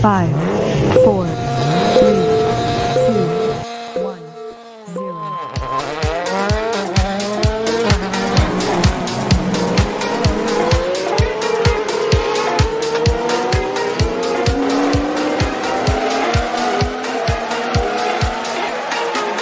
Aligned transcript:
five, 0.00 0.30
four, 1.04 1.26
three, 1.98 2.24
two, 2.94 4.02
one, 4.02 4.20
zero. 4.94 6.30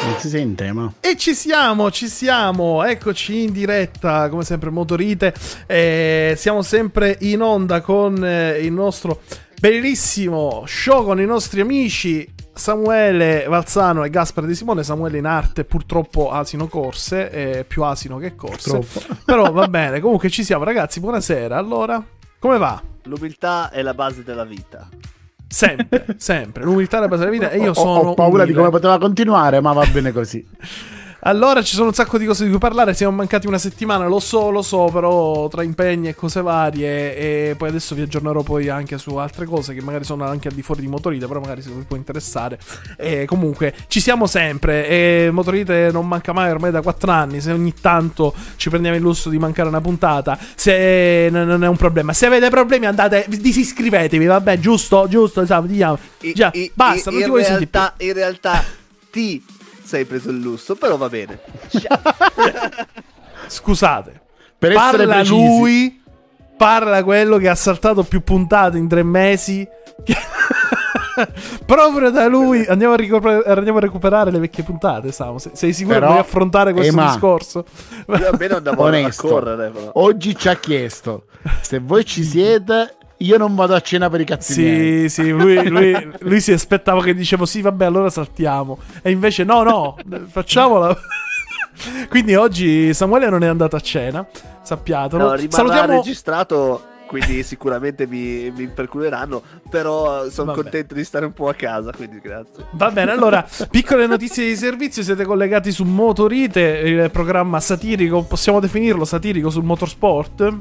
Non 0.04 0.16
si 0.18 0.28
sente, 0.28 0.72
ma. 0.72 0.92
E 1.00 1.16
ci 1.16 1.34
siamo, 1.34 1.90
ci 1.90 2.08
siamo, 2.08 2.82
eccoci 2.84 3.42
in 3.42 3.52
diretta, 3.52 4.28
come 4.28 4.44
sempre 4.44 4.70
Motorite, 4.70 5.34
Eh, 5.66 6.34
siamo 6.36 6.62
sempre 6.62 7.16
in 7.20 7.42
onda 7.42 7.80
con 7.80 8.24
eh, 8.24 8.58
il 8.60 8.72
nostro 8.72 9.20
bellissimo 9.60 10.64
show 10.66 11.04
con 11.04 11.20
i 11.20 11.24
nostri 11.24 11.60
amici 11.60 12.26
Samuele 12.52 13.46
Valzano 13.48 14.04
e 14.04 14.10
Gaspare 14.10 14.46
Di 14.46 14.54
Simone, 14.54 14.82
Samuele 14.82 15.18
in 15.18 15.26
arte 15.26 15.64
purtroppo 15.64 16.30
asino 16.30 16.66
corse, 16.66 17.30
eh, 17.30 17.64
più 17.64 17.84
asino 17.84 18.18
che 18.18 18.34
corse, 18.34 18.80
però 19.24 19.52
va 19.52 19.68
bene, 19.68 20.00
comunque 20.00 20.28
ci 20.28 20.42
siamo 20.42 20.64
ragazzi, 20.64 20.98
buonasera, 20.98 21.56
allora, 21.56 22.04
come 22.38 22.58
va? 22.58 22.82
L'umiltà 23.04 23.70
è 23.70 23.80
la 23.82 23.94
base 23.94 24.24
della 24.24 24.44
vita. 24.44 24.88
Sempre, 25.46 26.16
sempre, 26.18 26.64
l'umiltà 26.64 26.98
è 26.98 27.00
la 27.00 27.08
base 27.08 27.24
della 27.24 27.32
vita 27.32 27.50
e 27.50 27.58
io 27.58 27.70
Ho- 27.70 27.74
sono 27.74 28.10
ho, 28.10 28.14
paura 28.14 28.44
di 28.44 28.50
umile. 28.50 28.66
come 28.66 28.70
poteva 28.70 28.98
continuare, 28.98 29.60
ma 29.60 29.72
va 29.72 29.86
bene 29.86 30.12
così. 30.12 30.44
Allora 31.22 31.62
ci 31.62 31.74
sono 31.74 31.88
un 31.88 31.94
sacco 31.94 32.16
di 32.16 32.24
cose 32.26 32.44
di 32.44 32.50
cui 32.50 32.60
parlare, 32.60 32.94
siamo 32.94 33.16
mancati 33.16 33.48
una 33.48 33.58
settimana, 33.58 34.06
lo 34.06 34.20
so, 34.20 34.50
lo 34.50 34.62
so, 34.62 34.84
però 34.84 35.48
tra 35.48 35.64
impegni 35.64 36.06
e 36.08 36.14
cose 36.14 36.42
varie 36.42 37.16
e 37.16 37.54
poi 37.56 37.70
adesso 37.70 37.96
vi 37.96 38.02
aggiornerò 38.02 38.42
poi 38.42 38.68
anche 38.68 38.98
su 38.98 39.16
altre 39.16 39.44
cose 39.44 39.74
che 39.74 39.82
magari 39.82 40.04
sono 40.04 40.24
anche 40.24 40.46
al 40.46 40.54
di 40.54 40.62
fuori 40.62 40.80
di 40.80 40.86
Motorite, 40.86 41.26
però 41.26 41.40
magari 41.40 41.60
se 41.60 41.70
vi 41.70 41.82
può 41.82 41.96
interessare. 41.96 42.58
E 42.96 43.24
comunque 43.24 43.74
ci 43.88 43.98
siamo 44.00 44.28
sempre 44.28 44.86
e 44.88 45.30
Motorite 45.32 45.90
non 45.92 46.06
manca 46.06 46.32
mai 46.32 46.50
ormai 46.50 46.70
da 46.70 46.82
4 46.82 47.10
anni, 47.10 47.40
se 47.40 47.50
ogni 47.50 47.74
tanto 47.80 48.32
ci 48.54 48.68
prendiamo 48.68 48.96
il 48.96 49.02
lusso 49.02 49.28
di 49.28 49.38
mancare 49.38 49.68
una 49.68 49.80
puntata, 49.80 50.38
se 50.54 51.28
non 51.32 51.64
è 51.64 51.68
un 51.68 51.76
problema. 51.76 52.12
Se 52.12 52.26
avete 52.26 52.48
problemi 52.48 52.86
andate, 52.86 53.26
disiscrivetevi, 53.28 54.24
vabbè, 54.24 54.60
giusto, 54.60 55.06
giusto, 55.08 55.40
esatto, 55.40 55.66
diciamo. 55.66 55.98
Già, 56.32 56.52
basta, 56.74 57.10
i- 57.10 57.12
non 57.12 57.22
ti 57.22 57.24
in 57.24 57.30
voglio 57.30 57.44
sentire 57.44 57.70
realtà, 57.72 57.94
in 57.98 58.12
realtà 58.12 58.64
ti 59.10 59.42
sei 59.88 60.04
preso 60.04 60.30
il 60.30 60.38
lusso, 60.38 60.74
però 60.76 60.96
va 60.96 61.08
bene. 61.08 61.40
Scusate. 63.48 64.20
Per 64.58 64.72
essere 64.72 64.96
parla 64.98 65.14
precisi. 65.14 65.34
lui, 65.34 66.02
parla 66.56 67.02
quello 67.04 67.38
che 67.38 67.48
ha 67.48 67.54
saltato 67.54 68.02
più 68.04 68.22
puntate 68.22 68.76
in 68.78 68.86
tre 68.88 69.02
mesi. 69.02 69.66
Proprio 71.66 72.10
da 72.10 72.26
lui 72.28 72.64
andiamo 72.66 72.92
a, 72.94 72.96
ricopre- 72.96 73.42
andiamo 73.46 73.78
a 73.78 73.80
recuperare 73.80 74.30
le 74.30 74.38
vecchie 74.38 74.62
puntate. 74.64 75.10
Samu. 75.12 75.38
Se- 75.38 75.50
Sei 75.54 75.72
sicuro 75.72 75.98
Però, 75.98 76.12
di 76.12 76.18
affrontare 76.18 76.72
questo 76.72 76.92
Ema, 76.92 77.06
discorso? 77.10 77.64
Io 78.06 78.28
almeno 78.28 78.56
andavo 78.56 78.82
Onesto. 78.84 79.26
a 79.26 79.30
correre. 79.30 79.70
Però. 79.70 79.90
Oggi 79.94 80.36
ci 80.36 80.48
ha 80.48 80.56
chiesto 80.56 81.24
se 81.60 81.78
voi 81.80 82.04
ci 82.04 82.22
siete. 82.22 82.94
Io 83.18 83.36
non 83.36 83.54
vado 83.54 83.74
a 83.74 83.80
cena 83.80 84.08
per 84.08 84.20
i 84.20 84.24
cazzi 84.24 84.60
miei. 84.60 85.08
Sì, 85.08 85.22
sì, 85.22 85.30
lui, 85.30 85.68
lui- 85.68 86.10
lui 86.20 86.40
si 86.40 86.52
aspettava 86.52 87.02
che 87.02 87.14
dicevo 87.14 87.46
sì, 87.46 87.60
vabbè, 87.60 87.84
allora 87.84 88.10
saltiamo. 88.10 88.78
E 89.02 89.10
invece 89.10 89.42
no, 89.42 89.62
no, 89.62 89.96
facciamola. 90.28 90.96
Quindi 92.08 92.34
oggi 92.34 92.92
Samuele 92.94 93.28
non 93.28 93.42
è 93.42 93.46
andato 93.46 93.76
a 93.76 93.80
cena, 93.80 94.26
sappiatelo. 94.62 95.30
No, 95.30 95.48
Salutiamo 95.48 95.96
registrato, 95.96 96.82
quindi 97.06 97.42
sicuramente 97.44 98.06
mi, 98.06 98.52
mi 98.54 98.68
perculeranno, 98.68 99.42
però 99.68 100.28
sono 100.28 100.52
contento 100.52 100.94
di 100.94 101.02
stare 101.02 101.24
un 101.24 101.32
po' 101.32 101.48
a 101.48 101.54
casa, 101.54 101.90
quindi 101.92 102.20
grazie. 102.20 102.66
Va 102.70 102.90
bene, 102.90 103.10
allora, 103.10 103.44
piccole 103.70 104.06
notizie 104.06 104.44
di 104.46 104.54
servizio, 104.56 105.02
siete 105.02 105.24
collegati 105.24 105.72
su 105.72 105.84
Motorite, 105.84 106.60
il 106.60 107.10
programma 107.10 107.58
satirico, 107.58 108.22
possiamo 108.22 108.60
definirlo 108.60 109.04
satirico 109.04 109.50
sul 109.50 109.64
motorsport? 109.64 110.52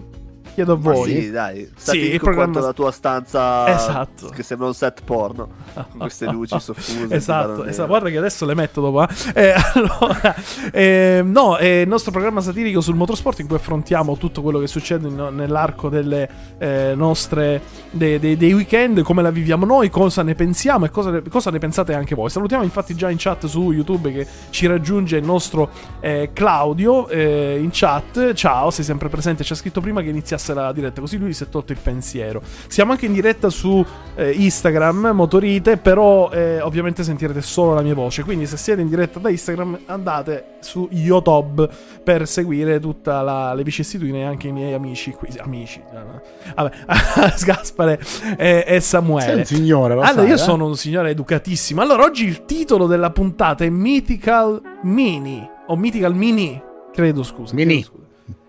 Chiedo 0.58 0.74
a 0.74 0.78
Ma 0.82 0.92
voi. 0.92 1.12
sì, 1.12 1.30
dai, 1.30 1.70
Sì, 1.76 2.14
il 2.14 2.20
programma- 2.20 2.60
la 2.60 2.74
tua 2.74 2.92
stanza 2.92 3.68
Esatto. 3.76 4.30
che 4.30 4.42
sembra 4.42 4.66
un 4.66 4.74
set 4.74 5.02
porno, 5.06 5.50
con 5.76 6.00
queste 6.00 6.26
luci 6.32 6.60
soffuse. 6.60 7.14
Esatto, 7.14 7.64
esatto, 7.64 7.88
guarda 7.88 8.10
che 8.10 8.18
adesso 8.18 8.44
le 8.44 8.56
metto 8.56 8.82
dopo. 8.82 9.04
eh. 9.04 9.08
Eh, 9.36 9.54
allora, 9.76 10.36
eh, 10.72 11.22
no, 11.24 11.58
è 11.58 11.82
il 11.82 11.88
nostro 11.88 12.10
programma 12.10 12.42
satirico 12.42 12.82
sul 12.82 12.96
motorsport 12.96 13.38
in 13.38 13.46
cui 13.46 13.58
affrontiamo 13.58 14.18
tutto 14.18 14.42
quello 14.42 14.58
che 14.58 14.66
succede 14.66 15.08
in- 15.08 15.30
nell'arco 15.34 15.90
delle 15.90 16.28
eh, 16.58 16.94
nostre 16.96 17.62
de- 17.92 18.18
de- 18.18 18.36
dei 18.36 18.54
weekend, 18.54 19.04
come 19.04 19.22
la 19.22 19.30
viviamo 19.30 19.64
noi, 19.64 19.92
cosa 19.92 20.24
ne 20.24 20.34
pensiamo 20.34 20.86
e 20.86 20.90
cosa 20.90 21.12
ne, 21.12 21.22
cosa 21.30 21.52
ne 21.52 21.60
pensate 21.60 21.94
anche 21.94 22.16
voi. 22.16 22.32
Salutiamo 22.32 22.64
infatti 22.64 22.96
già 22.96 23.12
in 23.12 23.18
chat 23.20 23.46
su 23.46 23.72
YouTube 23.72 24.12
che 24.12 24.26
ci 24.50 24.66
raggiunge 24.66 25.18
il 25.18 25.24
nostro 25.24 25.70
eh, 26.00 26.32
Claudio 26.34 27.08
eh, 27.10 27.60
in 27.62 27.70
chat. 27.72 28.34
Ciao, 28.34 28.72
sei 28.72 28.84
sempre 28.84 29.08
presente. 29.08 29.44
Ci 29.44 29.54
ha 29.54 29.56
scritto 29.56 29.82
prima 29.82 30.02
che 30.02 30.10
iniziasse 30.10 30.46
la 30.54 30.72
diretta, 30.72 31.02
così 31.02 31.18
lui 31.18 31.34
si 31.34 31.44
è 31.44 31.50
tolto 31.50 31.72
il 31.72 31.80
pensiero. 31.82 32.42
Siamo 32.68 32.92
anche 32.92 33.06
in 33.06 33.14
diretta 33.14 33.50
su 33.50 33.84
eh, 34.16 34.32
Instagram, 34.32 35.12
Motorite, 35.14 35.78
però 35.78 36.30
eh, 36.32 36.62
ovviamente 36.62 37.04
sentirete 37.04 37.42
solo 37.42 37.74
la 37.74 37.82
mia 37.82 37.94
voce. 37.94 38.24
Quindi 38.24 38.46
se 38.46 38.58
siete 38.58 38.82
in 38.82 38.90
diretta 38.90 39.20
da 39.20 39.30
Instagram 39.30 39.80
andate 39.86 40.56
su 40.60 40.88
YouTube 40.92 41.68
per 42.04 42.28
seguire 42.28 42.80
tutte 42.80 43.12
le 43.12 43.64
vicissitudini 43.64 44.20
e 44.20 44.24
anche 44.24 44.48
i 44.48 44.52
miei 44.52 44.74
amici 44.74 45.12
qui. 45.12 45.30
Amici, 45.38 45.82
no. 45.94 46.22
vabbè, 46.56 46.76
Gaspare 47.46 48.00
e, 48.38 48.64
e 48.68 48.80
Samuele. 48.80 49.26
Sei 49.26 49.36
un 49.38 49.46
signore, 49.46 49.94
lo 49.94 50.02
Allora, 50.02 50.22
sai, 50.22 50.28
io 50.28 50.36
eh? 50.36 50.38
sono 50.38 50.66
un 50.66 50.76
signore 50.76 51.12
educatissimo. 51.12 51.82
Allora, 51.82 52.04
oggi 52.04 52.26
il 52.26 52.46
titolo 52.46 52.88
della 52.88 53.12
puntata 53.12 53.64
è 53.64 53.70
Mythical 53.70 54.62
Mini. 54.84 55.48
O 55.68 55.76
Mythical 55.76 56.16
Mini, 56.16 56.62
credo, 56.94 57.24
scusa. 57.24 57.54
Mini. 57.54 57.82
credo, 57.82 57.88
scusa. 57.88 58.07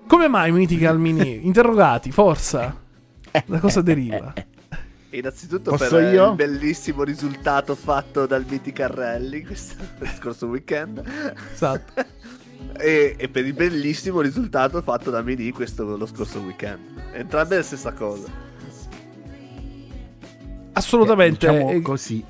Come 0.08 0.26
mai 0.26 0.50
Mythical 0.52 0.99
Mini? 0.99 1.44
Interrogati, 1.46 2.10
forza. 2.10 2.75
Da 3.44 3.58
cosa 3.60 3.82
deriva? 3.82 4.32
Innanzitutto 5.10 5.72
Posso 5.72 5.96
per 5.96 6.12
io? 6.12 6.31
il 6.31 6.34
bellissimo 6.34 7.02
risultato 7.02 7.75
fatto 7.75 8.25
dal 8.26 8.44
Mythical 8.49 8.88
Rally 8.88 9.43
questo 9.43 9.75
lo 9.99 10.06
scorso 10.06 10.46
weekend 10.49 11.02
Esatto. 11.52 12.05
e, 12.78 13.14
e 13.16 13.28
per 13.28 13.46
il 13.46 13.55
bellissimo 13.55 14.20
risultato 14.20 14.82
fatto 14.82 15.10
da 15.10 15.22
Mini 15.22 15.50
questo 15.52 15.96
lo 15.96 16.06
scorso 16.06 16.40
weekend. 16.40 16.81
Entrambe 17.12 17.56
la 17.56 17.62
stessa 17.62 17.93
cosa. 17.93 18.28
Assolutamente. 20.72 21.46
Diciamo 21.49 21.70
eh, 21.70 21.81
così. 21.82 22.25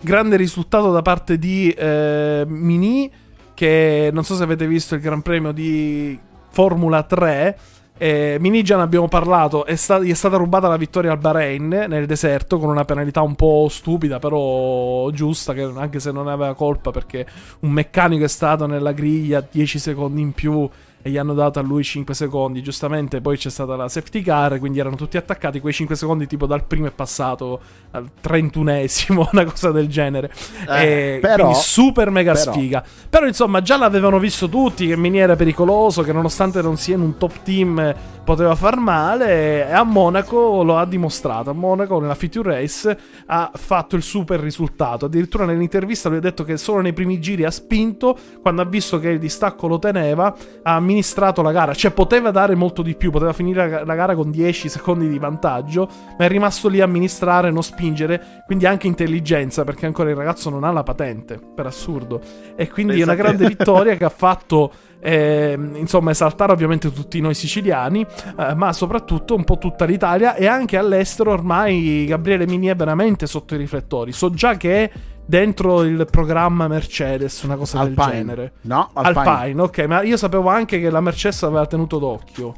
grande 0.00 0.36
risultato 0.36 0.90
da 0.90 1.02
parte 1.02 1.38
di 1.38 1.70
eh, 1.70 2.44
Mini 2.46 3.10
che 3.52 4.08
non 4.10 4.24
so 4.24 4.34
se 4.36 4.42
avete 4.42 4.66
visto 4.66 4.94
il 4.94 5.02
Gran 5.02 5.20
Premio 5.20 5.52
di 5.52 6.18
Formula 6.52 7.02
3 7.02 7.58
eh, 7.98 8.36
Mini 8.40 8.62
già 8.62 8.76
ne 8.76 8.82
abbiamo 8.82 9.06
parlato 9.06 9.64
è, 9.64 9.76
sta- 9.76 10.00
gli 10.00 10.10
è 10.10 10.14
stata 10.14 10.36
rubata 10.36 10.66
la 10.66 10.76
vittoria 10.76 11.12
al 11.12 11.18
Bahrain 11.18 11.68
nel 11.68 12.06
deserto 12.06 12.58
con 12.58 12.68
una 12.68 12.84
penalità 12.84 13.20
un 13.20 13.36
po' 13.36 13.68
stupida 13.70 14.18
però 14.18 15.08
giusta 15.10 15.52
che 15.52 15.62
anche 15.62 16.00
se 16.00 16.10
non 16.10 16.26
aveva 16.26 16.54
colpa 16.54 16.90
perché 16.90 17.26
un 17.60 17.70
meccanico 17.70 18.24
è 18.24 18.28
stato 18.28 18.66
nella 18.66 18.92
griglia 18.92 19.46
10 19.48 19.78
secondi 19.78 20.20
in 20.20 20.32
più 20.32 20.68
e 21.02 21.10
gli 21.10 21.16
hanno 21.18 21.34
dato 21.34 21.58
a 21.58 21.62
lui 21.62 21.82
5 21.82 22.14
secondi. 22.14 22.62
Giustamente 22.62 23.20
poi 23.20 23.36
c'è 23.36 23.50
stata 23.50 23.74
la 23.76 23.88
safety 23.88 24.22
car, 24.22 24.58
quindi 24.58 24.78
erano 24.78 24.94
tutti 24.96 25.16
attaccati. 25.16 25.60
Quei 25.60 25.72
5 25.72 25.96
secondi, 25.96 26.26
tipo 26.26 26.46
dal 26.46 26.64
primo 26.64 26.86
è 26.86 26.92
passato 26.92 27.60
al 27.90 28.08
31esimo, 28.22 29.28
una 29.32 29.44
cosa 29.44 29.70
del 29.70 29.88
genere. 29.88 30.30
Eh, 30.68 31.14
E 31.16 31.18
però- 31.20 31.44
quindi 31.46 31.58
super 31.60 32.10
mega 32.10 32.32
però- 32.32 32.52
sfiga. 32.52 32.84
Però 33.08 33.26
insomma, 33.26 33.60
già 33.62 33.76
l'avevano 33.76 34.18
visto 34.18 34.48
tutti 34.48 34.86
che 34.86 34.96
Mini 34.96 35.18
era 35.18 35.36
pericoloso, 35.36 36.02
che 36.02 36.12
nonostante 36.12 36.62
non 36.62 36.76
sia 36.76 36.94
in 36.94 37.00
un 37.02 37.16
top 37.18 37.42
team 37.42 37.94
poteva 38.24 38.54
far 38.54 38.76
male. 38.78 39.66
E 39.68 39.72
a 39.72 39.82
Monaco 39.82 40.62
lo 40.62 40.78
ha 40.78 40.86
dimostrato. 40.86 41.50
A 41.50 41.54
Monaco, 41.54 41.98
nella 42.00 42.14
Feature 42.14 42.54
Race, 42.60 42.96
ha 43.26 43.50
fatto 43.54 43.96
il 43.96 44.02
super 44.02 44.38
risultato. 44.40 45.06
Addirittura 45.06 45.44
nell'intervista 45.44 46.08
lui 46.08 46.18
ha 46.18 46.20
detto 46.20 46.44
che 46.44 46.56
solo 46.56 46.80
nei 46.80 46.92
primi 46.92 47.18
giri 47.20 47.44
ha 47.44 47.50
spinto. 47.50 48.16
Quando 48.40 48.62
ha 48.62 48.64
visto 48.64 48.98
che 49.00 49.08
il 49.08 49.18
distacco 49.18 49.66
lo 49.66 49.78
teneva, 49.78 50.34
ha 50.62 50.80
amministrato 50.92 51.42
la 51.42 51.52
gara. 51.52 51.74
Cioè, 51.74 51.90
poteva 51.90 52.30
dare 52.30 52.54
molto 52.54 52.82
di 52.82 52.94
più. 52.94 53.10
Poteva 53.10 53.32
finire 53.32 53.68
la, 53.68 53.84
la 53.84 53.94
gara 53.94 54.14
con 54.14 54.30
10 54.30 54.68
secondi 54.68 55.08
di 55.08 55.18
vantaggio. 55.18 55.88
Ma 56.18 56.24
è 56.24 56.28
rimasto 56.28 56.68
lì 56.68 56.80
a 56.80 56.84
amministrare, 56.84 57.50
non 57.50 57.62
spingere. 57.62 58.42
Quindi 58.46 58.66
anche 58.66 58.86
intelligenza, 58.86 59.64
perché 59.64 59.86
ancora 59.86 60.10
il 60.10 60.16
ragazzo 60.16 60.50
non 60.50 60.64
ha 60.64 60.70
la 60.70 60.82
patente. 60.82 61.40
Per 61.54 61.66
assurdo. 61.66 62.20
E 62.54 62.68
quindi 62.70 63.00
è 63.00 63.02
una 63.02 63.14
te. 63.14 63.22
grande 63.22 63.46
vittoria 63.46 63.96
che 63.96 64.04
ha 64.04 64.10
fatto. 64.14 64.72
eh, 65.04 65.58
insomma, 65.74 66.12
esaltare 66.12 66.52
ovviamente 66.52 66.92
tutti 66.92 67.20
noi 67.20 67.34
siciliani, 67.34 68.06
eh, 68.38 68.54
ma 68.54 68.72
soprattutto 68.72 69.34
un 69.34 69.42
po' 69.42 69.58
tutta 69.58 69.84
l'Italia 69.84 70.36
e 70.36 70.46
anche 70.46 70.76
all'estero. 70.76 71.32
Ormai 71.32 72.04
Gabriele 72.06 72.46
Mini 72.46 72.68
è 72.68 72.76
veramente 72.76 73.26
sotto 73.26 73.54
i 73.54 73.58
riflettori. 73.58 74.12
So 74.12 74.30
già 74.30 74.56
che 74.56 74.84
è 74.84 74.90
dentro 75.24 75.82
il 75.82 76.06
programma 76.10 76.68
Mercedes, 76.68 77.42
una 77.42 77.56
cosa 77.56 77.82
del 77.84 77.94
Alpine. 77.96 78.16
genere. 78.18 78.52
No, 78.62 78.90
Alpine. 78.92 79.28
Alpine. 79.28 79.62
ok, 79.62 79.78
ma 79.86 80.02
io 80.02 80.16
sapevo 80.16 80.48
anche 80.48 80.80
che 80.80 80.90
la 80.90 81.00
Mercedes 81.00 81.42
aveva 81.42 81.66
tenuto 81.66 81.98
d'occhio. 81.98 82.54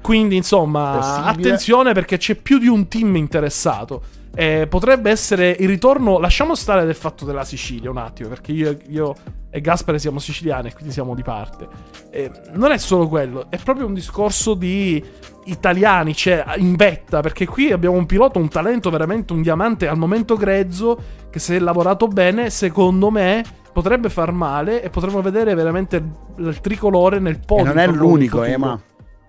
Quindi, 0.00 0.36
insomma, 0.36 0.98
Possibile. 0.98 1.30
attenzione 1.30 1.92
perché 1.92 2.16
c'è 2.16 2.36
più 2.36 2.58
di 2.58 2.68
un 2.68 2.86
team 2.86 3.16
interessato. 3.16 4.02
Eh, 4.36 4.66
potrebbe 4.68 5.10
essere 5.10 5.56
il 5.58 5.66
ritorno. 5.66 6.18
Lasciamo 6.18 6.54
stare 6.54 6.84
del 6.84 6.94
fatto 6.94 7.24
della 7.24 7.44
Sicilia 7.44 7.90
un 7.90 7.96
attimo, 7.96 8.28
perché 8.28 8.52
io, 8.52 8.76
io 8.88 9.14
e 9.50 9.60
Gaspare 9.62 9.98
siamo 9.98 10.18
siciliani 10.18 10.68
e 10.68 10.74
quindi 10.74 10.92
siamo 10.92 11.14
di 11.14 11.22
parte. 11.22 11.66
Eh, 12.10 12.30
non 12.52 12.72
è 12.72 12.76
solo 12.78 13.08
quello, 13.08 13.46
è 13.48 13.56
proprio 13.56 13.86
un 13.86 13.94
discorso 13.94 14.52
di 14.52 15.02
italiani, 15.44 16.14
cioè 16.14 16.44
in 16.58 16.76
vetta, 16.76 17.20
perché 17.20 17.46
qui 17.46 17.72
abbiamo 17.72 17.96
un 17.96 18.04
pilota, 18.04 18.38
un 18.38 18.48
talento, 18.48 18.90
veramente 18.90 19.32
un 19.32 19.40
diamante 19.40 19.88
al 19.88 19.96
momento 19.96 20.36
grezzo, 20.36 20.98
che 21.30 21.38
se 21.38 21.58
lavorato 21.58 22.06
bene, 22.06 22.50
secondo 22.50 23.10
me 23.10 23.42
potrebbe 23.72 24.10
far 24.10 24.32
male 24.32 24.82
e 24.82 24.90
potremmo 24.90 25.22
vedere 25.22 25.54
veramente 25.54 26.02
il, 26.36 26.60
tricolore 26.60 27.18
nel 27.18 27.36
E 27.36 27.40
podio. 27.46 27.64
non 27.64 27.78
è 27.78 27.86
l'unico, 27.86 28.42
futuro. 28.42 28.44
eh, 28.44 28.78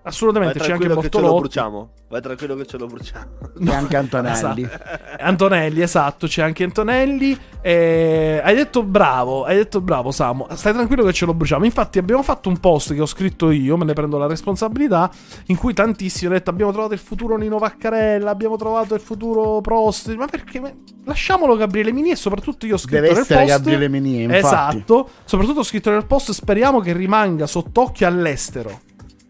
Assolutamente, 0.08 0.58
c'è 0.58 0.72
anche 0.72 0.84
che 0.84 0.88
ce 0.88 0.94
lo 0.94 1.00
Bortolotti. 1.00 1.40
bruciamo. 1.40 1.90
Vai 2.08 2.22
tranquillo 2.22 2.54
che 2.54 2.66
ce 2.66 2.78
lo 2.78 2.86
bruciamo. 2.86 3.26
e 3.64 3.70
anche 3.70 3.96
Antonelli. 3.96 4.62
Esatto. 4.62 5.02
Antonelli, 5.20 5.82
esatto, 5.82 6.26
c'è 6.26 6.42
anche 6.42 6.64
Antonelli. 6.64 7.38
Eh, 7.60 8.40
hai 8.42 8.54
detto 8.54 8.82
bravo, 8.82 9.44
hai 9.44 9.56
detto 9.56 9.80
bravo 9.80 10.10
Samu. 10.10 10.46
Stai 10.52 10.72
tranquillo 10.72 11.04
che 11.04 11.12
ce 11.12 11.26
lo 11.26 11.34
bruciamo. 11.34 11.64
Infatti 11.64 11.98
abbiamo 11.98 12.22
fatto 12.22 12.48
un 12.48 12.58
post 12.58 12.94
che 12.94 13.00
ho 13.00 13.06
scritto 13.06 13.50
io, 13.50 13.76
me 13.76 13.84
ne 13.84 13.92
prendo 13.92 14.16
la 14.18 14.26
responsabilità, 14.26 15.10
in 15.46 15.56
cui 15.56 15.74
tantissimi 15.74 16.26
hanno 16.26 16.38
detto 16.38 16.50
abbiamo 16.50 16.72
trovato 16.72 16.94
il 16.94 17.00
futuro 17.00 17.36
Nino 17.36 17.58
Vaccarella, 17.58 18.30
abbiamo 18.30 18.56
trovato 18.56 18.94
il 18.94 19.00
futuro 19.00 19.60
Prost. 19.60 20.14
Ma 20.14 20.26
perché? 20.26 20.60
Ma 20.60 20.72
Lasciamolo 21.08 21.56
Gabriele 21.56 21.90
Mini 21.90 22.10
e 22.10 22.16
soprattutto 22.16 22.66
io 22.66 22.74
ho 22.74 22.78
scritto 22.78 22.96
Deve 22.96 23.08
nel 23.08 23.22
essere 23.22 23.40
post... 23.40 23.50
Gabriele 23.50 23.88
Mini, 23.88 24.22
infatti. 24.24 24.38
Esatto, 24.38 25.08
soprattutto 25.24 25.60
ho 25.60 25.64
scritto 25.64 25.90
nel 25.90 26.04
post 26.04 26.32
speriamo 26.32 26.80
che 26.80 26.92
rimanga 26.92 27.46
sott'occhio 27.46 28.06
all'estero. 28.06 28.80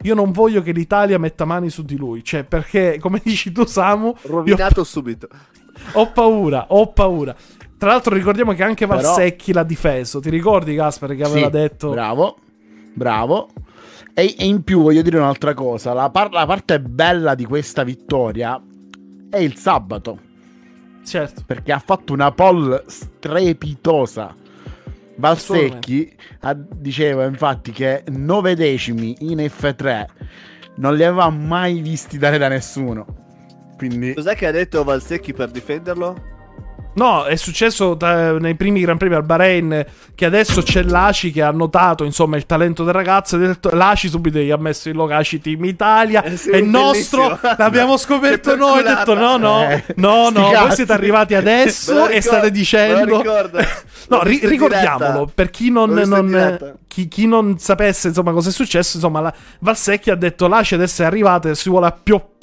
Io 0.03 0.15
non 0.15 0.31
voglio 0.31 0.63
che 0.63 0.73
l'Italia 0.73 1.19
metta 1.19 1.45
mani 1.45 1.71
su 1.71 1.83
di 1.83 1.97
lui, 1.97 2.23
cioè 2.25 2.45
perché 2.45 2.99
come 3.01 3.21
dici 3.25 3.51
tu 3.53 3.65
Samu, 3.67 4.15
Rovinato 4.23 4.85
subito. 4.85 5.29
ho 5.93 6.11
paura, 6.13 6.67
ho 6.69 6.93
paura. 6.93 7.35
Tra 7.77 7.91
l'altro 7.91 8.15
ricordiamo 8.15 8.53
che 8.55 8.63
anche 8.63 8.87
Però- 8.87 9.01
Valsecchi 9.01 9.53
l'ha 9.53 9.63
difeso. 9.63 10.19
Ti 10.21 10.31
ricordi 10.31 10.75
Gasper 10.75 11.15
che 11.15 11.23
aveva 11.23 11.47
Sì, 11.47 11.53
detto... 11.53 11.91
Bravo, 11.91 12.39
bravo. 12.95 13.49
E, 14.15 14.35
e 14.37 14.45
in 14.47 14.65
più 14.65 14.83
voglio 14.83 15.03
dire 15.03 15.19
un'altra 15.19 15.55
cosa: 15.55 15.93
la, 15.93 16.11
par- 16.11 16.33
la 16.33 16.45
parte 16.47 16.81
bella 16.81 17.35
di 17.37 17.45
questa 17.45 17.85
vittoria 17.85 18.61
è 19.31 19.37
il 19.39 19.55
sabato, 19.57 20.19
Certo. 21.05 21.43
perché 21.47 21.71
ha 21.73 21.79
fatto 21.79 22.13
una 22.13 22.33
poll 22.33 22.83
strepitosa. 22.87 24.35
Valsecchi 25.19 26.15
ha- 26.41 26.55
diceva 26.57 27.25
infatti 27.25 27.73
che 27.73 28.05
9 28.09 28.55
decimi 28.55 29.17
in 29.21 29.39
F3 29.39 30.07
non 30.77 30.95
li 30.95 31.05
aveva 31.05 31.29
mai 31.31 31.81
visti 31.81 32.19
dare 32.19 32.39
da 32.39 32.49
nessuno. 32.49 33.05
Quindi 33.77 34.15
Cos'è 34.15 34.35
che 34.35 34.47
ha 34.47 34.51
detto 34.51 34.83
Valsecchi 34.85 35.33
per 35.33 35.51
difenderlo? 35.51 36.37
No, 36.99 37.25
è 37.25 37.37
successo 37.37 37.95
da- 37.95 38.39
nei 38.39 38.55
primi 38.57 38.81
Gran 38.81 38.97
Premi 38.97 39.15
al 39.15 39.23
Bahrain 39.25 39.85
che 40.15 40.25
adesso 40.25 40.63
c'è 40.63 40.83
l'ACI 40.83 41.31
che 41.31 41.43
ha 41.43 41.51
notato 41.51 42.05
insomma 42.05 42.37
il 42.37 42.45
talento 42.47 42.83
del 42.85 42.93
ragazzo 42.93 43.37
e 43.39 43.45
ha 43.45 43.47
detto- 43.49 43.71
l'ACI 43.73 44.09
subito 44.09 44.39
gli 44.39 44.51
ha 44.51 44.57
messo 44.57 44.89
il 44.89 44.97
logaci 44.97 45.41
Team 45.41 45.65
Italia 45.65 46.23
Eh 46.25 46.37
sì, 46.37 46.51
è 46.51 46.61
nostro, 46.61 47.23
bellissimo. 47.29 47.55
l'abbiamo 47.57 47.97
scoperto 47.97 48.57
noi, 48.57 48.83
perculata. 48.83 49.05
detto 49.05 49.15
no 49.15 49.37
no, 49.37 49.69
Eh, 49.69 49.85
no 49.97 50.29
no, 50.31 50.41
voi 50.43 50.53
cazzi. 50.53 50.75
siete 50.77 50.93
arrivati 50.93 51.35
adesso 51.35 51.93
lo 51.95 52.05
e 52.09 52.15
ricordo, 52.15 52.21
state 52.29 52.51
dicendo... 52.51 53.19
ricordo. 53.19 53.59
No, 54.11 54.23
ri- 54.23 54.43
in 54.43 54.49
ricordiamolo 54.49 55.13
diretta. 55.13 55.33
per 55.35 55.51
chi 55.51 55.71
non, 55.71 55.91
in 55.99 56.09
non- 56.09 56.75
chi, 56.87 57.09
chi 57.09 57.27
non 57.27 57.59
sapesse 57.59 58.09
insomma 58.09 58.33
cosa 58.33 58.49
è 58.49 58.53
successo. 58.53 58.97
Insomma, 58.97 59.21
la 59.21 59.35
Valsecchi 59.61 60.09
ha 60.09 60.15
detto: 60.15 60.49
L'ACI 60.49 60.75
adesso 60.77 61.03
è 61.03 61.05
arrivata 61.05 61.51
e 61.51 61.55
si 61.55 61.69
vuole 61.69 61.89
appioppare 61.89 62.38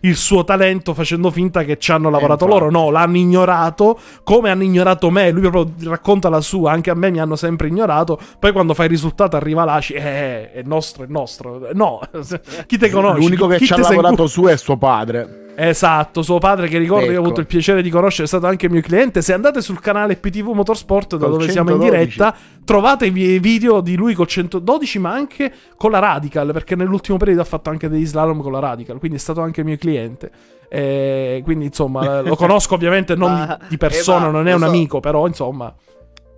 il 0.00 0.16
suo 0.16 0.44
talento 0.44 0.94
facendo 0.94 1.30
finta 1.30 1.62
che 1.64 1.78
ci 1.78 1.92
hanno 1.92 2.10
lavorato 2.10 2.44
infatti. 2.44 2.62
loro. 2.64 2.70
No, 2.70 2.90
l'hanno 2.90 3.16
ignorato 3.16 3.98
come 4.24 4.50
hanno 4.50 4.64
ignorato 4.64 5.10
me. 5.10 5.30
Lui 5.30 5.48
proprio 5.48 5.72
racconta 5.90 6.28
la 6.28 6.40
sua. 6.40 6.72
Anche 6.72 6.90
a 6.90 6.94
me 6.94 7.10
mi 7.10 7.20
hanno 7.20 7.36
sempre 7.36 7.68
ignorato. 7.68 8.18
Poi 8.38 8.52
quando 8.52 8.74
fa 8.74 8.84
il 8.84 8.90
risultato 8.90 9.36
arriva 9.36 9.64
l'ACI. 9.64 9.94
Eh, 9.94 10.52
è 10.52 10.62
nostro, 10.64 11.04
è 11.04 11.06
nostro. 11.08 11.68
No, 11.72 12.00
chi 12.66 12.78
te 12.78 12.90
conosce? 12.90 13.20
l'unico 13.20 13.46
che 13.46 13.58
chi 13.58 13.66
ci 13.66 13.72
ha 13.72 13.76
sei 13.76 13.96
lavorato 13.96 14.22
cu- 14.22 14.26
su 14.26 14.42
è 14.44 14.56
suo 14.56 14.76
padre. 14.76 15.48
Esatto, 15.62 16.22
suo 16.22 16.38
padre 16.38 16.68
che 16.68 16.78
ricordo 16.78 17.04
io 17.04 17.10
ho 17.10 17.12
Ecco. 17.14 17.22
avuto 17.24 17.40
il 17.40 17.46
piacere 17.46 17.82
di 17.82 17.90
conoscere, 17.90 18.24
è 18.24 18.26
stato 18.26 18.46
anche 18.46 18.70
mio 18.70 18.80
cliente. 18.80 19.20
Se 19.20 19.34
andate 19.34 19.60
sul 19.60 19.78
canale 19.78 20.16
PTV 20.16 20.52
Motorsport 20.52 21.16
da 21.16 21.26
Col 21.26 21.38
dove 21.38 21.50
siamo 21.50 21.70
in 21.70 21.80
112. 21.80 22.06
diretta, 22.16 22.36
trovate 22.64 23.06
i 23.06 23.10
vi- 23.10 23.38
video 23.38 23.82
di 23.82 23.94
lui 23.94 24.14
col 24.14 24.26
112 24.26 24.98
ma 24.98 25.12
anche 25.12 25.52
con 25.76 25.90
la 25.90 25.98
Radical, 25.98 26.50
perché 26.52 26.76
nell'ultimo 26.76 27.18
periodo 27.18 27.42
ha 27.42 27.44
fatto 27.44 27.68
anche 27.68 27.88
degli 27.90 28.06
slalom 28.06 28.40
con 28.40 28.52
la 28.52 28.58
Radical, 28.58 28.98
quindi 28.98 29.18
è 29.18 29.20
stato 29.20 29.42
anche 29.42 29.62
mio 29.62 29.76
cliente. 29.76 30.30
Eh, 30.70 31.42
quindi 31.44 31.66
insomma 31.66 32.20
lo 32.22 32.36
conosco 32.36 32.74
ovviamente 32.74 33.14
non 33.14 33.30
Ma- 33.32 33.58
di 33.68 33.76
persona, 33.76 34.28
eh, 34.28 34.30
ma 34.30 34.30
non 34.30 34.48
è 34.48 34.54
un 34.54 34.60
so. 34.60 34.66
amico, 34.66 35.00
però 35.00 35.26
insomma... 35.26 35.74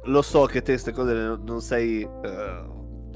Lo 0.06 0.22
so 0.22 0.46
che 0.46 0.62
te 0.62 0.72
queste 0.72 0.90
cose 0.90 1.12
non 1.14 1.42
non 1.46 1.60
sei 1.60 2.02
eh, 2.02 2.62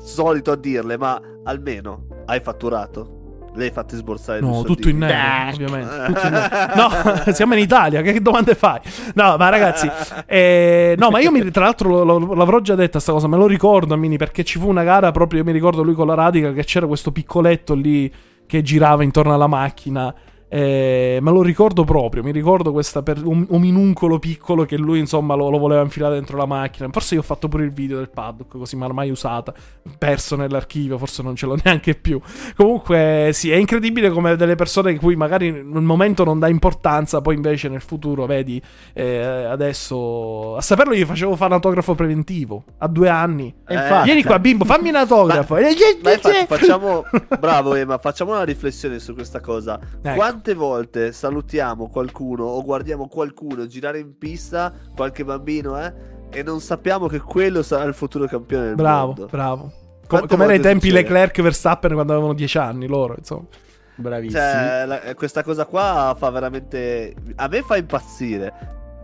solito 0.00 0.52
a 0.52 0.56
dirle, 0.56 0.96
ma 0.96 1.20
almeno 1.42 2.06
hai 2.26 2.38
fatturato. 2.38 3.15
Lei 3.56 3.70
fatti 3.70 3.96
sborsare 3.96 4.40
No, 4.40 4.62
tutto 4.62 4.88
in 4.88 4.98
nero, 4.98 5.50
ovviamente. 5.52 6.04
tutto 6.06 6.26
in 6.26 6.32
nero. 6.32 6.74
No, 6.74 7.32
siamo 7.32 7.54
in 7.54 7.60
Italia, 7.60 8.02
che 8.02 8.20
domande 8.20 8.54
fai? 8.54 8.78
No, 9.14 9.36
ma 9.38 9.48
ragazzi, 9.48 9.90
eh, 10.26 10.94
no, 10.98 11.10
ma 11.10 11.20
io 11.20 11.30
mi, 11.30 11.50
tra 11.50 11.64
l'altro 11.64 12.04
lo- 12.04 12.18
lo- 12.18 12.34
l'avrò 12.34 12.60
già 12.60 12.74
detta 12.74 13.00
sta 13.00 13.12
cosa, 13.12 13.28
me 13.28 13.36
lo 13.36 13.46
ricordo, 13.46 13.96
Mini, 13.96 14.16
perché 14.18 14.44
ci 14.44 14.58
fu 14.58 14.68
una 14.68 14.82
gara 14.84 15.10
proprio, 15.10 15.40
io 15.40 15.44
mi 15.46 15.52
ricordo 15.52 15.82
lui 15.82 15.94
con 15.94 16.06
la 16.06 16.14
Radica, 16.14 16.52
che 16.52 16.64
c'era 16.64 16.86
questo 16.86 17.12
piccoletto 17.12 17.74
lì 17.74 18.12
che 18.46 18.62
girava 18.62 19.02
intorno 19.02 19.34
alla 19.34 19.46
macchina. 19.46 20.14
Eh, 20.48 21.18
me 21.20 21.30
lo 21.30 21.42
ricordo 21.42 21.84
proprio, 21.84 22.22
mi 22.22 22.30
ricordo 22.32 22.72
questa 22.72 23.02
per 23.02 23.24
un, 23.24 23.44
un 23.48 23.60
minuncolo 23.60 24.18
piccolo 24.18 24.64
che 24.64 24.76
lui 24.76 24.98
insomma 25.00 25.34
lo, 25.34 25.50
lo 25.50 25.58
voleva 25.58 25.82
infilare 25.82 26.14
dentro 26.14 26.36
la 26.36 26.46
macchina. 26.46 26.88
Forse 26.92 27.14
io 27.14 27.20
ho 27.20 27.24
fatto 27.24 27.48
pure 27.48 27.64
il 27.64 27.72
video 27.72 27.96
del 27.98 28.10
paddock, 28.10 28.56
così 28.56 28.76
ma 28.76 28.86
mai 28.88 29.10
usata, 29.10 29.52
perso 29.98 30.36
nell'archivio, 30.36 30.98
forse 30.98 31.22
non 31.22 31.34
ce 31.36 31.46
l'ho 31.46 31.56
neanche 31.64 31.94
più. 31.94 32.20
Comunque, 32.54 33.30
sì, 33.32 33.50
è 33.50 33.56
incredibile 33.56 34.10
come 34.10 34.36
delle 34.36 34.54
persone 34.54 34.96
cui 34.96 35.16
magari 35.16 35.50
nel 35.50 35.82
momento 35.82 36.24
non 36.24 36.38
dà 36.38 36.48
importanza, 36.48 37.20
poi 37.20 37.34
invece 37.34 37.68
nel 37.68 37.80
futuro, 37.80 38.26
vedi, 38.26 38.60
eh, 38.92 39.22
adesso 39.22 40.56
a 40.56 40.60
saperlo 40.60 40.94
gli 40.94 41.04
facevo 41.04 41.34
fare 41.34 41.48
un 41.50 41.54
autografo 41.54 41.94
preventivo 41.94 42.64
a 42.78 42.88
due 42.88 43.08
anni. 43.08 43.52
E 43.66 43.74
Eh, 43.74 43.76
infatti, 43.76 44.04
Vieni 44.04 44.22
qua, 44.22 44.38
bimbo, 44.38 44.64
fammi 44.64 44.88
un 44.90 44.96
autografo. 44.96 45.54
Ma- 45.54 45.60
Eh, 45.60 45.76
Ma 46.02 46.12
infatti 46.12 46.46
facciamo, 46.46 47.04
bravo 47.38 47.74
Emma, 47.74 47.98
facciamo 47.98 48.32
una 48.32 48.44
riflessione 48.44 48.98
su 48.98 49.14
questa 49.14 49.40
cosa. 49.40 49.78
Ecco. 50.02 50.14
Quante 50.36 50.52
volte 50.52 51.12
salutiamo 51.12 51.88
qualcuno 51.88 52.44
o 52.44 52.62
guardiamo 52.62 53.08
qualcuno 53.08 53.66
girare 53.66 54.00
in 54.00 54.18
pista, 54.18 54.70
qualche 54.94 55.24
bambino, 55.24 55.80
eh, 55.82 55.90
e 56.30 56.42
non 56.42 56.60
sappiamo 56.60 57.06
che 57.06 57.20
quello 57.20 57.62
sarà 57.62 57.84
il 57.84 57.94
futuro 57.94 58.26
campione 58.26 58.66
del 58.66 58.74
Bravo, 58.74 59.06
mondo. 59.06 59.26
bravo. 59.30 59.72
Quante 60.06 60.26
come 60.28 60.44
volte 60.44 60.60
tempi 60.60 60.88
succede? 60.88 61.08
Leclerc 61.08 61.40
Verstappen 61.40 61.94
quando 61.94 62.12
avevano 62.12 62.34
dieci 62.34 62.58
anni 62.58 62.86
loro, 62.86 63.14
insomma. 63.16 63.46
bravissimi. 63.94 64.38
Cioè, 64.38 64.84
la- 64.84 65.14
questa 65.14 65.42
cosa 65.42 65.64
qua 65.64 66.14
fa 66.18 66.28
veramente. 66.28 67.14
A 67.36 67.48
me 67.48 67.62
fa 67.62 67.78
impazzire. 67.78 68.52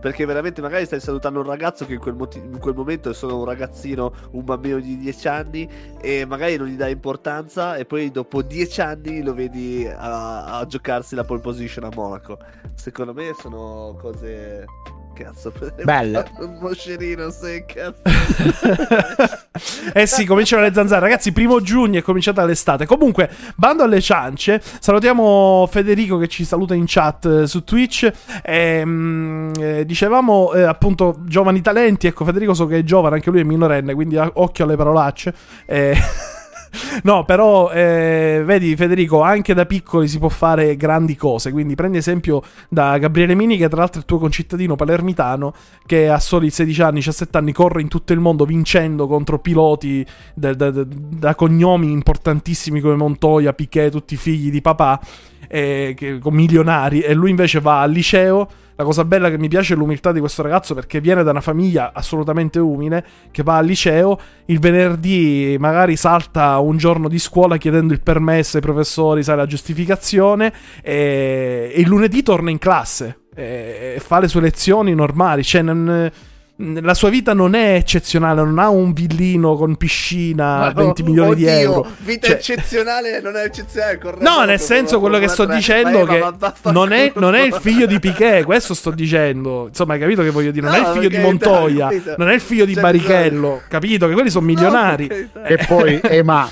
Perché 0.03 0.25
veramente 0.25 0.59
magari 0.59 0.83
stai 0.83 0.99
salutando 0.99 1.39
un 1.39 1.45
ragazzo 1.45 1.85
che 1.85 1.93
in 1.93 1.99
quel, 1.99 2.13
moti- 2.13 2.37
in 2.37 2.59
quel 2.59 2.75
momento 2.75 3.09
è 3.09 3.13
solo 3.13 3.37
un 3.37 3.45
ragazzino, 3.45 4.11
un 4.31 4.43
bambino 4.43 4.77
di 4.81 4.97
10 4.97 5.27
anni, 5.29 5.69
e 6.01 6.25
magari 6.25 6.57
non 6.57 6.67
gli 6.67 6.75
dai 6.75 6.91
importanza, 6.91 7.77
e 7.77 7.85
poi 7.85 8.11
dopo 8.11 8.41
10 8.41 8.81
anni 8.81 9.23
lo 9.23 9.33
vedi 9.33 9.87
a, 9.87 10.57
a 10.57 10.65
giocarsi 10.65 11.15
la 11.15 11.23
pole 11.23 11.39
position 11.39 11.85
a 11.85 11.89
Monaco. 11.95 12.37
Secondo 12.75 13.13
me 13.13 13.33
sono 13.39 13.97
cose. 13.97 14.65
Cazzo, 15.13 15.53
Belle. 15.83 16.25
Un 16.39 16.57
moscerino, 16.59 17.29
sei 17.29 17.63
cazzo. 17.65 18.01
eh 19.93 20.07
sì, 20.07 20.25
cominciano 20.25 20.63
le 20.63 20.73
zanzare. 20.73 21.01
Ragazzi, 21.01 21.31
primo 21.31 21.61
giugno 21.61 21.99
è 21.99 22.01
cominciata 22.01 22.43
l'estate. 22.43 22.87
Comunque, 22.87 23.29
bando 23.55 23.83
alle 23.83 24.01
ciance. 24.01 24.59
Salutiamo 24.79 25.67
Federico 25.69 26.17
che 26.17 26.27
ci 26.27 26.43
saluta 26.45 26.73
in 26.73 26.85
chat 26.87 27.25
eh, 27.25 27.47
su 27.47 27.63
Twitch. 27.63 28.11
Ehm, 28.43 29.51
eh, 29.59 29.85
dicevamo 29.85 30.53
eh, 30.53 30.63
appunto 30.63 31.17
giovani 31.25 31.61
talenti. 31.61 32.07
Ecco, 32.07 32.25
Federico 32.25 32.55
so 32.55 32.65
che 32.65 32.79
è 32.79 32.83
giovane, 32.83 33.15
anche 33.15 33.29
lui 33.29 33.41
è 33.41 33.43
minorenne, 33.43 33.93
quindi 33.93 34.17
occhio 34.17 34.63
alle 34.63 34.75
parolacce. 34.75 35.33
Eh, 35.67 35.95
No, 37.03 37.23
però 37.25 37.71
eh, 37.71 38.41
vedi 38.45 38.75
Federico, 38.75 39.21
anche 39.21 39.53
da 39.53 39.65
piccoli 39.65 40.07
si 40.07 40.19
può 40.19 40.29
fare 40.29 40.75
grandi 40.75 41.15
cose, 41.15 41.51
quindi 41.51 41.75
prendi 41.75 41.97
esempio 41.97 42.41
da 42.69 42.97
Gabriele 42.97 43.35
Mini 43.35 43.57
che 43.57 43.67
tra 43.67 43.79
l'altro 43.79 43.97
è 43.97 43.99
il 43.99 44.05
tuo 44.05 44.19
concittadino 44.19 44.75
palermitano 44.75 45.53
che 45.85 46.09
a 46.09 46.19
soli 46.19 46.49
16 46.49 46.81
anni, 46.81 46.95
17 46.95 47.37
anni 47.37 47.51
corre 47.51 47.81
in 47.81 47.87
tutto 47.87 48.13
il 48.13 48.19
mondo 48.19 48.45
vincendo 48.45 49.07
contro 49.07 49.39
piloti 49.39 50.05
da, 50.33 50.53
da- 50.53 50.71
da- 50.71 51.35
cognomi 51.35 51.91
importantissimi 51.91 52.79
come 52.79 52.95
Montoya, 52.95 53.53
Piquet, 53.53 53.91
tutti 53.91 54.15
figli 54.15 54.49
di 54.49 54.61
papà, 54.61 54.99
eh, 55.47 55.93
che- 55.95 56.19
milionari 56.31 57.01
e 57.01 57.13
lui 57.13 57.29
invece 57.29 57.59
va 57.59 57.81
al 57.81 57.91
liceo 57.91 58.47
la 58.75 58.83
cosa 58.83 59.05
bella 59.05 59.29
che 59.29 59.37
mi 59.37 59.47
piace 59.47 59.73
è 59.73 59.77
l'umiltà 59.77 60.11
di 60.11 60.19
questo 60.19 60.41
ragazzo 60.41 60.73
perché 60.73 60.99
viene 60.99 61.23
da 61.23 61.31
una 61.31 61.41
famiglia 61.41 61.91
assolutamente 61.93 62.59
umile, 62.59 63.05
che 63.31 63.43
va 63.43 63.57
al 63.57 63.65
liceo, 63.65 64.19
il 64.45 64.59
venerdì 64.59 65.55
magari 65.59 65.95
salta 65.95 66.57
un 66.59 66.77
giorno 66.77 67.07
di 67.07 67.19
scuola 67.19 67.57
chiedendo 67.57 67.93
il 67.93 68.01
permesso 68.01 68.57
ai 68.57 68.63
professori, 68.63 69.23
sai, 69.23 69.37
la 69.37 69.45
giustificazione, 69.45 70.53
e, 70.81 71.71
e 71.73 71.79
il 71.81 71.87
lunedì 71.87 72.23
torna 72.23 72.49
in 72.49 72.57
classe 72.57 73.19
e, 73.35 73.93
e 73.95 73.99
fa 73.99 74.19
le 74.19 74.27
sue 74.27 74.41
lezioni 74.41 74.93
normali, 74.93 75.43
cioè 75.43 75.61
non 75.61 76.11
la 76.55 76.93
sua 76.93 77.09
vita 77.09 77.33
non 77.33 77.55
è 77.55 77.73
eccezionale, 77.73 78.43
non 78.43 78.59
ha 78.59 78.69
un 78.69 78.93
villino 78.93 79.55
con 79.55 79.75
piscina, 79.75 80.71
20 80.73 81.01
milioni 81.03 81.31
oddio, 81.31 81.45
di 81.47 81.51
euro. 81.51 81.87
Vita 81.99 82.27
Cioè- 82.27 82.35
eccezionale, 82.35 83.21
non 83.21 83.35
è 83.35 83.43
eccezionale. 83.43 83.97
corretto, 83.97 84.29
No, 84.29 84.45
nel 84.45 84.59
senso 84.59 84.99
quello 84.99 85.17
che 85.17 85.27
sto 85.29 85.45
dicendo 85.45 86.05
che 86.05 86.23
non 86.71 86.91
è, 86.93 87.11
non 87.15 87.33
è 87.33 87.41
il 87.41 87.53
figlio 87.53 87.87
di 87.87 87.99
Piquet, 87.99 88.43
questo 88.45 88.73
sto 88.75 88.91
dicendo. 88.91 89.67
Insomma, 89.67 89.93
hai 89.93 89.99
capito 89.99 90.21
che 90.21 90.29
voglio 90.29 90.51
dire? 90.51 90.67
Non 90.67 90.75
No, 90.79 90.85
è 90.85 90.87
il 90.89 90.93
figlio 90.95 91.09
di 91.09 91.17
Montoya, 91.17 91.89
non 92.17 92.29
è 92.29 92.33
il 92.33 92.41
figlio 92.41 92.65
di 92.65 92.73
Cioè, 92.73 92.83
Barrichello, 92.83 93.61
capito? 93.67 94.07
Che 94.07 94.13
quelli 94.13 94.29
sono 94.29 94.45
milionari. 94.45 95.07
E 95.45 95.57
poi, 95.67 95.99
eh, 96.01 96.21
ma 96.23 96.47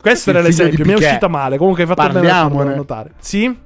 Questo 0.00 0.30
il 0.30 0.36
era 0.36 0.44
l'esempio, 0.44 0.84
mi 0.84 0.92
è 0.92 0.96
uscita 0.96 1.28
male. 1.28 1.56
Comunque 1.56 1.82
hai 1.82 1.88
fatto 1.88 2.12
bene 2.12 2.30
a 2.30 2.46
notare. 2.46 3.12
Sì? 3.20 3.64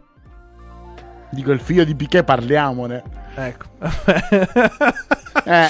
dico 1.32 1.52
il 1.52 1.60
figlio 1.60 1.84
di 1.84 1.94
Piquet, 1.94 2.24
parliamone. 2.24 3.02
Ecco. 3.46 3.66
Eh. 5.44 5.68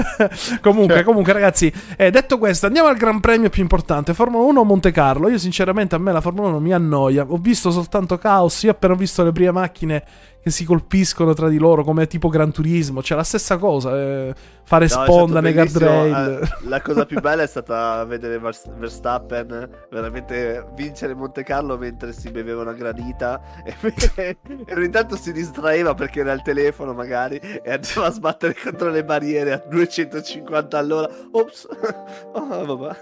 comunque, 0.60 0.94
Cioè- 0.96 1.04
comunque, 1.04 1.32
ragazzi, 1.32 1.72
eh, 1.96 2.10
detto 2.10 2.38
questo, 2.38 2.66
andiamo 2.66 2.88
al 2.88 2.96
Gran 2.96 3.20
Premio 3.20 3.50
più 3.50 3.62
importante: 3.62 4.14
Formula 4.14 4.42
1 4.44 4.64
Monte 4.64 4.90
Carlo. 4.90 5.28
Io, 5.28 5.38
sinceramente, 5.38 5.94
a 5.94 5.98
me 5.98 6.12
la 6.12 6.20
Formula 6.20 6.48
1 6.48 6.58
mi 6.58 6.72
annoia. 6.72 7.24
Ho 7.28 7.36
visto 7.36 7.70
soltanto 7.70 8.18
caos. 8.18 8.62
Io 8.62 8.70
ho 8.70 8.72
appena 8.72 8.94
visto 8.94 9.22
le 9.22 9.32
prime 9.32 9.52
macchine 9.52 10.02
che 10.42 10.50
si 10.50 10.64
colpiscono 10.64 11.34
tra 11.34 11.48
di 11.48 11.58
loro, 11.58 11.84
come 11.84 12.08
tipo 12.08 12.28
Gran 12.28 12.50
Turismo. 12.50 13.00
C'è 13.00 13.14
la 13.14 13.22
stessa 13.22 13.58
cosa: 13.58 13.96
eh, 13.96 14.34
fare 14.64 14.88
No, 14.90 15.04
sponda 15.04 15.40
nei 15.40 15.52
guardrail. 15.52 16.40
Eh, 16.42 16.48
La 16.68 16.80
cosa 16.80 17.06
più 17.06 17.20
bella 17.20 17.44
è 17.44 17.46
stata 17.46 18.04
vedere 18.04 18.38
Vers- 18.40 18.68
Verstappen 18.76 19.68
veramente 19.88 20.66
vincere 20.74 21.14
Monte 21.14 21.44
Carlo 21.44 21.78
mentre 21.78 22.12
si 22.12 22.30
beveva 22.30 22.62
una 22.62 22.72
granita 22.72 23.40
e, 23.64 24.36
e 24.46 24.74
ogni 24.74 24.90
tanto 24.90 25.16
si 25.16 25.32
distraeva 25.32 25.94
perché 25.94 26.20
era 26.20 26.32
al 26.32 26.42
telefono 26.42 26.92
magari 26.92 27.36
e 27.36 27.70
andava 27.70 28.06
a 28.06 28.10
sbattere 28.10 28.56
contro 28.60 28.90
le 28.90 29.04
barriere 29.04 29.52
a 29.52 29.62
250 29.68 30.76
all'ora. 30.76 31.08
Ops, 31.30 31.68
oh, 32.32 32.64
vabbè. 32.64 32.96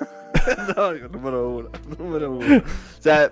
No, 0.77 1.09
numero 1.11 1.49
uno, 1.49 1.71
numero 1.97 2.31
uno. 2.31 2.63
Cioè, 3.01 3.29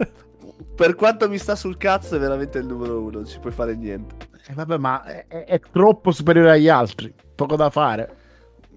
per 0.75 0.95
quanto 0.95 1.29
mi 1.29 1.39
sta 1.39 1.55
sul 1.55 1.77
cazzo 1.77 2.17
è 2.17 2.19
veramente 2.19 2.59
il 2.59 2.67
numero 2.67 3.01
uno, 3.01 3.11
non 3.19 3.27
ci 3.27 3.39
puoi 3.39 3.53
fare 3.53 3.75
niente. 3.77 4.15
Eh, 4.49 4.55
vabbè, 4.55 4.79
ma 4.79 5.05
è, 5.05 5.27
è- 5.27 5.61
troppo 5.71 6.11
superiore 6.11 6.53
agli 6.53 6.69
altri. 6.69 7.13
Poco 7.35 7.57
da 7.57 7.71
fare. 7.71 8.17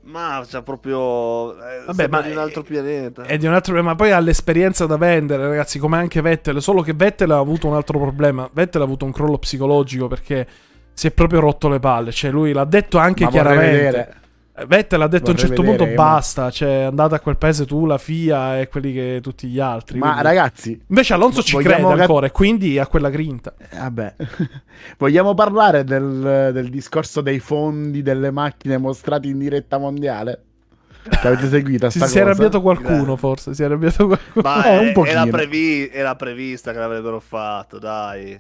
Ma 0.03 0.43
c'è 0.45 0.61
proprio... 0.63 1.53
Eh, 1.53 1.83
Vabbè, 1.85 2.07
ma 2.07 2.21
di 2.21 2.31
un 2.31 2.38
altro 2.39 2.61
è- 2.61 2.65
pianeta. 2.65 3.23
È 3.23 3.38
di 3.38 3.45
un 3.45 3.53
altro 3.53 3.81
ma 3.83 3.95
poi 3.95 4.11
ha 4.11 4.19
l'esperienza 4.19 4.85
da 4.85 4.97
vendere, 4.97 5.47
ragazzi, 5.47 5.79
come 5.79 5.97
anche 5.97 6.21
Vettel, 6.21 6.61
solo 6.61 6.81
che 6.81 6.93
Vettel 6.93 7.31
ha 7.31 7.38
avuto 7.38 7.67
un 7.67 7.75
altro 7.75 8.00
problema. 8.00 8.50
Vettel 8.51 8.81
ha 8.81 8.85
avuto 8.85 9.05
un 9.05 9.11
crollo 9.11 9.38
psicologico 9.38 10.07
perché 10.07 10.47
si 10.93 11.07
è 11.07 11.11
proprio 11.11 11.39
rotto 11.39 11.69
le 11.69 11.79
palle, 11.79 12.11
cioè 12.11 12.31
lui 12.31 12.51
l'ha 12.51 12.65
detto 12.65 12.97
anche 12.97 13.23
Ma 13.25 13.29
chiaramente. 13.29 14.19
Eh, 14.61 14.65
Vettel 14.65 15.01
ha 15.01 15.07
detto 15.07 15.29
a 15.29 15.31
un 15.33 15.37
certo 15.37 15.61
vedere, 15.61 15.77
punto 15.77 15.93
ma- 15.95 16.03
basta, 16.13 16.49
cioè 16.51 16.83
andate 16.83 17.15
a 17.15 17.19
quel 17.19 17.37
paese 17.37 17.65
tu, 17.65 17.85
la 17.85 17.97
FIA 17.97 18.59
e 18.59 18.67
quelli 18.67 18.93
che 18.93 19.19
tutti 19.21 19.47
gli 19.47 19.59
altri. 19.59 19.97
Ma 19.99 20.07
quindi- 20.13 20.23
ragazzi, 20.27 20.81
Invece 20.87 21.13
Alonso 21.13 21.41
ci 21.43 21.57
crede 21.57 21.81
cap- 21.81 21.99
ancora 21.99 22.27
e 22.27 22.31
quindi 22.31 22.77
ha 22.79 22.87
quella 22.87 23.09
grinta. 23.09 23.53
eh, 23.57 23.77
vabbè, 23.77 24.15
vogliamo 24.97 25.33
parlare 25.33 25.83
del, 25.83 26.49
del 26.53 26.69
discorso 26.69 27.21
dei 27.21 27.39
fondi 27.39 28.01
delle 28.01 28.31
macchine 28.31 28.77
mostrati 28.77 29.29
in 29.29 29.39
diretta 29.39 29.77
mondiale? 29.77 30.43
Che 31.03 31.27
avete 31.27 31.49
seguito 31.49 31.89
Si, 31.89 31.99
si 31.99 32.17
è 32.19 32.21
arrabbiato 32.21 32.61
qualcuno, 32.61 32.97
Grande. 32.97 33.17
forse. 33.17 33.55
Si 33.55 33.63
è 33.63 33.65
arrabbiato 33.65 34.05
qualcuno. 34.05 34.43
Ma 34.47 34.65
Eh, 34.65 34.77
un 34.77 34.85
eh, 34.87 34.91
pochino. 34.91 35.19
era, 35.21 35.25
previ- 35.31 35.89
era 35.91 36.15
prevista 36.15 36.71
che 36.73 36.77
l'avrebbero 36.77 37.19
fatto, 37.19 37.79
dai. 37.79 38.39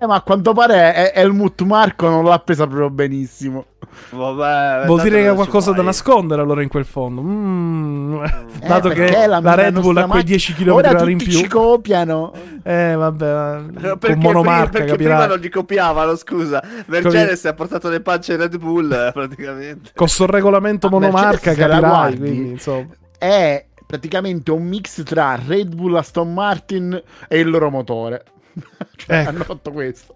Eh, 0.00 0.06
ma 0.06 0.14
a 0.14 0.20
quanto 0.22 0.52
pare 0.52 1.12
eh, 1.12 1.20
Helmut 1.20 1.62
Marco 1.62 2.08
non 2.08 2.24
l'ha 2.24 2.38
presa 2.38 2.66
proprio 2.66 2.88
benissimo. 2.88 3.64
Vabbè, 4.10 4.86
Vuol 4.86 5.02
dire 5.02 5.22
che 5.22 5.28
ha 5.28 5.34
qualcosa 5.34 5.72
da 5.72 5.82
nascondere 5.82 6.40
allora 6.40 6.62
in 6.62 6.68
quel 6.68 6.84
fondo. 6.84 7.20
Mm, 7.20 8.22
dato 8.64 8.90
Eh, 8.90 8.94
che 8.94 9.00
perché 9.06 9.26
la, 9.26 9.40
la- 9.40 9.54
Red 9.54 9.80
Bull 9.80 9.96
ha 9.96 10.02
quei 10.02 10.06
macchina- 10.06 10.22
10 10.22 10.54
km 10.54 10.70
Ora 10.72 10.90
in 10.90 10.96
tutti 11.18 11.24
più. 11.24 11.32
ci 11.32 11.48
copiano. 11.48 12.32
Eh, 12.62 12.94
vabbè, 12.94 13.60
Perché, 13.98 14.12
con 14.12 14.18
monomarca, 14.20 14.52
prima, 14.52 14.70
perché 14.70 14.86
capirai. 14.90 14.96
prima 15.16 15.26
non 15.26 15.38
li 15.40 15.48
copiavano, 15.48 16.14
scusa. 16.14 16.62
Mercedes 16.86 17.44
ha 17.46 17.54
portato 17.54 17.88
le 17.88 18.00
pance 18.00 18.36
Red 18.36 18.56
Bull, 18.56 18.92
eh, 18.92 19.10
praticamente. 19.12 19.90
Con 19.96 20.06
sto 20.06 20.26
regolamento 20.26 20.86
Ah, 20.86 20.90
monomarca, 20.90 21.56
la 21.66 21.78
guardi, 21.80 22.18
Quindi, 22.18 22.50
insomma. 22.50 22.86
È 23.18 23.64
praticamente 23.84 24.52
un 24.52 24.62
mix 24.64 25.02
tra 25.02 25.36
Red 25.44 25.74
Bull, 25.74 25.96
Aston 25.96 26.32
Martin 26.32 27.02
e 27.26 27.38
il 27.38 27.48
loro 27.50 27.68
motore. 27.70 28.22
cioè, 28.96 29.18
Ecco. 29.20 29.28
hanno 29.28 29.44
fatto 29.44 29.70
questo. 29.72 30.14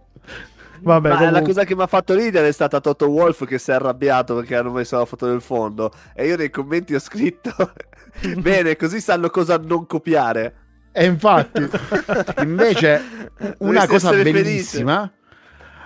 Vabbè, 0.81 1.09
Ma 1.11 1.17
comunque- 1.17 1.41
la 1.41 1.47
cosa 1.47 1.65
che 1.65 1.77
mi 1.77 1.83
ha 1.83 1.87
fatto 1.87 2.15
ridere 2.15 2.49
è 2.49 2.53
stata 2.53 2.81
Toto 2.81 3.07
Wolf 3.09 3.45
che 3.47 3.59
si 3.59 3.71
è 3.71 3.75
arrabbiato 3.75 4.35
perché 4.35 4.57
hanno 4.57 4.73
messo 4.73 4.97
la 4.99 5.05
foto 5.05 5.27
del 5.29 5.41
fondo. 5.41 5.93
E 6.15 6.27
io 6.27 6.37
nei 6.37 6.51
commenti 6.51 6.95
ho 6.95 6.99
scritto: 6.99 7.55
Bene, 8.39 8.77
così 8.77 9.01
sanno 9.01 9.31
cosa 9.31 9.59
non 9.59 9.87
copiare. 9.87 10.55
E 10.93 11.05
infatti, 11.07 11.63
invece, 12.43 13.31
una 13.59 13.85
Dovresti 13.87 13.87
cosa 13.89 14.09
essere 14.09 14.23
felice. 14.25 14.43
bellissima. 14.43 15.13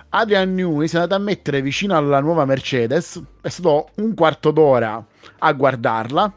Adrian 0.09 0.53
Newey 0.55 0.87
si 0.87 0.95
è 0.95 0.99
andato 0.99 1.21
a 1.21 1.23
mettere 1.23 1.61
vicino 1.61 1.95
alla 1.95 2.19
nuova 2.19 2.45
Mercedes. 2.45 3.21
È 3.41 3.49
stato 3.49 3.89
un 3.95 4.13
quarto 4.15 4.51
d'ora 4.51 5.05
a 5.39 5.51
guardarla. 5.53 6.33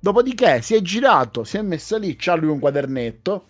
Dopodiché 0.00 0.60
si 0.60 0.74
è 0.74 0.82
girato, 0.82 1.44
si 1.44 1.56
è 1.56 1.62
messo 1.62 1.96
lì, 1.96 2.16
c'ha 2.18 2.34
lui 2.34 2.50
un 2.50 2.58
quadernetto 2.58 3.44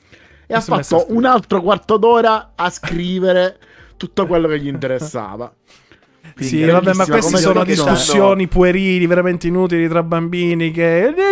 e 0.54 0.56
ha 0.56 0.78
è 0.78 0.82
fatto 0.82 1.06
un 1.08 1.24
altro 1.24 1.62
quarto 1.62 1.96
d'ora 1.96 2.52
a 2.54 2.70
scrivere 2.70 3.58
tutto 3.96 4.26
quello 4.26 4.48
che 4.48 4.60
gli 4.60 4.68
interessava. 4.68 5.52
Sì, 6.36 6.48
Quindi, 6.48 6.70
vabbè, 6.70 6.94
ma 6.94 7.06
queste 7.06 7.36
sono 7.36 7.64
discussioni 7.64 8.48
puerili, 8.48 9.06
veramente 9.06 9.46
inutili 9.46 9.86
tra 9.88 10.02
bambini. 10.02 10.70
Che 10.72 11.02
eh, 11.02 11.10
lui, 11.10 11.12
lui 11.12 11.28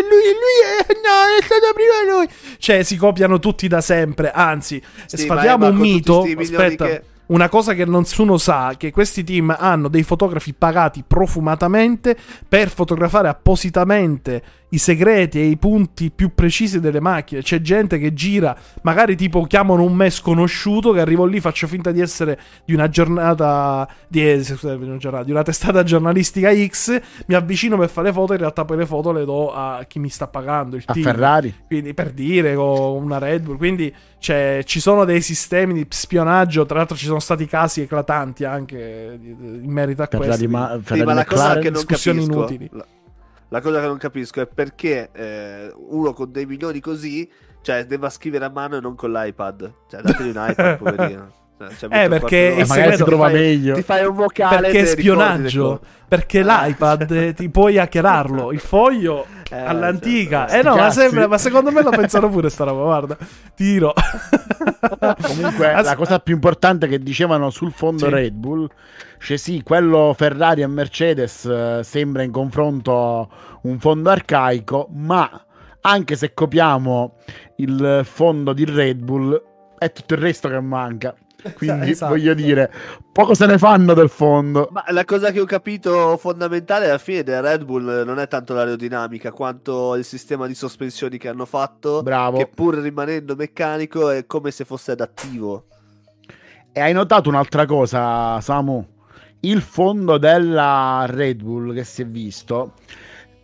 è, 0.79 0.87
no, 0.87 1.39
è 1.39 1.43
stato 1.43 1.73
prima 1.75 2.17
lui. 2.17 2.29
Cioè, 2.59 2.83
si 2.83 2.97
copiano 2.97 3.39
tutti 3.39 3.67
da 3.67 3.81
sempre. 3.81 4.31
Anzi, 4.31 4.81
Sì, 5.07 5.17
sfatiamo 5.17 5.67
un 5.67 5.77
mito. 5.77 6.25
Aspetta. 6.39 6.87
che- 6.87 7.03
Una 7.27 7.49
cosa 7.49 7.73
che 7.73 7.87
nessuno 7.87 8.37
sa, 8.37 8.75
che 8.77 8.91
questi 8.91 9.25
team 9.25 9.55
hanno 9.59 9.89
dei 9.89 10.03
fotografi 10.03 10.53
pagati 10.53 11.03
profumatamente 11.07 12.15
per 12.47 12.69
fotografare 12.69 13.29
appositamente 13.29 14.43
i 14.73 14.79
segreti 14.79 15.39
e 15.39 15.45
i 15.47 15.57
punti 15.57 16.11
più 16.11 16.35
precisi 16.35 16.81
delle 16.81 17.01
macchine. 17.01 17.43
C'è 17.43 17.61
gente 17.61 17.99
che 17.99 18.13
gira, 18.15 18.57
magari 18.83 19.17
tipo 19.17 19.45
chiamano 19.45 19.83
un 19.83 19.95
me 19.95 20.09
sconosciuto 20.11 20.93
che 20.93 21.01
arrivo 21.01 21.25
lì, 21.25 21.41
faccio 21.41 21.67
finta 21.67 21.91
di 21.91 22.01
essere 22.01 22.39
di 22.65 22.75
una 22.75 22.89
giornata 22.89 23.87
di, 24.09 24.31
eh, 24.31 24.43
scusate, 24.43 24.79
di 24.79 24.85
una, 24.85 24.97
giornata, 24.97 25.25
di 25.25 25.31
una 25.31 25.43
testata 25.43 25.83
giornalistica 25.83 26.51
X, 26.55 27.01
mi 27.27 27.35
avvicino 27.35 27.77
per 27.77 27.89
fare 27.91 28.13
foto, 28.13 28.33
in 28.33 28.39
realtà 28.39 28.65
poi 28.65 28.77
le 28.79 28.87
foto 28.87 29.13
le 29.13 29.25
do 29.25 29.53
a 29.53 29.85
chi 29.87 29.99
mi 29.99 30.09
sta 30.09 30.27
pagando, 30.27 30.77
il 30.77 30.83
A 30.87 30.93
team. 30.93 31.05
Ferrari. 31.05 31.55
Quindi 31.67 31.95
per 31.95 32.11
dire 32.11 32.55
con 32.55 33.03
una 33.03 33.19
Red 33.19 33.43
Bull, 33.43 33.57
quindi 33.59 33.93
c'è- 34.19 34.63
ci 34.65 34.81
sono 34.81 35.05
dei 35.05 35.21
sistemi 35.21 35.75
di 35.75 35.87
spionaggio. 35.89 36.65
Tra 36.65 36.79
l'altro, 36.79 36.97
ci 36.97 37.07
sono 37.07 37.19
stati 37.21 37.47
casi 37.47 37.83
eclatanti 37.83 38.45
anche 38.45 39.19
di- 39.21 39.31
in 39.65 39.71
merito 39.71 40.03
a 40.03 40.09
questo. 40.09 40.25
Ferrari, 40.27 40.47
ma, 40.49 40.75
Sì, 40.79 40.83
Ferrari 40.85 41.05
ma 41.07 41.13
la 41.15 41.25
cosa 41.25 41.59
che 41.59 41.71
non 41.71 41.85
capisco, 41.85 42.11
inutili. 42.11 42.69
La, 42.73 42.87
la 43.53 43.61
cosa 43.61 43.81
che 43.81 43.87
non 43.87 43.99
capisco 43.99 44.41
è 44.41 44.47
perché 44.47 45.11
eh, 45.13 45.71
uno 45.91 46.15
con 46.15 46.33
dei 46.33 46.47
milioni 46.47 46.81
così, 46.81 47.31
cioè, 47.61 47.85
debba 47.85 48.09
scrivere 48.09 48.47
a 48.47 48.51
mano 48.51 48.77
e 48.79 48.81
non 48.81 48.95
con 48.95 49.13
l'iPad. 49.13 49.73
Cioè, 49.91 50.01
dategli 50.01 50.35
un 50.35 50.47
iPad, 50.49 50.77
poverino. 50.83 51.31
Cioè, 51.59 51.69
ci 51.77 51.85
ha 51.85 52.03
Eh, 52.03 52.09
perché 52.09 52.37
il 52.39 52.61
Eh, 52.61 52.65
magari 52.67 52.67
si 52.67 52.73
segreto- 52.73 53.05
trova 53.05 53.27
ti 53.29 53.33
fai- 53.35 53.41
meglio. 53.43 53.75
Ti 53.75 53.83
fai 53.83 54.05
un 54.07 54.15
vocale 54.15 54.61
perché 54.63 54.81
è 54.81 54.87
spionaggio. 54.87 55.81
Perché 56.09 56.39
Eh. 56.41 56.45
l'iPad 56.45 57.11
eh, 57.11 57.35
ti 57.35 57.51
puoi 57.51 57.79
hackerarlo. 57.79 58.53
Il 58.53 58.59
foglio 58.61 59.27
Eh, 59.51 59.57
all'antica. 59.57 60.49
certo. 60.49 60.69
Eh 60.69 60.71
no, 60.71 60.77
ma, 60.77 60.91
sembra, 60.91 61.29
ma 61.29 61.37
secondo 61.39 61.71
me 61.71 61.83
lo 61.83 61.91
pensano 61.91 62.31
pure 62.31 62.49
sta 62.49 62.65
roba. 62.65 62.83
Guarda, 62.85 63.17
tiro. 63.55 63.93
Comunque, 65.23 65.73
As- 65.73 65.85
la 65.93 65.97
cosa 65.97 66.19
più 66.21 66.35
importante 66.35 66.89
che 66.89 66.99
dicevano 66.99 67.51
sul 67.51 67.73
fondo 67.73 68.07
Sì. 68.07 68.11
Red 68.11 68.33
Bull, 68.35 68.69
cioè 69.23 69.37
sì, 69.37 69.63
quello 69.63 70.13
Ferrari 70.17 70.63
e 70.63 70.67
Mercedes 70.67 71.45
eh, 71.45 71.81
sembra 71.85 72.25
in 72.25 72.33
confronto 72.33 73.31
un 73.63 73.79
fondo 73.79 74.11
arcaico, 74.11 74.89
ma 74.93 75.47
anche 75.83 76.17
se 76.17 76.35
copiamo 76.35 77.15
il 77.57 78.01
fondo 78.05 78.53
di 78.53 78.65
Red 78.65 79.01
Bull, 79.01 79.41
è 79.79 79.93
tutto 79.93 80.15
il 80.15 80.21
resto 80.21 80.49
che 80.49 80.61
manca. 80.61 81.15
Quindi 81.55 81.91
Esatto. 81.91 82.13
voglio 82.13 82.35
dire, 82.35 82.69
poco 83.13 83.35
se 83.35 83.47
ne 83.47 83.59
fanno 83.59 83.95
del 83.95 84.09
fondo. 84.09 84.69
Ma 84.73 84.85
la 84.89 85.05
cosa 85.05 85.31
che 85.31 85.39
ho 85.39 85.45
capito 85.45 86.17
fondamentale 86.17 86.87
alla 86.87 86.99
fine 86.99 87.23
del 87.23 87.43
Red 87.43 87.65
Bull 87.65 88.03
non 88.05 88.19
è 88.19 88.27
tanto 88.27 88.55
l'aerodinamica 88.55 89.31
quanto 89.31 89.95
il 89.95 90.05
sistema 90.05 90.49
di 90.49 90.55
sospensioni 90.55 91.17
che 91.19 91.29
hanno 91.29 91.45
fatto, 91.45 92.03
Bravo. 92.03 92.39
che 92.39 92.49
pur 92.53 92.77
rimanendo 92.77 93.37
meccanico 93.37 94.11
è 94.11 94.27
come 94.27 94.51
se 94.51 94.65
fosse 94.65 94.93
adattivo. 94.93 95.67
E 96.73 96.81
hai 96.81 96.93
notato 96.93 97.29
un'altra 97.29 97.67
cosa, 97.67 98.41
Samu? 98.41 98.92
Il 99.45 99.61
fondo 99.61 100.19
della 100.19 101.05
Red 101.09 101.43
Bull 101.43 101.75
che 101.75 101.85
si 101.85 102.03
è 102.03 102.07
visto 102.07 102.73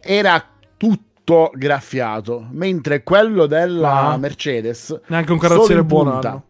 era 0.01 0.43
tutto 0.77 1.51
graffiato, 1.55 2.47
mentre 2.53 3.03
quello 3.03 3.47
della 3.47 4.11
Ah. 4.13 4.17
Mercedes 4.17 4.99
Neanche 5.07 5.33
un 5.33 5.39
carrozziere 5.39 5.85
buono. 5.85 6.45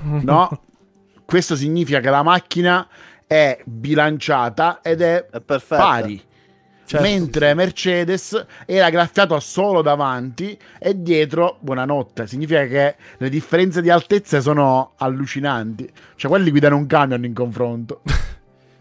No, 0.00 0.60
questo 1.24 1.56
significa 1.56 2.00
che 2.00 2.10
la 2.10 2.22
macchina 2.22 2.86
è 3.26 3.60
bilanciata 3.64 4.80
ed 4.82 5.00
è 5.02 5.26
È 5.30 5.40
pari. 5.40 6.22
Certo. 6.88 7.04
mentre 7.06 7.52
Mercedes 7.52 8.46
era 8.64 8.88
graffiato 8.88 9.38
solo 9.40 9.82
davanti 9.82 10.58
e 10.78 11.02
dietro, 11.02 11.58
buonanotte. 11.60 12.26
Significa 12.26 12.64
che 12.66 12.96
le 13.18 13.28
differenze 13.28 13.82
di 13.82 13.90
altezza 13.90 14.40
sono 14.40 14.92
allucinanti. 14.96 15.86
Cioè, 16.16 16.30
quelli 16.30 16.48
guidano 16.48 16.76
un 16.78 16.86
camion 16.86 17.22
in 17.26 17.34
confronto. 17.34 18.00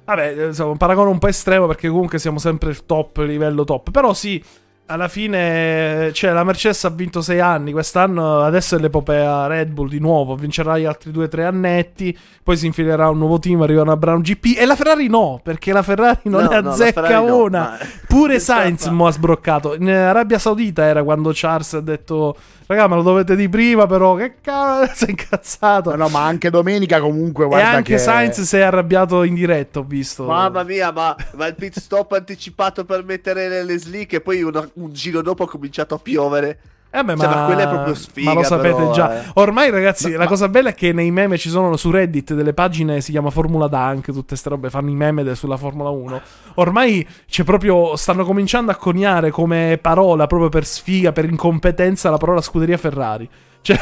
Vabbè, 0.08 0.36
eh, 0.38 0.46
insomma, 0.48 0.72
un 0.72 0.78
paragone 0.78 1.10
un 1.10 1.20
po' 1.20 1.28
estremo 1.28 1.68
perché 1.68 1.90
comunque 1.90 2.18
siamo 2.18 2.40
sempre 2.40 2.70
il 2.70 2.86
top, 2.86 3.18
livello 3.18 3.66
top. 3.66 3.92
Però 3.92 4.14
sì, 4.14 4.42
alla 4.90 5.10
fine, 5.10 6.12
cioè, 6.14 6.32
la 6.32 6.46
Mercedes 6.46 6.86
ha 6.86 6.90
vinto 6.90 7.20
sei 7.22 7.42
anni. 7.42 7.74
Quest'anno 7.74 8.40
adesso 8.40 8.78
è 8.78 8.80
l'epopea 8.80 9.48
Red 9.48 9.72
Bull 9.72 9.90
di 9.90 10.00
nuovo. 10.00 10.36
Vincerà 10.38 10.78
gli 10.78 10.86
altri 10.86 11.12
due 11.12 11.26
o 11.26 11.28
tre 11.28 11.44
annetti. 11.44 12.18
Poi 12.42 12.56
si 12.56 12.68
infilerà 12.68 13.10
un 13.10 13.18
nuovo 13.18 13.38
team, 13.38 13.62
arriva 13.62 13.82
una 13.82 13.98
Brown 13.98 14.22
GP. 14.22 14.56
E 14.58 14.66
la 14.66 14.78
Ferrari 14.78 15.08
no, 15.10 15.42
perché 15.44 15.74
la 15.74 15.84
Ferrari 15.84 16.22
non 16.30 16.44
No, 16.44 16.50
ne 16.52 16.62
no, 16.62 16.70
azzecca 16.70 17.02
Ferrari 17.04 17.26
no, 17.26 17.44
una. 17.44 17.60
ma- 17.60 17.78
Pure 18.08 18.40
Sainz 18.40 18.88
mo 18.88 19.08
ha 19.08 19.12
sbroccato. 19.12 19.76
In 19.76 19.90
Arabia 19.90 20.40
Saudita 20.40 20.86
era 20.86 21.04
quando 21.04 21.32
Charles 21.34 21.74
ha 21.74 21.82
detto: 21.82 22.38
Raga, 22.68 22.88
me 22.90 22.96
lo 22.96 23.02
dovete 23.02 23.38
di 23.38 23.48
prima, 23.48 23.88
però 23.88 24.16
che 24.16 24.36
cazzo, 24.42 25.06
è 25.06 25.10
incazzato. 25.12 25.92
No, 25.92 25.96
no, 25.96 26.10
ma 26.10 26.26
anche 26.26 26.50
domenica 26.50 27.00
comunque 27.00 27.46
e 27.46 27.48
guarda 27.48 27.70
anche 27.70 27.94
che... 27.94 27.98
Sainz 27.98 28.42
si 28.42 28.58
è 28.58 28.62
arrabbiato 28.62 29.24
in 29.24 29.36
diretta, 29.36 29.80
ho 29.80 29.84
visto. 29.84 30.26
Mamma 30.26 30.64
mia, 30.64 30.92
ma, 30.92 31.16
ma 31.36 31.48
il 31.48 31.56
pit 31.56 31.80
stop 31.80 32.12
anticipato 32.12 32.84
per 32.84 33.06
mettere 33.06 33.48
le, 33.48 33.64
le 33.64 33.80
slick 33.80 34.14
e 34.14 34.22
poi 34.22 34.42
una- 34.44 34.70
un 34.74 34.92
giro 34.92 35.22
dopo 35.22 35.44
ha 35.44 35.48
cominciato 35.48 35.96
a 35.96 36.00
piovere. 36.00 36.60
Eh 37.00 37.04
beh, 37.04 37.16
Cioè, 37.18 37.28
ma, 37.28 37.36
ma 37.36 37.46
quella 37.46 37.62
è 37.64 37.68
proprio 37.68 37.94
sfiga, 37.94 38.30
ma 38.34 38.40
lo 38.40 38.44
sapete 38.44 38.74
però, 38.76 38.92
già. 38.92 39.22
eh. 39.22 39.26
Ormai, 39.36 39.70
ragazzi, 39.70 40.06
No, 40.10 40.18
la 40.18 40.24
ma- 40.24 40.28
cosa 40.30 40.50
bella 40.50 40.70
è 40.70 40.74
che 40.74 40.94
nei 40.94 41.12
meme 41.12 41.38
ci 41.38 41.50
sono 41.50 41.76
su 41.78 41.92
Reddit 41.92 42.34
delle 42.34 42.54
pagine, 42.54 43.02
si 43.02 43.12
chiama 43.12 43.30
Formula 43.30 43.68
Dunk, 43.68 44.06
tutte 44.06 44.26
queste 44.28 44.50
robe, 44.50 44.70
fanno 44.70 44.90
i 44.90 44.96
meme 44.96 45.24
de- 45.24 45.36
sulla 45.36 45.58
Formula 45.58 45.90
1. 45.90 46.22
Ormai 46.56 47.08
c'è 47.30 47.44
proprio, 47.44 47.96
stanno 47.96 48.26
cominciando 48.26 48.72
a 48.72 48.76
coniare 48.76 49.30
come 49.30 49.78
parola, 49.82 50.26
proprio 50.28 50.50
per 50.50 50.66
sfiga, 50.66 51.12
per 51.12 51.26
incompetenza, 51.26 52.10
la 52.10 52.18
parola 52.18 52.42
scuderia 52.42 52.78
Ferrari. 52.78 53.30
Cioè, 53.68 53.78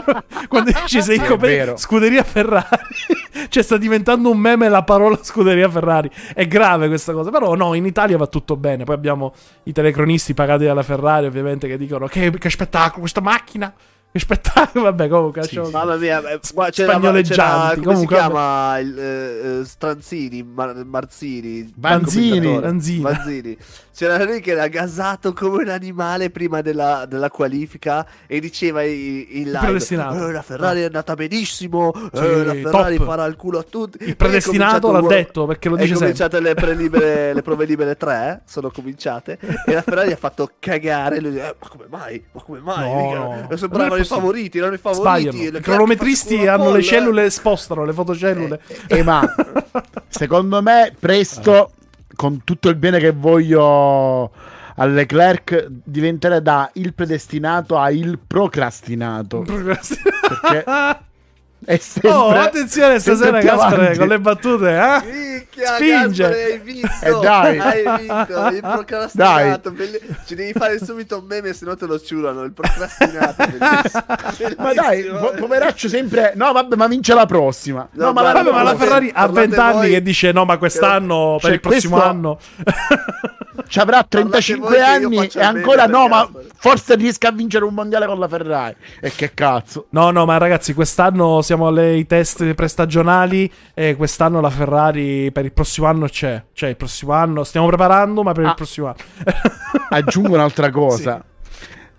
quando 0.48 0.70
dici 0.70 1.02
sei 1.02 1.20
vero. 1.36 1.76
scuderia 1.76 2.22
Ferrari, 2.22 2.86
cioè 3.50 3.62
sta 3.62 3.76
diventando 3.76 4.30
un 4.30 4.38
meme 4.38 4.70
la 4.70 4.82
parola 4.82 5.18
scuderia 5.20 5.68
Ferrari. 5.68 6.10
È 6.32 6.46
grave 6.46 6.88
questa 6.88 7.12
cosa, 7.12 7.28
però 7.28 7.54
no, 7.54 7.74
in 7.74 7.84
Italia 7.84 8.16
va 8.16 8.28
tutto 8.28 8.56
bene. 8.56 8.84
Poi 8.84 8.94
abbiamo 8.94 9.34
i 9.64 9.72
telecronisti 9.72 10.32
pagati 10.32 10.64
dalla 10.64 10.82
Ferrari, 10.82 11.26
ovviamente, 11.26 11.68
che 11.68 11.76
dicono 11.76 12.06
che, 12.06 12.30
che 12.30 12.48
spettacolo 12.48 13.00
questa 13.00 13.20
macchina. 13.20 13.70
Spettacolo, 14.12 14.84
vabbè, 14.84 15.08
comunque. 15.08 15.42
Sì, 15.42 15.60
sì. 15.62 15.70
Mamma 15.70 15.96
mia, 15.96 16.20
eh, 16.20 16.40
c'era, 16.70 16.92
Spagnoleggianti, 16.92 17.34
c'era- 17.34 17.74
come 17.74 17.84
comunque, 17.84 18.16
si 18.16 18.22
chiama 18.22 18.78
il 18.78 18.98
eh, 18.98 19.58
eh, 19.60 19.64
Stranzini, 19.66 20.42
Mar- 20.42 20.84
Marzini, 20.86 21.70
Banzini. 21.76 22.58
Banzini. 22.58 23.00
Banzini. 23.02 23.56
C'era 23.94 24.22
lui 24.24 24.40
che 24.40 24.50
era 24.50 24.68
gasato 24.68 25.32
come 25.32 25.62
un 25.62 25.68
animale 25.70 26.28
prima 26.30 26.60
della, 26.60 27.06
della 27.06 27.30
qualifica 27.30 28.06
e 28.26 28.40
diceva 28.40 28.82
in, 28.82 29.26
in 29.28 29.44
live 29.44 29.58
predestinato. 29.58 30.28
"Eh, 30.28 30.32
la 30.32 30.42
Ferrari 30.42 30.80
è 30.82 30.84
andata 30.84 31.14
benissimo, 31.14 31.92
eh, 31.94 32.10
Sì, 32.12 32.44
la 32.44 32.52
Ferrari 32.54 32.96
top. 32.98 33.06
farà 33.06 33.24
il 33.26 33.36
culo 33.36 33.58
a 33.58 33.62
tutti. 33.62 33.98
Il 34.04 34.16
predestinato 34.16 34.92
l'ha 34.92 35.00
detto 35.02 35.46
perché 35.46 35.68
lo 35.70 35.76
dice 35.76 35.88
sempre. 35.96 36.04
cominciate 36.12 36.40
le, 36.40 36.54
pre 36.54 36.74
libere- 36.74 37.32
le 37.34 37.40
prove 37.42 37.64
libere 37.64 37.96
3 37.96 38.42
sono 38.46 38.70
cominciate 38.70 39.38
e 39.66 39.72
la 39.72 39.82
Ferrari 39.82 40.12
ha 40.12 40.16
fatto 40.16 40.50
cagare 40.58 41.20
lui 41.20 41.30
dice, 41.32 41.48
"Eh, 41.48 41.54
ma 41.58 41.68
come 41.68 41.84
mai 41.88 42.24
ma 42.32 42.42
come 42.42 42.58
mai 42.60 42.90
No, 43.14 43.14
no. 43.14 43.48
eh, 43.50 43.56
Sembravano 43.96 44.02
i 44.02 44.04
favoriti 44.04 44.58
erano 44.58 44.74
i 44.74 44.78
favoriti 44.78 45.30
Sbagliano. 45.30 45.58
I 45.58 45.60
cronometristi 45.60 46.46
hanno 46.46 46.70
le 46.70 46.82
cellule, 46.82 47.30
spostano 47.30 47.84
le 47.84 47.92
fotocellule. 47.92 48.60
E 48.86 49.02
ma 49.02 49.22
secondo 50.08 50.62
me 50.62 50.94
presto, 50.98 51.72
con 52.14 52.42
tutto 52.44 52.68
il 52.68 52.76
bene 52.76 52.98
che 52.98 53.12
voglio 53.12 54.30
a 54.78 54.84
Leclerc, 54.84 55.66
diventerà 55.68 56.40
da 56.40 56.70
il 56.74 56.92
predestinato 56.94 57.78
a 57.78 57.90
il 57.90 58.18
procrastinato. 58.24 59.40
Perché 59.40 60.64
è 61.64 61.76
sempre, 61.78 62.10
oh, 62.10 62.28
attenzione 62.30 62.98
stasera 63.00 63.40
Gaspare 63.40 63.74
avanti. 63.76 63.98
con 63.98 64.08
le 64.08 64.20
battute, 64.20 64.68
eh? 64.70 65.02
Minchia, 65.04 65.74
Spinge. 65.74 66.22
Gaspare, 66.22 66.44
hai 66.52 66.58
vinto 66.58 66.88
Eh, 67.02 67.20
dai. 67.20 67.58
hai 67.58 67.82
vinto 67.98 68.46
il 68.48 68.60
procrastinato 68.60 69.70
belli- 69.72 70.00
ci 70.26 70.34
devi 70.34 70.52
fare 70.52 70.78
subito 70.84 71.18
un 71.18 71.24
meme 71.26 71.52
se 71.54 71.64
no 71.64 71.74
te 71.76 71.86
lo 71.86 71.98
ciurano 71.98 72.42
il 72.42 72.52
procrastinato 72.52 73.34
bellissimo. 73.46 74.54
Ma 74.62 74.72
dai, 74.74 75.04
po- 75.04 75.32
poveraccio 75.38 75.88
sempre. 75.88 76.32
No, 76.36 76.52
vabbè, 76.52 76.76
ma 76.76 76.86
vince 76.86 77.14
la 77.14 77.26
prossima. 77.26 77.88
No, 77.92 78.06
No, 78.06 78.12
ma, 78.12 78.20
guarda, 78.20 78.42
Vabbè, 78.42 78.54
ma 78.56 78.62
la 78.62 78.76
Ferrari 78.76 79.08
ha 79.08 79.12
parlate 79.24 79.40
20 79.48 79.58
anni 79.58 79.72
voi- 79.76 79.90
che 79.90 80.02
dice 80.02 80.32
no, 80.32 80.44
ma 80.44 80.58
quest'anno 80.58 81.32
per 81.32 81.40
Cioè, 81.40 81.52
il 81.52 81.60
prossimo 81.60 81.96
questo- 81.96 82.10
anno. 82.10 82.38
ci 83.68 83.80
avrà 83.80 83.96
voi 83.98 84.06
35 84.08 84.68
che 84.68 84.76
io 84.76 84.84
anni 84.84 85.26
e 85.34 85.42
ancora 85.42 85.86
no, 85.86 86.02
per 86.02 86.08
ma 86.10 86.20
Gaspare. 86.24 86.46
forse 86.56 86.94
riesca 86.94 87.28
a 87.28 87.32
vincere 87.32 87.64
un 87.64 87.74
mondiale 87.74 88.06
con 88.06 88.18
la 88.18 88.28
Ferrari. 88.28 88.76
E 89.00 89.10
che 89.16 89.32
cazzo. 89.34 89.86
No, 89.90 90.10
no, 90.10 90.24
ma 90.24 90.36
ragazzi, 90.36 90.74
quest'anno 90.74 91.42
siamo 91.46 91.68
ai 91.68 92.04
test 92.06 92.52
prestagionali 92.54 93.50
e 93.72 93.94
quest'anno 93.94 94.40
la 94.40 94.50
Ferrari 94.50 95.30
per 95.32 95.44
il 95.44 95.52
prossimo 95.52 95.86
anno 95.86 96.06
c'è. 96.08 96.42
Cioè, 96.52 96.68
il 96.70 96.76
prossimo 96.76 97.12
anno 97.12 97.44
stiamo 97.44 97.68
preparando, 97.68 98.22
ma 98.24 98.32
per 98.32 98.42
il 98.44 98.50
Ah. 98.50 98.54
prossimo 98.54 98.86
anno. 98.88 98.96
Aggiungo 99.90 100.34
un'altra 100.34 100.70
cosa. 100.70 101.24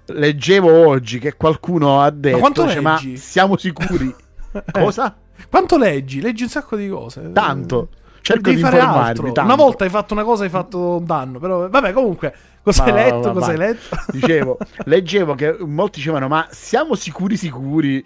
Leggevo 0.10 0.88
oggi 0.88 1.20
che 1.20 1.34
qualcuno 1.36 2.02
ha 2.02 2.10
detto: 2.12 2.38
quanto 2.40 2.68
cioè, 2.68 2.80
ma 2.82 2.94
leggi? 2.96 3.18
siamo 3.18 3.58
sicuri? 3.58 4.14
Cosa? 4.72 5.16
Quanto 5.50 5.78
leggi? 5.78 6.22
Leggi 6.22 6.44
un 6.44 6.50
sacco 6.50 6.76
di 6.76 6.88
cose. 6.90 7.32
Tanto. 7.34 7.90
Cerco 8.22 8.42
Devi 8.50 8.56
di 8.58 8.62
fare 8.62 8.80
altro. 8.80 9.24
tanto. 9.32 9.42
Una 9.42 9.56
volta 9.56 9.84
hai 9.86 9.90
fatto 9.90 10.14
una 10.14 10.24
cosa, 10.24 10.44
hai 10.44 10.50
fatto 10.50 10.98
un 10.98 11.06
danno. 11.06 11.40
Però, 11.40 11.70
vabbè, 11.70 11.94
comunque, 11.94 12.34
cosa 12.62 12.84
hai 12.86 12.92
Ma- 12.92 12.98
letto? 12.98 13.28
ma- 13.28 13.34
Cosa 13.34 13.52
hai 13.52 13.58
letto? 13.58 13.96
Dicevo, 14.12 14.58
leggevo 14.86 15.36
che 15.36 15.56
molti 15.60 16.00
dicevano: 16.00 16.28
Ma 16.28 16.48
siamo 16.52 16.96
sicuri, 16.96 17.38
sicuri 17.38 18.06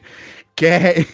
che 0.54 1.08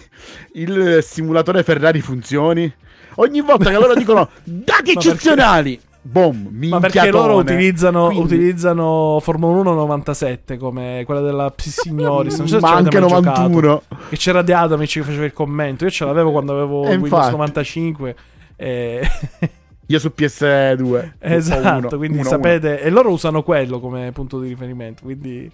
il 0.54 1.00
simulatore 1.02 1.64
Ferrari 1.64 2.02
funzioni? 2.02 2.72
Ogni 3.16 3.42
volta 3.42 3.70
che 3.70 3.78
loro 3.78 3.94
dicono 3.96 4.30
dati 4.44 4.92
eccezionali, 4.92 5.80
boom, 6.02 6.50
Ma 6.68 6.80
perché 6.80 7.10
loro 7.12 7.36
utilizzano, 7.38 8.08
Quindi- 8.08 8.26
utilizzano 8.26 9.20
Formula 9.22 9.60
1 9.60 9.74
97 9.74 10.58
come 10.58 11.04
quella 11.06 11.22
della 11.22 11.54
Signoris. 11.56 12.38
Non 12.38 12.48
so 12.48 12.60
ma 12.60 12.74
anche 12.74 13.00
mai 13.00 13.10
giocato. 13.10 13.42
91. 13.42 13.82
Che 14.10 14.18
c'era 14.18 14.42
De 14.42 14.54
Adamic 14.54 14.92
che 14.92 15.04
faceva 15.04 15.26
il 15.26 15.34
commento. 15.34 15.84
Io 15.86 15.92
ce 15.92 16.06
l'avevo 16.06 16.32
quando 16.32 16.54
avevo 16.54 16.84
E 16.86 16.90
Windows 16.92 17.12
infatti. 17.12 17.32
95. 17.32 18.16
E... 18.56 19.10
Io 19.90 20.00
su 20.00 20.12
PS2. 20.16 21.12
esatto, 21.20 21.88
Uno, 21.88 21.98
quindi 21.98 22.18
uno, 22.20 22.28
sapete. 22.28 22.82
E 22.82 22.90
loro 22.90 23.10
usano 23.12 23.42
quello 23.42 23.80
come 23.80 24.12
punto 24.12 24.40
di 24.40 24.50
riferimento. 24.50 25.04
Quindi 25.04 25.50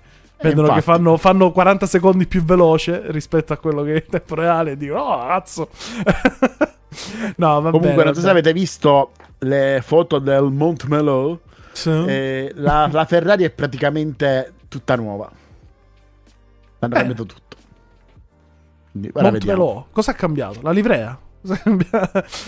vedono 0.50 0.74
che 0.74 0.82
fanno, 0.82 1.18
fanno 1.18 1.52
40 1.52 1.86
secondi 1.86 2.28
più 2.28 2.44
veloce 2.44 3.04
rispetto 3.12 3.54
a 3.54 3.58
quello 3.58 3.84
che 3.84 3.94
è 3.94 3.96
in 3.96 4.10
tempo 4.10 4.36
reale. 4.36 4.72
E 4.72 4.78
dicono, 4.78 5.02
oh, 5.02 5.26
cazzo. 5.28 5.70
no, 7.38 7.62
va 7.62 7.72
Comunque, 7.72 7.90
bene. 7.92 8.04
non 8.06 8.14
so 8.16 8.22
se 8.22 8.30
avete 8.30 8.54
visto 8.54 9.12
le 9.40 9.82
foto 9.84 10.20
del 10.20 10.44
Mont 10.52 10.86
Melo. 10.86 11.40
Sì. 11.72 11.90
eh, 11.90 12.52
la, 12.56 12.88
la 12.92 13.06
Ferrari 13.06 13.44
è 13.46 13.50
praticamente 13.50 14.54
tutta 14.68 14.96
nuova. 14.96 15.30
Hanno 16.80 16.94
Eh. 16.94 16.98
cambiato 16.98 17.26
tutto. 17.26 17.58
Quindi. 18.92 19.12
Montebello, 19.14 19.88
cosa 19.92 20.12
ha 20.12 20.14
cambiato? 20.14 20.60
La 20.62 20.72
livrea? 20.72 21.18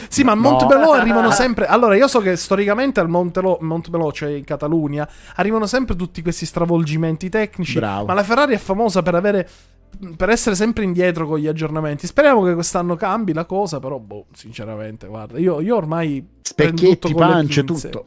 Sì, 0.10 0.23
ma 0.23 0.31
a 0.31 0.36
No. 0.36 0.41
Montebello 0.41 0.91
arrivano 0.91 1.31
sempre. 1.31 1.65
Allora, 1.65 1.95
io 1.95 2.08
so 2.08 2.19
che 2.19 2.36
storicamente 2.36 2.99
al 2.99 3.10
Montelo- 3.10 3.58
Montebello, 3.62 4.12
cioè 4.12 4.31
in 4.31 4.43
Catalunya, 4.43 5.08
arrivano 5.36 5.65
sempre 5.65 5.95
tutti 5.95 6.21
questi 6.21 6.45
stravolgimenti 6.45 7.29
tecnici. 7.29 7.77
Bravo. 7.79 8.05
Ma 8.05 8.13
la 8.13 8.23
Ferrari 8.23 8.53
è 8.53 8.58
famosa 8.60 9.01
per 9.01 9.15
avere. 9.15 9.49
Per 10.17 10.27
essere 10.29 10.55
sempre 10.55 10.84
indietro 10.84 11.25
con 11.25 11.39
gli 11.39 11.47
aggiornamenti. 11.47 12.05
Speriamo 12.05 12.43
che 12.43 12.53
quest'anno 12.53 12.95
cambi 12.97 13.31
la 13.31 13.45
cosa, 13.45 13.79
però, 13.79 13.97
boh, 13.97 14.25
sinceramente, 14.34 15.08
guarda, 15.08 15.38
io, 15.39 15.62
io 15.62 15.75
ormai. 15.75 16.25
Specchietti, 16.41 17.13
pance, 17.13 17.63
tutto. 17.63 18.05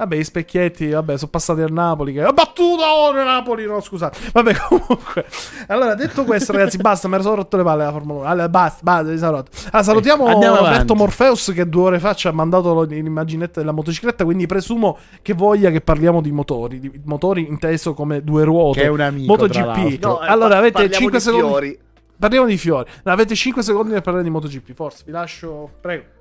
Vabbè, 0.00 0.16
i 0.16 0.24
specchietti, 0.24 0.88
vabbè, 0.88 1.18
sono 1.18 1.30
passati 1.30 1.60
al 1.60 1.72
Napoli. 1.72 2.14
Che... 2.14 2.24
Ho 2.24 2.32
battuto 2.32 2.82
ora 2.82 3.22
Napoli, 3.22 3.66
no, 3.66 3.82
scusate. 3.82 4.18
Vabbè, 4.32 4.54
comunque. 4.66 5.26
Allora, 5.66 5.94
detto 5.94 6.24
questo, 6.24 6.52
ragazzi, 6.52 6.78
basta, 6.78 7.06
mi 7.06 7.20
sono 7.20 7.34
rotto 7.34 7.58
le 7.58 7.62
palle 7.62 7.84
la 7.84 7.92
Formula 7.92 8.20
1. 8.20 8.28
Allora, 8.28 8.48
basta, 8.48 8.78
basta, 8.82 9.10
mi 9.10 9.18
sono 9.18 9.30
rotto. 9.32 9.50
Allora, 9.66 9.82
salutiamo 9.82 10.24
Andiamo 10.24 10.56
Roberto 10.56 10.74
avanti. 10.74 10.94
Morpheus 10.94 11.52
che 11.54 11.68
due 11.68 11.82
ore 11.82 11.98
fa 11.98 12.14
ci 12.14 12.28
ha 12.28 12.32
mandato 12.32 12.82
l'immaginetta 12.84 13.60
della 13.60 13.72
motocicletta, 13.72 14.24
quindi 14.24 14.46
presumo 14.46 14.96
che 15.20 15.34
voglia 15.34 15.68
che 15.68 15.82
parliamo 15.82 16.22
di 16.22 16.32
motori, 16.32 16.78
di 16.78 16.90
motori 17.04 17.46
inteso 17.46 17.92
come 17.92 18.24
due 18.24 18.44
ruote. 18.44 18.80
Che 18.80 18.86
è 18.86 18.88
un 18.88 19.00
amico, 19.00 19.32
MotoGP. 19.32 20.02
No, 20.02 20.22
eh, 20.22 20.28
allora, 20.28 20.56
avete 20.56 20.88
parliamo 20.88 20.96
5 20.96 21.18
di 21.18 21.24
secondi. 21.24 21.46
fiori. 21.46 21.78
Parliamo 22.18 22.46
di 22.46 22.56
fiori. 22.56 22.90
Avete 23.02 23.34
5 23.34 23.62
secondi 23.62 23.92
per 23.92 24.00
parlare 24.00 24.24
di 24.24 24.30
MotoGP. 24.30 24.72
Forza, 24.72 25.02
vi 25.04 25.12
lascio. 25.12 25.70
Prego. 25.78 26.19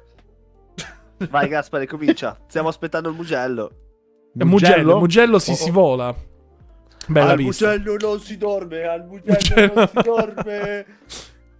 Vai 1.29 1.47
Gaspare, 1.47 1.85
comincia. 1.87 2.37
Stiamo 2.47 2.69
aspettando 2.69 3.09
il 3.09 3.15
Mugello. 3.15 3.71
Mugello, 4.33 4.99
Mugello 4.99 5.39
si, 5.39 5.51
Oh, 5.51 5.55
si 5.55 5.69
oh. 5.69 5.73
vola. 5.73 6.15
Bella 7.07 7.31
al 7.31 7.37
vista. 7.37 7.67
Mugello 7.71 7.95
non 7.99 8.19
si 8.19 8.37
dorme, 8.37 8.83
al 8.83 9.05
Mugello 9.05 9.33
Mugello. 9.33 9.73
non 9.75 9.87
si 9.87 10.01
dorme. 10.03 10.85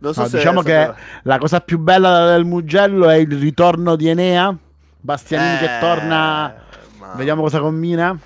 Non 0.01 0.13
so 0.13 0.21
No, 0.21 0.27
se 0.27 0.37
diciamo 0.37 0.61
che 0.61 0.93
la 1.23 1.37
cosa 1.39 1.59
più 1.59 1.77
bella 1.79 2.25
del 2.31 2.45
Mugello 2.45 3.09
è 3.09 3.15
il 3.15 3.37
ritorno 3.37 3.95
di 3.95 4.07
Enea. 4.07 4.55
Bastianini 5.01 5.57
che 5.57 5.77
Eh, 5.77 5.79
torna. 5.79 6.55
mamma- 6.97 7.15
Vediamo 7.15 7.41
cosa 7.41 7.59
combina. 7.59 8.17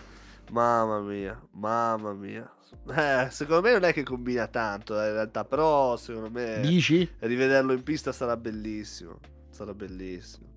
Mamma 0.51 0.99
mia, 0.99 1.39
mamma 1.53 2.13
mia. 2.13 2.47
Eh, 2.95 3.27
secondo 3.31 3.61
me 3.61 3.71
non 3.71 3.85
è 3.85 3.93
che 3.93 4.03
combina 4.03 4.45
tanto 4.47 5.01
eh, 5.01 5.07
in 5.07 5.13
realtà, 5.13 5.45
però 5.45 5.95
secondo 5.95 6.29
me 6.29 6.59
Dici? 6.61 7.09
rivederlo 7.19 7.71
in 7.71 7.81
pista 7.81 8.11
sarà 8.11 8.35
bellissimo. 8.37 9.19
Sarà 9.49 9.73
bellissimo. 9.73 10.47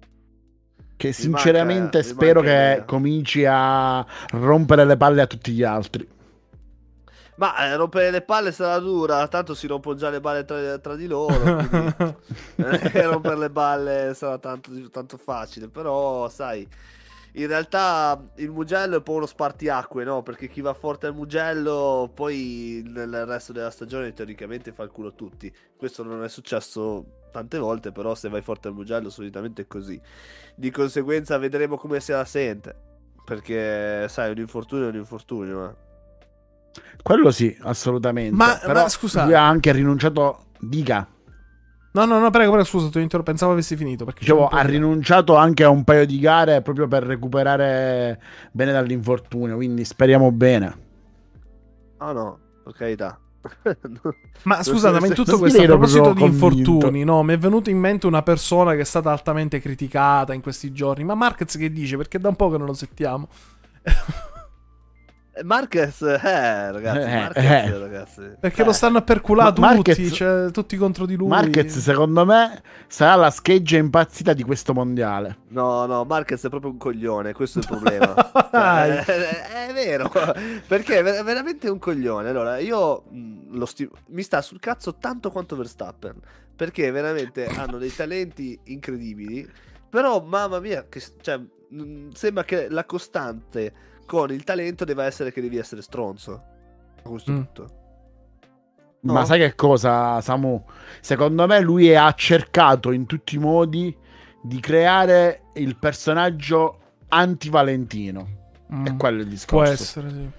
Che 0.97 1.13
sinceramente 1.13 1.99
manca- 1.99 2.03
spero 2.03 2.41
che 2.41 2.83
cominci 2.87 3.45
a 3.47 4.05
rompere 4.33 4.85
le 4.85 4.97
palle 4.97 5.21
a 5.23 5.27
tutti 5.27 5.53
gli 5.53 5.63
altri. 5.63 6.09
Ma 7.37 7.67
eh, 7.67 7.77
rompere 7.77 8.11
le 8.11 8.23
palle 8.23 8.51
sarà 8.51 8.79
dura, 8.79 9.29
tanto 9.29 9.55
si 9.55 9.67
rompono 9.67 9.95
già 9.97 10.09
le 10.09 10.21
balle 10.21 10.47
tra, 10.47 10.79
tra 10.79 10.95
di 10.95 11.07
loro. 11.07 11.35
quindi 12.55 12.79
che 12.91 13.03
rompere 13.05 13.37
le 13.37 13.51
balle 13.51 14.13
sarà 14.15 14.39
tanto, 14.39 14.71
tanto 14.91 15.19
facile, 15.19 15.69
però 15.69 16.31
sai, 16.31 16.67
in 17.37 17.46
realtà 17.49 18.22
il 18.37 18.51
Mugello 18.51 18.94
è 18.94 18.96
un 18.99 19.03
po' 19.03 19.12
uno 19.12 19.27
spartiacque, 19.27 20.05
no? 20.05 20.22
Perché 20.22 20.49
chi 20.49 20.61
va 20.62 20.72
forte 20.72 21.07
al 21.07 21.14
Mugello 21.14 22.11
poi 22.14 22.83
nel 22.87 23.27
resto 23.27 23.53
della 23.53 23.70
stagione 23.70 24.12
teoricamente 24.14 24.72
fa 24.72 24.83
il 24.85 24.90
culo 24.90 25.09
a 25.09 25.12
tutti. 25.12 25.55
Questo 25.77 26.03
non 26.03 26.25
è 26.25 26.29
successo 26.29 27.25
tante 27.31 27.59
volte, 27.59 27.92
però 27.92 28.14
se 28.14 28.31
vai 28.31 28.40
forte 28.40 28.68
al 28.68 28.75
Mugello 28.75 29.11
solitamente 29.11 29.62
è 29.62 29.66
così. 29.66 30.01
Di 30.55 30.70
conseguenza 30.70 31.37
vedremo 31.37 31.77
come 31.77 32.01
se 32.01 32.12
la 32.12 32.25
sente. 32.25 32.75
Perché 33.22 34.09
sai, 34.09 34.31
un 34.31 34.38
infortunio 34.38 34.87
è 34.87 34.90
un 34.90 34.96
infortunio, 34.96 35.68
eh. 35.68 35.75
Quello 37.03 37.31
sì, 37.31 37.55
assolutamente. 37.62 38.35
Ma- 38.35 38.59
Però 38.59 38.83
ma 38.83 38.88
scusa- 38.88 39.25
lui 39.25 39.35
ha 39.35 39.46
anche 39.46 39.72
rinunciato. 39.72 40.44
Dica. 40.59 41.07
No, 41.97 42.05
no, 42.05 42.19
no, 42.19 42.29
prego, 42.29 42.51
prego, 42.51 42.67
scusa, 42.67 42.91
ti 42.91 43.07
pensavo 43.23 43.53
avessi 43.53 43.75
finito. 43.75 44.05
Dicevo, 44.05 44.49
ha 44.49 44.63
di- 44.63 44.73
rinunciato 44.73 45.35
anche 45.35 45.65
a 45.65 45.71
un 45.71 45.83
paio 45.83 46.05
di 46.05 46.19
gare 46.19 46.61
proprio 46.61 46.87
per 46.87 47.05
recuperare 47.05 48.21
bene 48.53 48.71
dall'infortunio. 48.71 49.57
Quindi 49.57 49.83
speriamo 49.87 50.31
bene. 50.31 50.77
Ah 51.97 52.13
no, 52.13 52.39
per 52.63 52.75
carità. 52.75 53.19
Ma 54.43 54.63
scusate, 54.63 55.01
ma 55.01 55.07
in 55.07 55.15
tutto 55.15 55.39
questo, 55.39 55.63
a 55.63 55.65
proposito 55.65 56.13
di 56.13 56.25
infortuni, 56.25 57.03
no, 57.03 57.23
mi 57.23 57.33
è 57.33 57.39
venuta 57.39 57.71
in 57.71 57.79
mente 57.79 58.07
una 58.07 58.23
persona 58.23 58.75
che 58.75 58.81
è 58.81 58.85
stata 58.85 59.11
altamente 59.11 59.59
criticata 59.59 60.35
in 60.35 60.43
questi 60.43 60.73
giorni. 60.73 61.03
Ma 61.03 61.15
Marquez 61.15 61.57
che 61.57 61.73
dice? 61.73 61.97
Perché 61.97 62.19
da 62.19 62.29
un 62.29 62.37
po' 62.37 62.51
che 62.51 62.59
non 62.59 62.67
lo 62.67 62.75
sentiamo. 62.75 63.27
Marquez, 65.44 66.01
eh, 66.03 66.72
ragazzi, 66.72 66.99
Eh, 66.99 67.14
Marquez, 67.14 67.44
eh. 67.44 67.79
ragazzi. 67.79 68.31
Perché 68.40 68.62
Eh, 68.62 68.64
lo 68.64 68.72
stanno 68.72 68.99
a 68.99 69.03
perculare 69.03 69.49
tutti, 69.51 69.61
Marquez- 69.61 70.12
cioè, 70.12 70.51
tutti 70.51 70.77
contro 70.77 71.05
di 71.07 71.14
lui. 71.14 71.29
Marquez, 71.29 71.79
secondo 71.79 72.25
me, 72.25 72.62
sarà 72.87 73.14
la 73.16 73.31
scheggia 73.31 73.77
impazzita 73.77 74.33
di 74.33 74.42
questo 74.42 74.72
mondiale. 74.72 75.38
No, 75.49 75.85
no, 75.87 76.05
Marquez 76.05 76.44
è 76.44 76.49
proprio 76.49 76.70
un 76.70 76.79
coglione, 76.79 77.33
questo 77.33 77.59
è 77.59 77.62
il 77.62 77.68
problema. 77.68 78.14
Dai. 78.51 78.90
Eh, 78.99 79.05
è, 79.05 79.68
è 79.68 79.72
vero, 79.72 80.11
perché 80.66 80.99
è 80.99 81.03
ver- 81.03 81.22
veramente 81.22 81.68
un 81.68 81.79
coglione. 81.79 82.29
Allora, 82.29 82.59
io 82.59 83.05
lo 83.51 83.66
sti- 83.66 83.90
mi 84.09 84.22
sta 84.22 84.40
sul 84.42 84.59
cazzo 84.61 84.94
tanto 84.96 85.31
quanto 85.31 85.55
Verstappen, 85.57 86.14
perché 86.55 86.90
veramente 86.90 87.46
hanno 87.46 87.77
dei 87.79 87.94
talenti 87.94 88.59
incredibili, 88.64 89.46
però 89.90 90.22
mamma 90.22 90.61
mia, 90.61 90.87
che, 90.88 91.03
cioè, 91.20 91.38
mh, 91.38 92.09
sembra 92.14 92.44
che 92.44 92.68
la 92.70 92.85
costante 92.85 93.72
con 94.07 94.31
il 94.33 94.45
talento 94.45 94.85
deve 94.85 95.05
essere 95.05 95.33
che 95.33 95.40
devi 95.40 95.59
essere 95.59 95.83
stronzo. 95.83 96.42
A 97.05 97.09
questo 97.09 97.31
Mm. 97.33 97.35
punto. 97.35 97.71
Ma 99.03 99.21
No. 99.21 99.25
sai 99.25 99.38
che 99.38 99.55
cosa, 99.55 100.21
Samu? 100.21 100.64
Secondo 101.01 101.47
me 101.47 101.61
lui 101.61 101.95
ha 101.95 102.12
cercato 102.14 102.90
in 102.90 103.07
tutti 103.07 103.37
i 103.37 103.38
modi 103.38 103.95
di 104.42 104.59
creare 104.61 105.42
il 105.55 105.77
personaggio 105.77 106.79
anti-Valentino. 107.09 108.29
Mm, 108.73 108.87
È 108.87 108.97
quello 108.97 109.19
il 109.19 109.25
Può 109.27 109.31
discorso. 109.62 109.73
essere, 109.73 110.11
sì. 110.11 110.31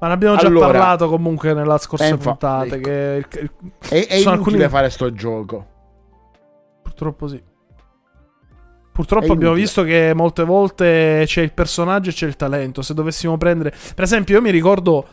Ma 0.00 0.06
ne 0.08 0.12
abbiamo 0.12 0.36
già 0.36 0.46
Allora- 0.46 0.66
parlato 0.66 1.08
comunque 1.08 1.52
nella 1.54 1.78
scorsa 1.78 2.06
Eh, 2.06 2.10
infa- 2.10 2.30
puntata. 2.30 2.64
ecco. 2.66 2.88
Che 2.88 3.26
il- 3.30 3.38
il- 3.42 3.72
È, 3.78 4.06
è 4.06 4.18
Sono 4.18 4.34
inutile 4.36 4.64
alcuni- 4.64 4.68
fare 4.68 4.90
sto 4.90 5.12
gioco. 5.12 5.66
Purtroppo 6.82 7.28
sì. 7.28 7.42
Purtroppo 8.98 9.32
abbiamo 9.32 9.54
visto 9.54 9.84
che 9.84 10.10
molte 10.12 10.42
volte 10.42 11.22
c'è 11.24 11.40
il 11.40 11.52
personaggio 11.52 12.10
e 12.10 12.12
c'è 12.12 12.26
il 12.26 12.34
talento. 12.34 12.82
Se 12.82 12.94
dovessimo 12.94 13.36
prendere. 13.38 13.72
Per 13.94 14.02
esempio, 14.02 14.34
io 14.34 14.42
mi 14.42 14.50
ricordo. 14.50 15.06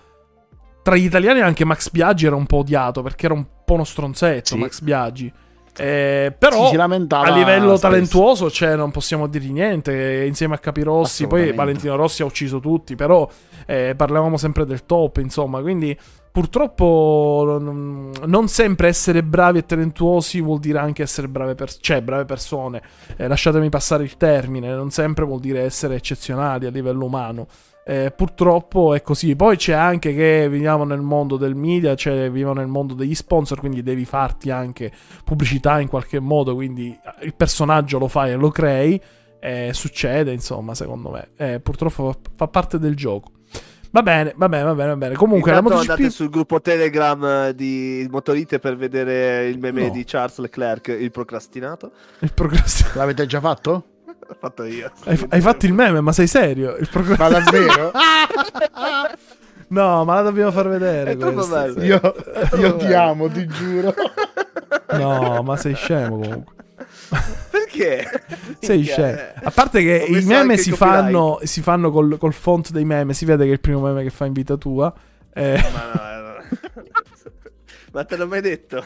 Tra 0.81 0.95
gli 0.95 1.03
italiani 1.03 1.41
anche 1.41 1.65
Max 1.65 1.91
Biaggi 1.91 2.25
era 2.25 2.35
un 2.35 2.47
po' 2.47 2.57
odiato 2.57 3.03
perché 3.03 3.25
era 3.25 3.35
un 3.35 3.45
po' 3.63 3.75
uno 3.75 3.83
stronzetto. 3.83 4.55
Sì. 4.55 4.57
Max 4.57 4.81
Biaggi. 4.81 5.31
Eh, 5.77 6.33
però 6.37 6.69
Sì, 6.69 6.75
a 6.75 7.35
livello 7.35 7.75
spesso. 7.75 7.81
talentuoso, 7.81 8.49
cioè, 8.49 8.75
non 8.75 8.91
possiamo 8.91 9.27
dirgli 9.27 9.51
niente. 9.51 10.23
Insieme 10.25 10.55
a 10.55 10.57
Capirossi, 10.57 11.27
poi. 11.27 11.53
Valentino 11.53 11.95
Rossi 11.95 12.21
ha 12.21 12.25
ucciso 12.25 12.59
tutti. 12.59 12.95
Però 12.95 13.29
eh, 13.65 13.93
parlavamo 13.95 14.37
sempre 14.37 14.65
del 14.65 14.85
top, 14.85 15.17
insomma. 15.17 15.61
Quindi 15.61 15.97
purtroppo 16.31 17.57
non, 17.59 18.47
sempre 18.47 18.89
essere 18.89 19.23
bravi 19.23 19.59
e 19.59 19.65
talentuosi 19.65 20.41
vuol 20.41 20.59
dire 20.59 20.79
anche 20.79 21.01
essere 21.03 21.27
brave, 21.27 21.55
pers- 21.55 21.77
cioè, 21.81 22.01
brave 22.01 22.25
persone. 22.25 22.81
Eh, 23.17 23.27
lasciatemi 23.27 23.69
passare 23.69 24.03
il 24.03 24.17
termine, 24.17 24.73
non 24.73 24.91
sempre 24.91 25.25
vuol 25.25 25.39
dire 25.39 25.61
essere 25.63 25.95
eccezionali 25.95 26.65
a 26.65 26.69
livello 26.69 27.05
umano. 27.05 27.47
Eh, 27.87 28.11
purtroppo 28.15 28.95
è 28.95 29.03
così. 29.03 29.35
Poi 29.35 29.57
c'è 29.57 29.73
anche 29.73 30.15
che 30.15 30.49
viviamo 30.49 30.85
nel 30.85 31.01
mondo 31.01 31.37
del 31.37 31.53
media, 31.53 31.93
cioè 31.93 32.31
viviamo 32.31 32.53
nel 32.53 32.65
mondo 32.65 32.95
degli 32.95 33.13
sponsor, 33.13 33.59
quindi 33.59 33.83
devi 33.83 34.05
farti 34.05 34.49
anche 34.49 34.91
pubblicità 35.23 35.79
in 35.79 35.87
qualche 35.87 36.19
modo. 36.19 36.55
Quindi 36.55 36.97
il 37.21 37.35
personaggio 37.35 37.99
lo 37.99 38.07
fai 38.07 38.31
e 38.31 38.35
lo 38.35 38.49
crei. 38.49 38.99
Eh, 39.39 39.69
succede, 39.73 40.33
insomma, 40.33 40.73
secondo 40.73 41.11
me. 41.11 41.29
Eh, 41.37 41.59
purtroppo 41.59 42.15
fa- 42.35 42.47
parte 42.47 42.79
del 42.79 42.95
gioco. 42.95 43.29
Va 43.91 44.01
bene, 44.01 44.33
va 44.35 44.49
bene, 44.49 44.63
va 44.63 44.73
bene, 44.73 44.89
va 44.89 44.95
bene. 44.97 45.13
Comunque, 45.15 45.51
la 45.51 45.57
Intanto 45.59 45.77
MotoGP... 45.77 45.97
andate 45.99 46.13
sul 46.13 46.29
gruppo 46.31 46.59
Telegram 46.59 47.23
eh, 47.23 47.55
di 47.55 48.07
Motorite 48.09 48.57
per 48.57 48.75
vedere 48.77 49.47
il 49.47 49.59
meme 49.59 49.85
No. 49.85 49.89
di 49.93 50.03
Charles 50.05 50.39
Leclerc, 50.39 50.87
il 50.87 51.11
procrastinato. 51.11 51.91
Il 52.19 52.33
progresso- 52.33 52.87
L'avete 52.95 53.27
già 53.27 53.39
fatto? 53.39 53.83
L'ho 54.27 54.35
fatto 54.39 54.63
io. 54.63 54.91
Hai, 55.05 55.25
hai 55.29 55.41
fatto 55.41 55.65
il 55.65 55.73
meme, 55.73 56.01
ma 56.01 56.11
sei 56.11 56.27
serio? 56.27 56.75
Il 56.77 56.89
progresso- 56.89 57.21
Ma 57.21 57.29
davvero? 57.29 57.91
No, 59.67 60.05
ma 60.05 60.15
la 60.15 60.21
dobbiamo 60.21 60.51
far 60.51 60.67
vedere. 60.69 61.11
È 61.11 61.17
troppo 61.17 61.37
questa. 61.37 61.63
bello. 61.63 61.83
io 61.83 61.99
io 62.59 62.75
ti 62.75 62.93
amo, 62.93 63.27
ti 63.29 63.45
giuro. 63.47 63.93
No, 64.91 65.41
ma 65.43 65.57
sei 65.57 65.73
scemo 65.73 66.19
comunque. 66.19 66.53
Perché? 67.49 68.07
Sei 68.59 68.83
scemo. 68.83 69.07
eh. 69.07 69.33
A 69.43 69.51
parte 69.51 69.81
che 69.81 70.05
i 70.07 70.23
meme 70.23 70.57
si 70.57 70.71
fanno, 70.71 71.39
si 71.43 71.61
fanno 71.61 71.89
col, 71.91 72.17
col 72.19 72.33
font 72.33 72.69
dei 72.71 72.85
meme. 72.85 73.13
Si 73.13 73.25
vede 73.25 73.43
che 73.45 73.49
è 73.49 73.53
il 73.53 73.59
primo 73.59 73.81
meme 73.81 74.03
che 74.03 74.11
fa 74.11 74.25
in 74.25 74.33
vita 74.33 74.55
tua. 74.55 74.93
Eh, 75.33 75.61
Ma 75.73 75.91
no, 75.93 76.21
no. 76.21 76.43
Ma 77.91 78.03
te 78.05 78.15
l'ho 78.17 78.27
mai 78.27 78.41
detto? 78.41 78.85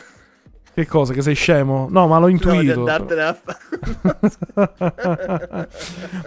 Che 0.73 0.86
cosa? 0.86 1.13
Che 1.13 1.21
sei 1.21 1.36
scemo? 1.36 1.88
No, 1.89 2.08
ma 2.08 2.19
l'ho 2.19 2.27
intuito. 2.27 2.84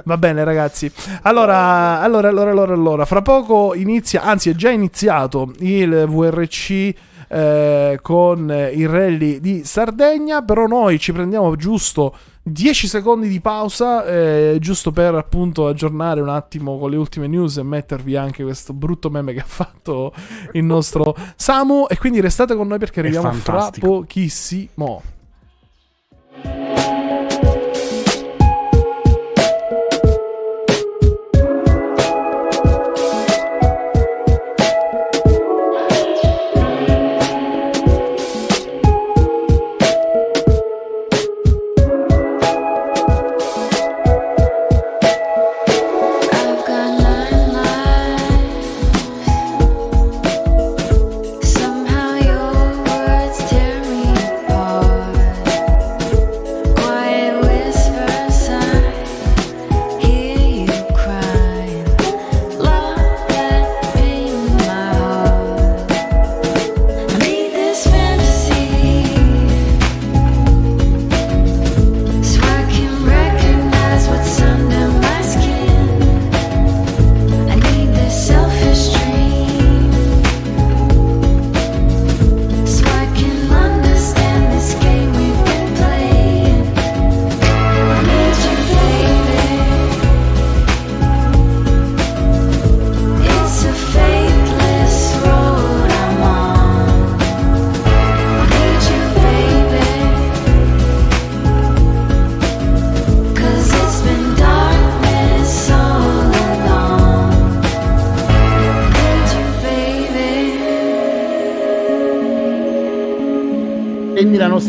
Va 0.05 0.17
bene, 0.19 0.45
ragazzi. 0.45 0.91
Allora, 1.23 2.01
allora, 2.01 2.29
allora, 2.29 2.51
allora, 2.51 2.73
allora, 2.73 3.05
fra 3.05 3.23
poco 3.23 3.75
inizia, 3.75 4.23
anzi, 4.23 4.51
è 4.51 4.55
già 4.55 4.71
iniziato 4.71 5.53
il 5.59 6.07
VRC 6.09 6.95
eh, 7.29 7.99
con 8.03 8.71
il 8.75 8.89
rally 8.89 9.41
di 9.41 9.63
Sardegna. 9.65 10.43
Però 10.43 10.67
noi 10.67 10.99
ci 10.99 11.13
prendiamo 11.13 11.57
giusto 11.57 12.15
10 12.45 12.89
secondi 12.89 13.29
di 13.29 13.41
pausa, 13.41 14.05
eh, 14.05 14.57
giusto 14.61 14.91
per 14.91 15.15
appunto 15.15 15.69
aggiornare 15.69 16.21
un 16.21 16.29
attimo 16.29 16.77
con 16.77 16.91
le 16.91 16.97
ultime 16.97 17.29
news 17.29 17.59
e 17.59 17.63
mettervi 17.63 18.17
anche 18.17 18.43
questo 18.43 18.73
brutto 18.73 19.11
meme 19.11 19.33
che 19.33 19.41
ha 19.41 19.47
fatto 19.47 20.13
il 20.53 20.65
nostro 20.65 21.15
Samu. 21.37 21.87
E 21.89 21.97
quindi 21.99 22.21
restate 22.21 22.57
con 22.57 22.67
noi 22.67 22.79
perché 22.79 23.01
arriviamo 23.01 23.33
fra 23.33 23.71
pochissimo. 23.79 25.03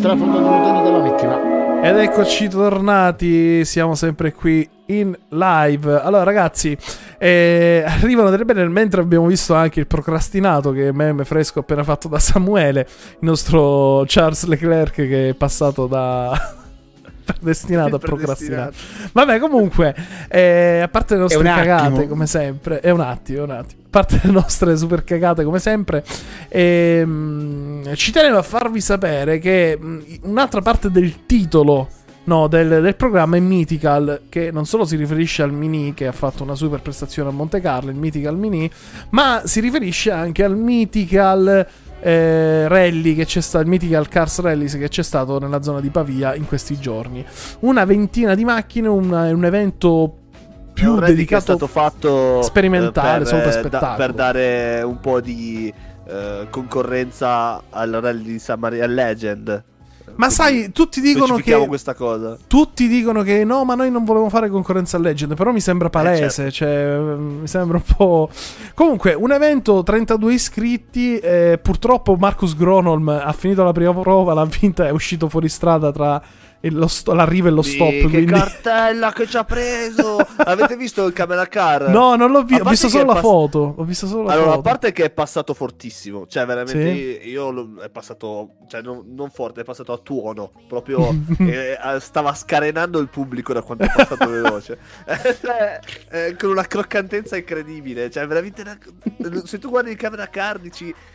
Foto 0.09 0.37
di 0.37 0.43
motori 0.43 0.83
della 0.83 0.99
macchina. 0.99 1.81
Ed 1.81 1.97
eccoci 1.97 2.47
tornati, 2.47 3.65
siamo 3.65 3.95
sempre 3.95 4.33
qui 4.33 4.67
in 4.87 5.17
live. 5.29 5.99
Allora 5.99 6.23
ragazzi, 6.23 6.77
eh, 7.17 7.83
arrivano 7.85 8.29
delle 8.29 8.45
belle 8.45 8.67
mentre 8.67 9.01
abbiamo 9.01 9.25
visto 9.25 9.53
anche 9.53 9.79
il 9.79 9.87
procrastinato 9.87 10.71
che 10.71 10.91
meme 10.91 11.25
fresco 11.25 11.59
appena 11.59 11.83
fatto 11.83 12.07
da 12.07 12.19
Samuele, 12.19 12.81
il 12.81 13.17
nostro 13.19 14.03
Charles 14.05 14.45
Leclerc 14.45 14.95
che 14.95 15.29
è 15.29 15.33
passato 15.33 15.87
da... 15.87 16.61
predestinato 17.39 17.95
a 17.95 17.99
procrastinare. 17.99 18.73
Vabbè, 19.11 19.39
comunque, 19.39 19.95
eh, 20.27 20.81
a 20.83 20.87
parte 20.87 21.15
le 21.15 21.21
nostre 21.21 21.43
cagate, 21.43 21.83
attimo. 21.83 22.07
come 22.07 22.27
sempre, 22.27 22.79
è 22.79 22.89
un 22.89 23.01
attimo, 23.01 23.43
un 23.43 23.51
attimo. 23.51 23.81
A 23.85 23.89
parte 23.89 24.19
le 24.23 24.31
nostre 24.31 24.75
super 24.77 25.03
cagate, 25.03 25.43
come 25.43 25.59
sempre, 25.59 26.03
ehm, 26.49 27.95
ci 27.95 28.11
tenevo 28.11 28.37
a 28.37 28.43
farvi 28.43 28.81
sapere 28.81 29.39
che 29.39 29.77
mh, 29.79 30.03
un'altra 30.23 30.61
parte 30.61 30.91
del 30.91 31.25
titolo. 31.25 31.89
No, 32.25 32.47
del, 32.47 32.81
del 32.81 32.95
programma 32.95 33.35
è 33.35 33.41
Mythical, 33.41 34.21
che 34.29 34.49
non 34.49 34.65
solo 34.65 34.85
si 34.85 34.95
riferisce 34.95 35.43
al 35.43 35.51
Mini, 35.51 35.93
che 35.93 36.07
ha 36.07 36.13
fatto 36.13 36.43
una 36.43 36.55
super 36.55 36.81
prestazione 36.81 37.27
a 37.27 37.33
Monte 37.33 37.59
Carlo, 37.59 37.89
il 37.89 37.97
Mythical 37.97 38.37
Mini, 38.37 38.71
ma 39.09 39.41
si 39.43 39.59
riferisce 39.59 40.09
anche 40.09 40.41
al 40.41 40.55
Mythical 40.55 41.67
eh, 42.03 42.67
Rally 42.67 43.15
che 43.15 43.25
c'è 43.25 43.39
stato, 43.41 43.63
il 43.63 43.69
Mythical 43.69 44.07
Cars 44.09 44.41
Rally 44.41 44.67
che 44.67 44.89
c'è 44.89 45.03
stato 45.03 45.39
nella 45.39 45.61
zona 45.61 45.79
di 45.79 45.89
Pavia 45.89 46.35
in 46.35 46.45
questi 46.45 46.77
giorni. 46.77 47.25
Una 47.61 47.85
ventina 47.85 48.35
di 48.35 48.43
macchine, 48.43 48.87
una- 48.89 49.29
un 49.33 49.45
evento 49.45 50.17
più 50.73 50.97
che 50.99 51.05
è 51.05 51.07
dedicato 51.09 51.41
stato 51.43 51.67
fatto 51.67 52.41
sperimentale, 52.41 53.23
eh, 53.23 53.27
solo 53.27 53.41
per 53.41 53.65
eh, 53.65 53.69
da- 53.69 53.93
per 53.95 54.11
dare 54.13 54.81
un 54.81 54.99
po' 54.99 55.21
di 55.21 55.73
eh, 56.05 56.47
concorrenza 56.49 57.61
al 57.69 57.91
rally 57.91 58.23
di 58.23 58.39
San 58.39 58.59
Maria 58.59 58.85
Legend. 58.87 59.63
Ma 60.15 60.29
sai, 60.29 60.71
tutti 60.71 61.01
dicono 61.01 61.35
che 61.37 61.67
questa 61.67 61.93
cosa. 61.93 62.37
Tutti 62.47 62.87
dicono 62.87 63.23
che 63.23 63.43
no, 63.43 63.63
ma 63.65 63.75
noi 63.75 63.91
non 63.91 64.03
volevamo 64.03 64.29
fare 64.29 64.49
concorrenza 64.49 64.97
a 64.97 64.99
Legend. 64.99 65.35
Però 65.35 65.51
mi 65.51 65.59
sembra 65.59 65.89
palese. 65.89 66.29
certo. 66.29 66.51
Cioè, 66.51 66.97
mm, 66.97 67.39
mi 67.41 67.47
sembra 67.47 67.77
un 67.77 67.95
po'. 67.95 68.29
Comunque, 68.73 69.13
un 69.13 69.31
evento, 69.31 69.83
32 69.83 70.33
iscritti. 70.33 71.17
eh, 71.17 71.59
purtroppo 71.61 72.15
Marcus 72.15 72.55
Gronholm 72.55 73.09
ha 73.09 73.33
finito 73.33 73.63
la 73.63 73.71
prima 73.71 73.93
prova, 73.93 74.33
l'ha 74.33 74.45
vinta, 74.45 74.87
è 74.87 74.91
uscito 74.91 75.29
fuori 75.29 75.49
strada 75.49 75.91
tra 75.91 76.21
sto- 76.87 77.13
l'arrivo 77.13 77.47
e 77.47 77.51
lo 77.51 77.61
stop. 77.61 77.89
Sì, 77.89 77.99
che 78.01 78.07
quindi... 78.09 78.31
cartella 78.31 79.11
che 79.11 79.27
ci 79.27 79.37
ha 79.37 79.43
preso! 79.43 80.17
Avete 80.37 80.75
visto 80.77 81.05
il 81.05 81.13
camera 81.13 81.45
car? 81.47 81.89
No, 81.89 82.15
non 82.15 82.31
l'ho 82.31 82.43
visto. 82.43 82.63
A 82.63 82.67
Ho 82.67 82.69
visto 82.69 82.87
che 82.87 82.93
solo 82.93 83.05
pass- 83.05 83.21
foto. 83.21 83.73
Ho 83.77 83.83
visto 83.83 84.07
solo 84.07 84.23
la 84.23 84.33
Allora, 84.33 84.47
a 84.47 84.51
foto. 84.51 84.61
parte 84.61 84.91
che 84.91 85.05
è 85.05 85.09
passato 85.09 85.53
fortissimo, 85.53 86.25
cioè 86.27 86.45
veramente 86.45 87.19
Sì. 87.21 87.29
io 87.29 87.49
lo- 87.51 87.81
è 87.81 87.89
passato, 87.89 88.51
cioè 88.67 88.81
non, 88.81 89.03
non 89.07 89.29
forte, 89.29 89.61
è 89.61 89.63
passato 89.63 89.91
a 89.93 89.97
tuono, 89.97 90.51
proprio 90.67 91.13
eh, 91.39 91.77
stava 91.99 92.33
scarenando 92.33 92.99
il 92.99 93.09
pubblico 93.09 93.53
da 93.53 93.61
quanto 93.61 93.83
è 93.83 93.91
passato 93.93 94.29
veloce, 94.29 94.77
eh, 96.11 96.35
con 96.37 96.49
una 96.51 96.63
croccantezza 96.65 97.35
incredibile, 97.37 98.09
cioè 98.09 98.25
veramente, 98.27 98.61
una- 98.61 99.41
se 99.45 99.59
tu 99.59 99.69
guardi 99.69 99.91
il 99.91 99.97
camera 99.97 100.27
car 100.29 100.59
dici 100.59 100.85
"Mm, 100.85 101.12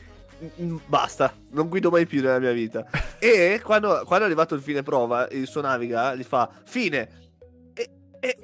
basta, 0.87 1.35
non 1.51 1.69
guido 1.69 1.91
mai 1.91 2.07
più 2.07 2.23
nella 2.23 2.39
mia 2.39 2.53
vita. 2.53 2.87
E 3.21 3.61
quando, 3.65 4.05
quando 4.07 4.27
è 4.27 4.29
arrivato 4.29 4.55
il 4.55 4.61
fine 4.61 4.85
prova, 4.85 5.27
il 5.33 5.49
suo 5.49 5.61
naviga 5.61 6.15
gli 6.15 6.23
fa 6.23 6.49
fine 6.65 7.09
e, 7.75 7.91
e, 8.21 8.37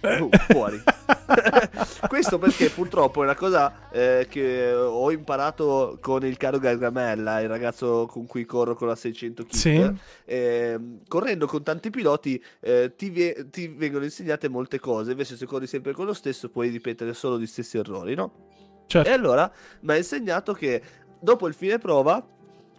e, 0.00 0.20
uh, 0.20 0.30
fuori. 0.48 0.82
Questo 2.08 2.38
perché 2.38 2.70
purtroppo 2.70 3.20
è 3.20 3.24
una 3.24 3.34
cosa 3.34 3.90
eh, 3.90 4.26
che 4.28 4.72
ho 4.72 5.10
imparato 5.10 5.98
con 6.00 6.24
il 6.24 6.38
caro 6.38 6.58
Gargamella, 6.58 7.40
il 7.40 7.48
ragazzo 7.48 8.06
con 8.06 8.26
cui 8.26 8.44
corro 8.44 8.74
con 8.74 8.88
la 8.88 8.96
600 8.96 9.44
kit. 9.44 9.54
Sì. 9.54 9.94
Ehm, 10.24 11.00
correndo 11.06 11.46
con 11.46 11.62
tanti 11.62 11.90
piloti 11.90 12.42
eh, 12.60 12.94
ti, 12.96 13.10
vie- 13.10 13.48
ti 13.50 13.68
vengono 13.68 14.04
insegnate 14.04 14.48
molte 14.48 14.80
cose, 14.80 15.10
invece 15.10 15.36
se 15.36 15.46
corri 15.46 15.66
sempre 15.66 15.92
con 15.92 16.06
lo 16.06 16.14
stesso 16.14 16.48
puoi 16.48 16.70
ripetere 16.70 17.12
solo 17.12 17.38
gli 17.38 17.46
stessi 17.46 17.76
errori, 17.76 18.14
no? 18.14 18.48
Certo. 18.86 19.08
E 19.08 19.12
allora 19.12 19.50
mi 19.82 19.92
ha 19.92 19.96
insegnato 19.96 20.52
che 20.52 20.82
dopo 21.20 21.46
il 21.46 21.54
fine 21.54 21.78
prova 21.78 22.24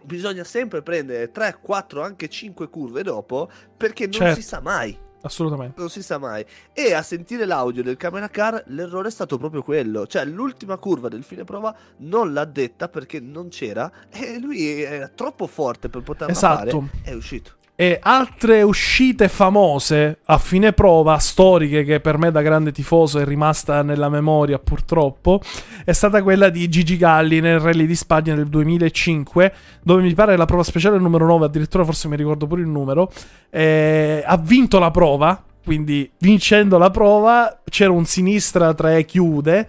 bisogna 0.04 0.44
sempre 0.44 0.82
prendere 0.82 1.30
3, 1.30 1.58
4, 1.62 2.02
anche 2.02 2.28
5 2.28 2.68
curve 2.68 3.02
dopo 3.02 3.48
perché 3.76 4.04
non 4.04 4.12
Certo. 4.14 4.40
si 4.40 4.42
sa 4.46 4.60
mai 4.60 4.98
Assolutamente. 5.24 5.78
non 5.78 5.88
si 5.88 6.02
sa 6.02 6.18
mai. 6.18 6.44
E 6.72 6.92
a 6.94 7.02
sentire 7.02 7.44
l'audio 7.44 7.84
del 7.84 7.96
camera 7.96 8.28
car, 8.28 8.60
l'errore 8.66 9.06
è 9.06 9.10
stato 9.12 9.38
proprio 9.38 9.62
quello. 9.62 10.04
Cioè, 10.08 10.24
l'ultima 10.24 10.76
curva 10.78 11.08
del 11.08 11.22
fine 11.22 11.44
prova 11.44 11.72
non 11.98 12.32
l'ha 12.32 12.44
detta 12.44 12.88
perché 12.88 13.20
non 13.20 13.46
c'era. 13.48 13.88
E 14.10 14.40
lui 14.40 14.82
era 14.82 15.06
troppo 15.06 15.46
forte 15.46 15.88
per 15.88 16.02
poterla 16.02 16.32
Esatto. 16.32 16.80
fare. 16.80 16.90
È 17.04 17.12
uscito. 17.12 17.52
E 17.82 17.98
altre 18.00 18.62
uscite 18.62 19.26
famose 19.26 20.20
a 20.26 20.38
fine 20.38 20.72
prova, 20.72 21.18
storiche, 21.18 21.82
che 21.82 21.98
per 21.98 22.16
me 22.16 22.30
da 22.30 22.40
grande 22.40 22.70
tifoso 22.70 23.18
è 23.18 23.24
rimasta 23.24 23.82
nella 23.82 24.08
memoria 24.08 24.60
purtroppo, 24.60 25.40
è 25.84 25.90
stata 25.90 26.22
quella 26.22 26.48
di 26.48 26.68
Gigi 26.68 26.96
Galli 26.96 27.40
nel 27.40 27.58
Rally 27.58 27.86
di 27.86 27.96
Spagna 27.96 28.36
del 28.36 28.46
2005, 28.46 29.52
dove 29.82 30.00
mi 30.00 30.14
pare 30.14 30.36
la 30.36 30.44
prova 30.44 30.62
speciale 30.62 30.96
numero 30.98 31.26
9, 31.26 31.46
addirittura 31.46 31.82
forse 31.82 32.06
mi 32.06 32.14
ricordo 32.14 32.46
pure 32.46 32.60
il 32.60 32.68
numero, 32.68 33.10
eh, 33.50 34.22
ha 34.24 34.36
vinto 34.36 34.78
la 34.78 34.92
prova, 34.92 35.42
quindi 35.64 36.08
vincendo 36.18 36.78
la 36.78 36.90
prova 36.90 37.62
c'era 37.68 37.90
un 37.90 38.04
sinistra 38.04 38.74
tra 38.74 38.96
e 38.96 39.04
chiude. 39.04 39.68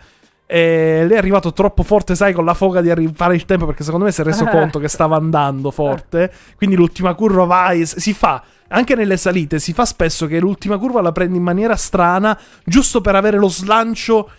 E 0.53 1.03
lei 1.07 1.15
è 1.15 1.17
arrivato 1.17 1.51
troppo 1.51 1.81
forte, 1.81 2.13
sai, 2.13 2.31
con 2.31 2.45
la 2.45 2.53
foga 2.53 2.79
di 2.79 2.91
arri- 2.91 3.11
fare 3.11 3.33
il 3.33 3.43
tempo. 3.45 3.65
Perché 3.65 3.83
secondo 3.83 4.05
me 4.05 4.11
si 4.11 4.21
è 4.21 4.23
reso 4.23 4.45
conto 4.53 4.77
che 4.77 4.87
stava 4.87 5.15
andando 5.15 5.71
forte. 5.71 6.31
Quindi 6.55 6.75
l'ultima 6.75 7.15
curva 7.15 7.45
vai. 7.45 7.87
Si 7.87 8.13
fa 8.13 8.43
anche 8.67 8.93
nelle 8.93 9.17
salite. 9.17 9.57
Si 9.57 9.73
fa 9.73 9.83
spesso 9.83 10.27
che 10.27 10.39
l'ultima 10.39 10.77
curva 10.77 11.01
la 11.01 11.11
prendi 11.11 11.37
in 11.37 11.43
maniera 11.43 11.75
strana, 11.75 12.39
giusto 12.63 13.01
per 13.01 13.15
avere 13.15 13.37
lo 13.37 13.47
slancio. 13.47 14.29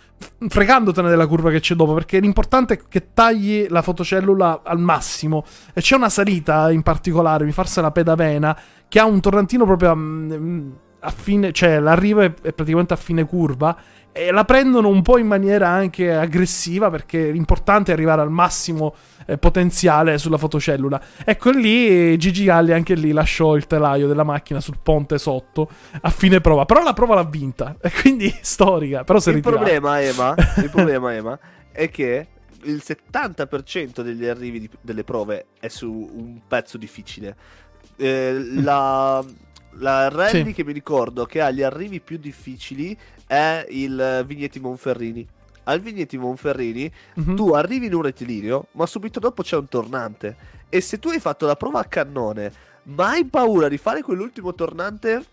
Fregandotene 0.47 1.09
della 1.09 1.27
curva 1.27 1.51
che 1.51 1.59
c'è 1.59 1.75
dopo, 1.75 1.93
perché 1.93 2.21
l'importante 2.21 2.75
è 2.75 2.79
che 2.87 3.11
tagli 3.13 3.65
la 3.67 3.81
fotocellula 3.81 4.61
al 4.63 4.79
massimo. 4.79 5.43
E 5.73 5.81
c'è 5.81 5.97
una 5.97 6.07
salita 6.07 6.71
in 6.71 6.81
particolare, 6.81 7.43
mi 7.43 7.51
farsa 7.51 7.81
la 7.81 7.91
pedavena, 7.91 8.57
che 8.87 9.01
ha 9.01 9.05
un 9.05 9.19
torrentino 9.19 9.65
proprio 9.65 9.91
a, 9.91 9.95
mm, 9.95 10.71
a 11.01 11.09
fine, 11.09 11.51
cioè 11.51 11.81
l'arrivo 11.81 12.21
è, 12.21 12.33
è 12.41 12.53
praticamente 12.53 12.93
a 12.93 12.97
fine 12.97 13.25
curva 13.25 13.75
e 14.17 14.31
la 14.31 14.45
prendono 14.45 14.87
un 14.87 15.01
po' 15.01 15.17
in 15.17 15.27
maniera 15.27 15.67
anche 15.67 16.13
aggressiva 16.15 16.89
perché 16.89 17.31
l'importante 17.31 17.91
è 17.91 17.93
arrivare 17.93 18.21
al 18.21 18.31
massimo 18.31 18.95
eh, 19.25 19.37
potenziale 19.37 20.17
sulla 20.17 20.37
fotocellula. 20.37 21.01
Ecco 21.25 21.49
lì 21.49 22.17
Gigi 22.17 22.45
Galli 22.45 22.71
anche 22.71 22.95
lì 22.95 23.11
lasciò 23.11 23.57
il 23.57 23.67
telaio 23.67 24.07
della 24.07 24.23
macchina 24.23 24.61
sul 24.61 24.77
ponte 24.81 25.17
sotto 25.17 25.69
a 25.99 26.09
fine 26.11 26.39
prova, 26.39 26.63
però 26.63 26.81
la 26.81 26.93
prova 26.93 27.15
l'ha 27.15 27.25
vinta 27.25 27.75
e 27.81 27.91
quindi 27.91 28.33
storica, 28.41 29.03
però 29.03 29.19
è 29.19 29.27
Il 29.27 29.33
ritirato. 29.33 29.57
problema, 29.57 30.01
Ema, 30.01 30.33
il 30.57 30.69
problema, 30.71 31.13
Ema, 31.13 31.39
è 31.73 31.89
che 31.89 32.27
il 32.63 32.81
70% 32.85 33.99
degli 34.01 34.25
arrivi 34.25 34.61
di- 34.61 34.69
delle 34.79 35.03
prove 35.03 35.47
è 35.59 35.67
su 35.67 35.91
un 35.91 36.39
pezzo 36.47 36.77
difficile. 36.77 37.35
Eh, 37.97 38.33
la, 38.61 39.21
la 39.79 40.07
rally 40.09 40.45
Sì. 40.45 40.53
che 40.53 40.63
mi 40.63 40.71
ricordo 40.73 41.25
che 41.25 41.41
ha 41.41 41.51
gli 41.51 41.61
arrivi 41.61 41.99
più 41.99 42.17
difficili 42.17 42.97
è 43.25 43.65
il 43.69 44.23
Vigneti 44.25 44.59
Monferrini. 44.59 45.27
Al 45.63 45.79
Vigneti 45.79 46.17
Monferrini 46.17 46.91
Mhm. 47.15 47.35
tu 47.35 47.53
arrivi 47.53 47.87
in 47.87 47.93
un 47.95 48.03
rettilineo, 48.03 48.67
ma 48.73 48.85
subito 48.85 49.19
dopo 49.19 49.41
c'è 49.41 49.57
un 49.57 49.67
tornante. 49.67 50.35
E 50.69 50.79
se 50.81 50.99
tu 50.99 51.09
hai 51.09 51.19
fatto 51.19 51.45
la 51.45 51.55
prova 51.55 51.79
a 51.79 51.85
cannone, 51.85 52.51
ma 52.83 53.09
hai 53.11 53.25
paura 53.25 53.67
di 53.67 53.77
fare 53.77 54.01
quell'ultimo 54.03 54.53
tornante, 54.53 55.23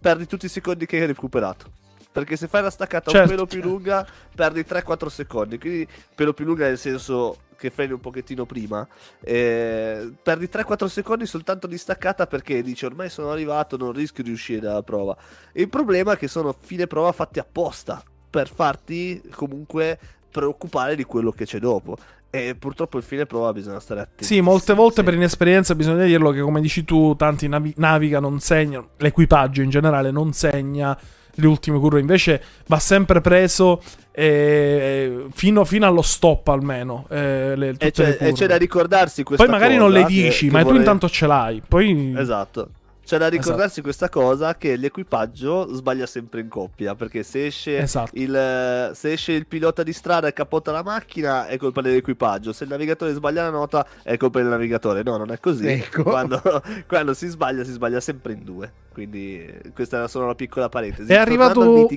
perdi 0.00 0.26
tutti 0.26 0.46
i 0.46 0.48
secondi 0.48 0.86
che 0.86 0.98
hai 1.00 1.06
recuperato. 1.06 1.70
Perché 2.10 2.36
se 2.36 2.48
fai 2.48 2.62
la 2.62 2.70
staccata 2.70 3.10
Certo. 3.10 3.28
un 3.30 3.34
pelo 3.36 3.46
più 3.46 3.60
lunga, 3.62 4.04
perdi 4.34 4.64
3-4 4.64 5.08
secondi. 5.08 5.58
Quindi, 5.58 5.86
pelo 6.14 6.32
più 6.32 6.44
lunga 6.44 6.66
nel 6.66 6.78
senso 6.78 7.36
che 7.58 7.70
freni 7.70 7.92
un 7.92 8.00
pochettino 8.00 8.46
prima. 8.46 8.86
eh, 9.20 10.12
perdi 10.22 10.48
3-4 10.50 10.86
secondi 10.86 11.26
soltanto 11.26 11.66
di 11.66 11.76
staccata 11.76 12.26
perché 12.26 12.62
dici 12.62 12.84
ormai 12.84 13.10
sono 13.10 13.30
arrivato, 13.30 13.76
non 13.76 13.92
rischio 13.92 14.22
di 14.22 14.30
uscire 14.30 14.60
dalla 14.60 14.82
prova. 14.82 15.16
Il 15.52 15.68
problema 15.68 16.12
è 16.12 16.16
che 16.16 16.28
sono 16.28 16.54
fine 16.58 16.86
prova 16.86 17.12
fatti 17.12 17.38
apposta 17.40 18.02
per 18.30 18.48
farti 18.48 19.20
comunque 19.34 19.98
preoccupare 20.30 20.94
di 20.94 21.04
quello 21.04 21.32
che 21.32 21.44
c'è 21.44 21.58
dopo. 21.58 21.96
E 22.30 22.54
purtroppo 22.58 22.98
il 22.98 23.02
fine 23.02 23.24
prova 23.24 23.52
bisogna 23.54 23.80
stare 23.80 24.00
attenti. 24.02 24.24
Sì, 24.24 24.40
molte 24.42 24.74
volte 24.74 24.96
Sì. 25.00 25.02
per 25.02 25.14
inesperienza 25.14 25.74
bisogna 25.74 26.04
dirlo 26.04 26.30
che 26.30 26.40
come 26.42 26.60
dici 26.60 26.84
tu, 26.84 27.16
tanti 27.16 27.48
navi- 27.48 27.72
naviga 27.78 28.20
non 28.20 28.38
segnano, 28.38 28.90
l'equipaggio 28.98 29.62
in 29.62 29.70
generale 29.70 30.10
non 30.10 30.32
segna 30.34 30.96
le 31.40 31.46
ultime 31.46 31.78
curve, 31.78 32.00
invece 32.00 32.42
va 32.66 32.78
sempre 32.78 33.20
preso 33.20 33.80
eh, 34.12 35.26
fino, 35.32 35.64
fino 35.64 35.86
allo 35.86 36.02
stop 36.02 36.48
almeno. 36.48 37.06
eh, 37.10 37.54
le- 37.56 37.74
E 37.78 37.90
c'è, 37.92 38.16
le 38.18 38.18
e 38.18 38.32
c'è 38.32 38.46
da 38.46 38.56
ricordarsi 38.56 39.22
questa 39.22 39.44
Poi 39.44 39.52
magari 39.52 39.76
non 39.76 39.90
le 39.92 40.00
che- 40.02 40.06
dici, 40.08 40.46
che 40.46 40.52
ma 40.52 40.58
tu 40.58 40.64
vorrei- 40.66 40.80
intanto 40.80 41.08
ce 41.08 41.26
l'hai. 41.26 41.62
Poi 41.66 42.14
Esatto. 42.16 42.68
C'è 43.08 43.16
da 43.16 43.28
ricordarsi 43.28 43.80
questa 43.80 44.10
cosa 44.10 44.54
che 44.58 44.76
l'equipaggio 44.76 45.72
sbaglia 45.74 46.04
sempre 46.04 46.40
in 46.40 46.48
coppia, 46.48 46.94
perché 46.94 47.22
se 47.22 47.46
esce, 47.46 47.78
Esatto. 47.78 48.10
il, 48.12 48.36
eh, 48.36 48.90
se 48.92 49.12
esce 49.12 49.32
il 49.32 49.46
pilota 49.46 49.82
di 49.82 49.94
strada 49.94 50.26
e 50.28 50.34
capotta 50.34 50.72
la 50.72 50.82
macchina 50.82 51.46
è 51.46 51.56
colpa 51.56 51.80
dell'equipaggio, 51.80 52.52
se 52.52 52.64
il 52.64 52.68
navigatore 52.70 53.14
sbaglia 53.14 53.44
la 53.44 53.48
nota 53.48 53.86
è 54.02 54.18
colpa 54.18 54.40
del 54.40 54.48
navigatore. 54.48 55.02
No, 55.02 55.16
non 55.16 55.30
è 55.32 55.40
così. 55.40 55.66
Ecco. 55.66 56.02
Quando, 56.02 56.42
quando 56.86 57.14
si 57.14 57.28
sbaglia 57.28 57.64
si 57.64 57.72
sbaglia 57.72 57.98
sempre 58.00 58.34
in 58.34 58.44
due. 58.44 58.70
Quindi 58.92 59.38
eh, 59.42 59.72
questa 59.74 59.96
era 59.96 60.06
solo 60.06 60.26
una 60.26 60.34
piccola 60.34 60.68
parentesi. 60.68 61.10
È 61.10 61.16
arrivato-. 61.16 61.88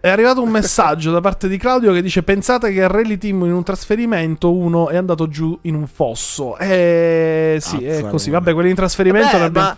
È 0.00 0.08
arrivato 0.10 0.42
un 0.42 0.50
messaggio 0.50 1.12
da 1.12 1.22
parte 1.22 1.48
di 1.48 1.56
Claudio 1.56 1.94
che 1.94 2.02
dice: 2.02 2.22
Pensate 2.22 2.70
che 2.74 2.82
al 2.82 2.90
Rally 2.90 3.16
Team 3.16 3.42
in 3.44 3.52
un 3.54 3.62
trasferimento 3.64 4.52
uno 4.52 4.90
è 4.90 4.96
andato 4.98 5.28
giù 5.28 5.58
in 5.62 5.76
un 5.76 5.86
fosso. 5.86 6.58
Eh 6.58 7.56
sì, 7.58 7.82
è 7.82 7.96
Cazzo, 8.00 8.08
così. 8.08 8.28
Vabbè, 8.28 8.52
quelli 8.52 8.68
in 8.68 8.74
trasferimento 8.74 9.32
Beh, 9.32 9.38
ne 9.38 9.44
abbiamo- 9.44 9.66
ma 9.68 9.76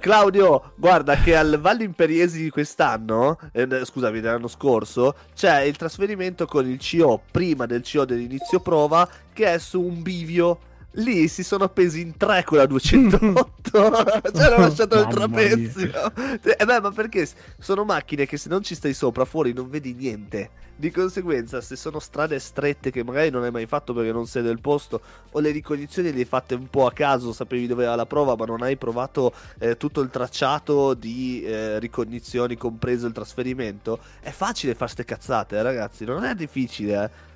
Claudio, 0.00 0.72
guarda 0.76 1.16
che 1.16 1.36
al 1.36 1.58
Valle 1.60 1.84
Imperiesi 1.84 2.42
di 2.44 2.48
quest'anno, 2.48 3.38
eh, 3.52 3.84
scusami, 3.84 4.20
dell'anno 4.20 4.48
scorso, 4.48 5.14
c'è 5.34 5.60
il 5.60 5.76
trasferimento 5.76 6.46
con 6.46 6.66
il 6.66 6.78
CO 6.78 7.20
prima 7.30 7.66
del 7.66 7.82
CO 7.82 8.06
dell'inizio 8.06 8.60
prova 8.60 9.06
che 9.34 9.52
è 9.52 9.58
su 9.58 9.78
un 9.78 10.00
bivio. 10.00 10.68
Lì 10.94 11.28
si 11.28 11.44
sono 11.44 11.64
appesi 11.64 12.00
in 12.00 12.16
tre 12.16 12.42
con 12.42 12.58
la 12.58 12.66
208. 12.66 13.70
Ci 13.70 13.76
hanno 13.76 14.58
lasciato 14.58 14.98
il 14.98 15.06
trapezio. 15.06 16.12
Eh 16.42 16.64
beh, 16.64 16.80
ma 16.80 16.90
perché 16.90 17.28
sono 17.58 17.84
macchine 17.84 18.26
che 18.26 18.36
se 18.36 18.48
non 18.48 18.62
ci 18.62 18.74
stai 18.74 18.92
sopra 18.92 19.24
fuori 19.24 19.52
non 19.52 19.70
vedi 19.70 19.94
niente. 19.94 20.50
Di 20.74 20.90
conseguenza, 20.90 21.60
se 21.60 21.76
sono 21.76 22.00
strade 22.00 22.38
strette 22.38 22.90
che 22.90 23.04
magari 23.04 23.28
non 23.28 23.44
hai 23.44 23.50
mai 23.50 23.66
fatto 23.66 23.92
perché 23.92 24.12
non 24.12 24.26
sei 24.26 24.42
del 24.42 24.60
posto, 24.60 25.02
o 25.30 25.38
le 25.38 25.50
ricognizioni 25.50 26.10
le 26.10 26.20
hai 26.20 26.24
fatte 26.24 26.54
un 26.54 26.68
po' 26.70 26.86
a 26.86 26.92
caso, 26.92 27.34
sapevi 27.34 27.66
dove 27.66 27.84
era 27.84 27.94
la 27.94 28.06
prova, 28.06 28.34
ma 28.34 28.46
non 28.46 28.62
hai 28.62 28.76
provato 28.78 29.34
eh, 29.58 29.76
tutto 29.76 30.00
il 30.00 30.08
tracciato 30.08 30.94
di 30.94 31.42
eh, 31.42 31.78
ricognizioni, 31.78 32.56
compreso 32.56 33.06
il 33.06 33.12
trasferimento, 33.12 34.00
è 34.20 34.30
facile 34.30 34.74
fare 34.74 34.90
ste 34.90 35.04
cazzate, 35.04 35.56
eh, 35.56 35.62
ragazzi. 35.62 36.06
Non 36.06 36.24
è 36.24 36.34
difficile, 36.34 37.04
eh. 37.04 37.28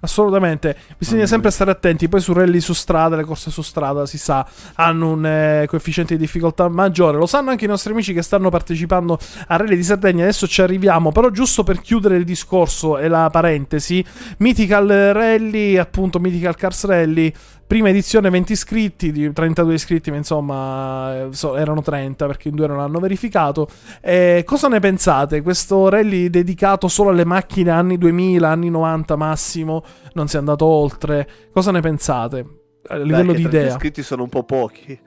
Assolutamente, 0.00 0.76
bisogna 0.96 1.26
sempre 1.26 1.50
stare 1.50 1.70
attenti. 1.70 2.08
Poi 2.08 2.20
su 2.20 2.32
rally 2.32 2.60
su 2.60 2.72
strada, 2.72 3.16
le 3.16 3.24
corse 3.24 3.50
su 3.50 3.62
strada, 3.62 4.06
si 4.06 4.18
sa, 4.18 4.46
hanno 4.74 5.10
un 5.10 5.26
eh, 5.26 5.66
coefficiente 5.68 6.14
di 6.14 6.20
difficoltà 6.20 6.68
maggiore. 6.68 7.18
Lo 7.18 7.26
sanno 7.26 7.50
anche 7.50 7.64
i 7.64 7.68
nostri 7.68 7.92
amici 7.92 8.12
che 8.12 8.22
stanno 8.22 8.50
partecipando 8.50 9.18
a 9.48 9.56
Rally 9.56 9.76
di 9.76 9.82
Sardegna. 9.82 10.22
Adesso 10.22 10.46
ci 10.46 10.62
arriviamo, 10.62 11.12
però 11.12 11.30
giusto 11.30 11.62
per 11.62 11.80
chiudere 11.80 12.16
il 12.16 12.24
discorso 12.24 12.98
e 12.98 13.08
la 13.08 13.28
parentesi, 13.30 14.04
Mythical 14.38 14.86
Rally, 15.12 15.76
appunto 15.76 16.18
Mythical 16.18 16.56
Cars 16.56 16.84
Rally, 16.84 17.32
prima 17.66 17.88
edizione 17.88 18.30
20 18.30 18.52
iscritti, 18.52 19.12
di 19.12 19.32
32 19.32 19.74
iscritti, 19.74 20.10
ma 20.10 20.16
insomma 20.16 21.14
eh, 21.22 21.30
erano 21.56 21.82
30 21.82 22.26
perché 22.26 22.48
in 22.48 22.54
due 22.54 22.66
non 22.66 22.80
hanno 22.80 22.98
verificato. 22.98 23.68
Eh, 24.00 24.42
cosa 24.46 24.68
ne 24.68 24.80
pensate? 24.80 25.42
Questo 25.42 25.88
rally 25.88 26.28
dedicato 26.30 26.88
solo 26.88 27.10
alle 27.10 27.24
macchine 27.24 27.70
anni 27.70 27.98
2000, 27.98 28.48
anni 28.48 28.70
90 28.70 29.16
massimo, 29.16 29.82
non 30.14 30.28
si 30.28 30.36
è 30.36 30.38
andato 30.38 30.64
oltre. 30.64 31.28
Cosa 31.52 31.70
ne 31.70 31.80
pensate? 31.80 32.46
A 32.88 32.96
livello 32.96 33.32
Beh, 33.32 33.38
di 33.38 33.42
che 33.44 33.48
30 33.48 33.56
idea. 33.58 33.68
iscritti 33.68 34.02
sono 34.02 34.22
un 34.24 34.28
po' 34.28 34.44
pochi. 34.44 34.98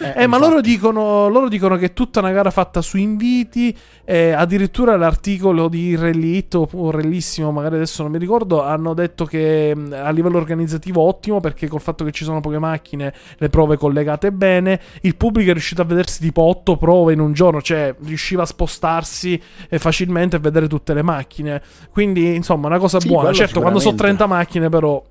Eh, 0.00 0.28
ma 0.28 0.38
loro 0.38 0.60
dicono, 0.60 1.28
loro 1.28 1.48
dicono 1.48 1.76
che 1.76 1.86
è 1.86 1.92
tutta 1.92 2.20
una 2.20 2.30
gara 2.30 2.50
fatta 2.50 2.80
su 2.80 2.98
inviti. 2.98 3.76
eh, 4.04 4.30
addirittura 4.30 4.96
l'articolo 4.96 5.68
di 5.68 5.98
It 6.36 6.54
o 6.54 6.90
Rellissimo, 6.90 7.50
magari 7.50 7.74
adesso 7.74 8.02
non 8.02 8.12
mi 8.12 8.18
ricordo, 8.18 8.62
hanno 8.62 8.94
detto 8.94 9.24
che 9.24 9.74
mh, 9.74 9.92
a 10.00 10.10
livello 10.10 10.36
organizzativo 10.38 11.02
ottimo 11.02 11.40
perché 11.40 11.66
col 11.66 11.80
fatto 11.80 12.04
che 12.04 12.12
ci 12.12 12.22
sono 12.24 12.40
poche 12.40 12.58
macchine, 12.60 13.12
le 13.38 13.48
prove 13.48 13.76
collegate 13.76 14.30
bene. 14.30 14.80
Il 15.02 15.16
pubblico 15.16 15.50
è 15.50 15.52
riuscito 15.52 15.82
a 15.82 15.84
vedersi 15.84 16.20
tipo 16.20 16.42
8 16.42 16.76
prove 16.76 17.12
in 17.12 17.20
un 17.20 17.32
giorno, 17.32 17.60
cioè 17.60 17.94
riusciva 18.04 18.42
a 18.42 18.46
spostarsi 18.46 19.40
eh, 19.68 19.78
facilmente 19.78 20.36
e 20.36 20.38
vedere 20.38 20.68
tutte 20.68 20.94
le 20.94 21.02
macchine. 21.02 21.60
Quindi, 21.90 22.34
insomma, 22.36 22.68
una 22.68 22.78
cosa 22.78 23.00
Sì, 23.00 23.08
buona. 23.08 23.32
Certo, 23.32 23.60
quando 23.60 23.78
sono 23.80 23.92
sicuramente. 23.92 24.24
30 24.24 24.26
macchine, 24.26 24.68
però 24.68 25.02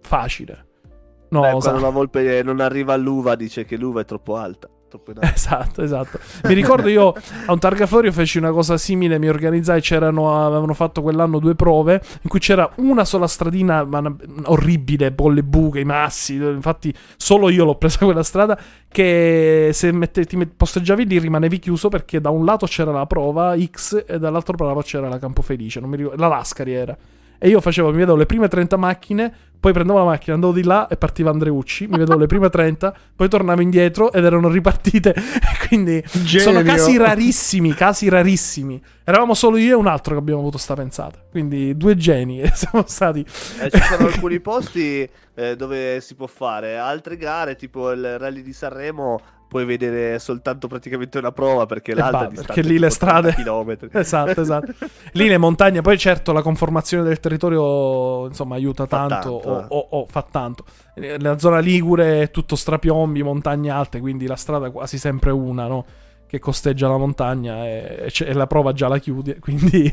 facile. 0.00 0.66
No, 1.30 1.40
Beh, 1.42 1.50
sa- 1.60 1.70
quando 1.70 1.80
la 1.80 1.90
volpe 1.90 2.42
non 2.42 2.60
arriva 2.60 2.94
all'uva 2.94 3.34
dice 3.34 3.64
che 3.64 3.76
l'uva 3.76 4.00
è 4.00 4.04
troppo 4.04 4.36
alta. 4.36 4.68
Troppo 4.88 5.10
in 5.10 5.18
alto. 5.18 5.28
Esatto, 5.36 5.82
esatto. 5.82 6.18
Mi 6.44 6.54
ricordo 6.54 6.88
io 6.88 7.12
a 7.44 7.52
un 7.52 7.58
Targaflorio 7.58 8.10
feci 8.10 8.38
una 8.38 8.52
cosa 8.52 8.78
simile, 8.78 9.18
mi 9.18 9.28
organizzai, 9.28 9.82
c'erano, 9.82 10.42
avevano 10.46 10.72
fatto 10.72 11.02
quell'anno 11.02 11.38
due 11.38 11.54
prove 11.54 12.00
in 12.22 12.30
cui 12.30 12.38
c'era 12.38 12.70
una 12.76 13.04
sola 13.04 13.26
stradina 13.26 13.84
ma 13.84 13.98
una- 13.98 14.16
orribile, 14.44 15.14
con 15.14 15.34
le 15.34 15.42
buche, 15.42 15.80
i 15.80 15.84
massi, 15.84 16.36
infatti 16.36 16.94
solo 17.18 17.50
io 17.50 17.66
l'ho 17.66 17.74
presa 17.74 17.98
quella 18.06 18.22
strada 18.22 18.58
che 18.88 19.68
se 19.74 19.92
mette- 19.92 20.24
ti 20.24 20.36
met- 20.36 20.54
posteggiavi 20.56 21.06
lì 21.06 21.18
rimanevi 21.18 21.58
chiuso 21.58 21.90
perché 21.90 22.18
da 22.22 22.30
un 22.30 22.46
lato 22.46 22.64
c'era 22.64 22.90
la 22.90 23.04
prova 23.04 23.54
X 23.62 24.04
e 24.08 24.18
dall'altro 24.18 24.56
lato 24.64 24.80
c'era 24.80 25.08
la 25.10 25.18
Campofelice, 25.18 25.80
non 25.80 25.90
mi 25.90 25.96
ricordo, 25.98 26.18
la 26.18 26.28
Lascari 26.28 26.72
era. 26.72 26.96
E 27.38 27.48
io 27.48 27.60
facevo, 27.60 27.90
mi 27.90 27.98
vedevo 27.98 28.16
le 28.16 28.26
prime 28.26 28.48
30 28.48 28.76
macchine, 28.76 29.32
poi 29.60 29.72
prendevo 29.72 29.98
la 29.98 30.04
macchina, 30.04 30.34
andavo 30.34 30.52
di 30.52 30.62
là 30.64 30.88
e 30.88 30.96
partiva 30.96 31.30
Andreucci, 31.30 31.86
mi 31.86 31.98
vedevo 31.98 32.18
le 32.18 32.26
prime 32.28 32.48
30, 32.48 32.94
poi 33.14 33.28
tornavo 33.28 33.60
indietro 33.60 34.12
ed 34.12 34.24
erano 34.24 34.48
ripartite. 34.48 35.14
Quindi 35.68 36.02
sono 36.06 36.58
Genio. 36.58 36.62
casi 36.62 36.96
rarissimi, 36.96 37.74
casi 37.74 38.08
rarissimi. 38.08 38.82
Eravamo 39.04 39.34
solo 39.34 39.56
io 39.56 39.72
e 39.72 39.78
un 39.78 39.86
altro 39.86 40.14
che 40.14 40.20
abbiamo 40.20 40.40
avuto 40.40 40.58
sta 40.58 40.74
pensata. 40.74 41.18
Quindi 41.30 41.76
due 41.76 41.96
geni 41.96 42.42
siamo 42.54 42.84
stati. 42.86 43.20
Eh, 43.20 43.70
ci 43.70 43.82
sono 43.82 44.06
alcuni 44.06 44.40
posti 44.40 45.08
eh, 45.34 45.56
dove 45.56 46.00
si 46.00 46.14
può 46.14 46.26
fare, 46.26 46.76
altre 46.76 47.16
gare, 47.16 47.54
tipo 47.54 47.90
il 47.92 48.18
rally 48.18 48.42
di 48.42 48.52
Sanremo, 48.52 49.20
puoi 49.48 49.64
vedere 49.64 50.18
soltanto 50.18 50.68
praticamente 50.68 51.18
una 51.18 51.32
prova 51.32 51.64
perché 51.66 51.94
l'altra 51.94 52.18
bah, 52.18 52.24
è 52.26 52.28
distante 52.28 52.52
perché 52.52 52.68
lì 52.68 52.78
le 52.78 52.88
tipo 52.88 53.04
30 53.06 53.18
strade- 53.20 53.34
chilometri. 53.34 53.88
Esatto, 53.98 54.40
esatto. 54.40 54.72
Lì 55.12 55.26
le 55.26 55.38
montagne, 55.38 55.80
poi 55.80 55.98
certo 55.98 56.32
la 56.32 56.42
conformazione 56.42 57.02
del 57.02 57.18
territorio 57.18 58.26
insomma 58.26 58.54
aiuta 58.54 58.86
Fa 58.86 59.06
tanto, 59.06 59.40
tanto, 59.42 59.48
o, 59.48 59.60
eh. 59.60 59.64
o- 59.68 59.86
o 60.02 60.06
fa 60.08 60.24
tanto. 60.30 60.64
Eh, 60.94 61.16
Nella 61.18 61.38
zona 61.38 61.58
Ligure 61.58 62.22
è 62.22 62.30
tutto 62.30 62.54
strapiombi, 62.56 63.22
montagne 63.22 63.70
alte, 63.70 64.00
quindi 64.00 64.26
la 64.26 64.36
strada 64.36 64.66
è 64.66 64.70
quasi 64.70 64.98
sempre 64.98 65.30
una, 65.30 65.66
no? 65.66 65.84
Che 66.26 66.38
costeggia 66.40 66.88
la 66.88 66.98
montagna 66.98 67.64
e, 67.64 68.12
e 68.18 68.32
la 68.34 68.46
prova 68.46 68.74
già 68.74 68.86
la 68.88 68.98
chiudi, 68.98 69.36
quindi 69.40 69.90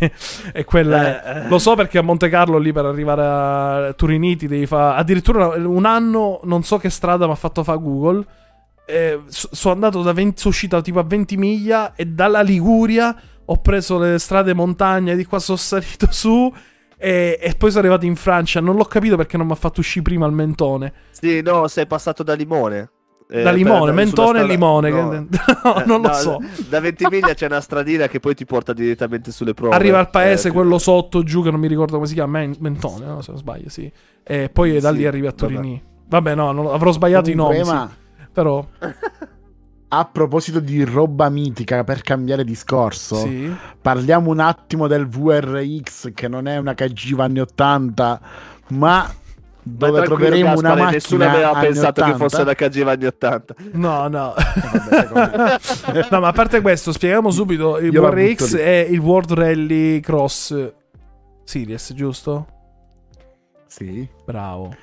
è 0.52 0.66
quella... 0.66 1.24
Eh, 1.24 1.46
eh. 1.46 1.48
Lo 1.48 1.60
so 1.60 1.76
perché 1.76 1.98
a 1.98 2.02
Monte 2.02 2.28
Carlo 2.28 2.58
lì 2.58 2.74
per 2.74 2.84
arrivare 2.84 3.88
a 3.88 3.94
Turiniti 3.94 4.46
devi 4.48 4.66
fare... 4.66 5.00
Addirittura 5.00 5.48
un 5.56 5.86
anno, 5.86 6.42
non 6.44 6.64
so 6.64 6.78
che 6.78 6.90
strada 6.90 7.26
mi 7.26 7.32
ha 7.32 7.36
fatto 7.36 7.64
fare 7.64 7.80
Google, 7.80 8.26
eh, 8.86 9.22
so- 9.28 9.50
sono 9.52 9.74
andato 9.74 10.02
da 10.02 10.14
20, 10.14 10.40
sono 10.40 10.54
uscito 10.54 10.82
tipo 10.82 11.00
a 11.00 11.04
20 11.04 11.38
miglia 11.38 11.94
e 11.96 12.06
dalla 12.06 12.42
Liguria 12.42 13.16
ho 13.46 13.58
preso 13.58 13.98
le 14.00 14.18
strade 14.20 14.54
montagne, 14.54 15.16
di 15.16 15.26
qua 15.26 15.40
sono 15.40 15.58
salito 15.58 16.08
su 16.12 16.52
e, 16.98 17.38
e 17.42 17.54
poi 17.58 17.70
sono 17.70 17.82
arrivato 17.82 18.06
in 18.06 18.16
Francia. 18.16 18.60
Non 18.62 18.76
l'ho 18.76 18.86
capito 18.86 19.16
perché 19.18 19.38
non 19.38 19.46
mi 19.48 19.52
ha 19.52 19.56
fatto 19.56 19.80
uscire 19.82 20.04
prima 20.04 20.26
il 20.26 20.32
mentone. 20.34 20.94
Sì, 21.12 21.42
no, 21.42 21.68
sei 21.68 21.86
passato 21.88 22.24
da 22.24 22.34
Limone. 22.34 22.90
Eh, 23.28 23.42
da 23.42 23.50
per 23.50 23.58
limone, 23.58 23.80
sulla 23.80 23.92
mentone 23.94 24.28
e 24.28 24.44
strada- 24.44 24.54
limone. 24.54 24.90
no. 24.92 25.10
che- 25.10 25.18
no, 25.64 25.84
non 25.88 26.02
lo 26.02 26.08
No, 26.10 26.14
so. 26.14 26.38
Da 26.70 26.80
Ventimiglia 26.80 27.34
c'è 27.34 27.48
una 27.48 27.60
stradina 27.60 28.08
che 28.08 28.20
poi 28.20 28.36
ti 28.36 28.46
porta 28.46 28.72
direttamente 28.72 29.32
sulle 29.32 29.56
prove. 29.56 29.74
Arriva 29.76 29.98
al 29.98 30.12
paese 30.12 30.50
Eh, 30.50 30.52
quello 30.52 30.78
sotto 30.78 31.24
giù 31.24 31.42
che 31.42 31.50
non 31.50 31.60
mi 31.60 31.68
ricordo 31.68 31.96
come 31.96 32.06
si 32.06 32.14
chiama, 32.14 32.38
Men- 32.40 32.56
Mentone, 32.60 33.04
no? 33.06 33.22
se 33.24 33.32
non 33.32 33.40
sbaglio, 33.40 33.70
sì. 33.70 33.92
E 34.24 34.50
poi 34.50 34.80
da 34.80 34.92
Sì, 34.92 34.98
lì 34.98 35.06
arrivi 35.08 35.26
a 35.26 35.34
vabbè. 35.36 35.54
Turini. 35.54 35.84
Vabbè, 36.08 36.36
no, 36.36 36.52
non- 36.52 36.68
avrò 36.68 36.92
sbagliato 36.92 37.32
i 37.32 37.34
nomi, 37.34 37.64
sì. 37.66 37.72
Però 38.36 38.68
a 39.88 40.06
proposito 40.12 40.60
di 40.60 40.84
roba 40.84 41.30
mitica, 41.30 41.86
per 41.86 42.02
cambiare 42.02 42.44
discorso, 42.44 43.16
sì. 43.16 43.50
parliamo 43.82 44.30
un 44.30 44.42
attimo 44.42 44.88
del 44.88 45.08
VRX, 45.08 46.12
che 46.14 46.28
non 46.28 46.48
è 46.48 46.58
una 46.58 46.74
KG 46.74 47.18
anni 47.18 47.40
80, 47.40 48.22
ma 48.70 49.10
dove 49.64 50.04
troveremo 50.04 50.58
una 50.58 50.76
Gaspare, 50.76 50.80
macchina 50.80 50.92
Nessuno 50.92 51.24
aveva 51.24 51.52
anni 51.52 51.66
pensato 51.66 52.02
80. 52.02 52.12
che 52.12 52.18
fosse 52.18 52.44
la 52.44 52.54
KG 52.54 52.88
anni 52.88 53.06
80. 53.06 53.56
No, 53.72 54.08
no. 54.10 54.34
Me. 55.14 55.60
no, 56.12 56.20
ma 56.20 56.28
a 56.28 56.34
parte 56.34 56.60
questo, 56.60 56.92
spieghiamo 56.92 57.32
subito. 57.32 57.78
Il 57.78 57.94
Io 57.94 58.14
lì. 58.14 58.36
è 58.36 58.88
il 58.90 59.00
World 59.00 59.32
Rally 59.32 60.02
Cross 60.02 60.74
Series, 61.46 61.94
giusto? 61.94 62.48
Sì. 63.68 64.06
Bravo. 64.26 64.76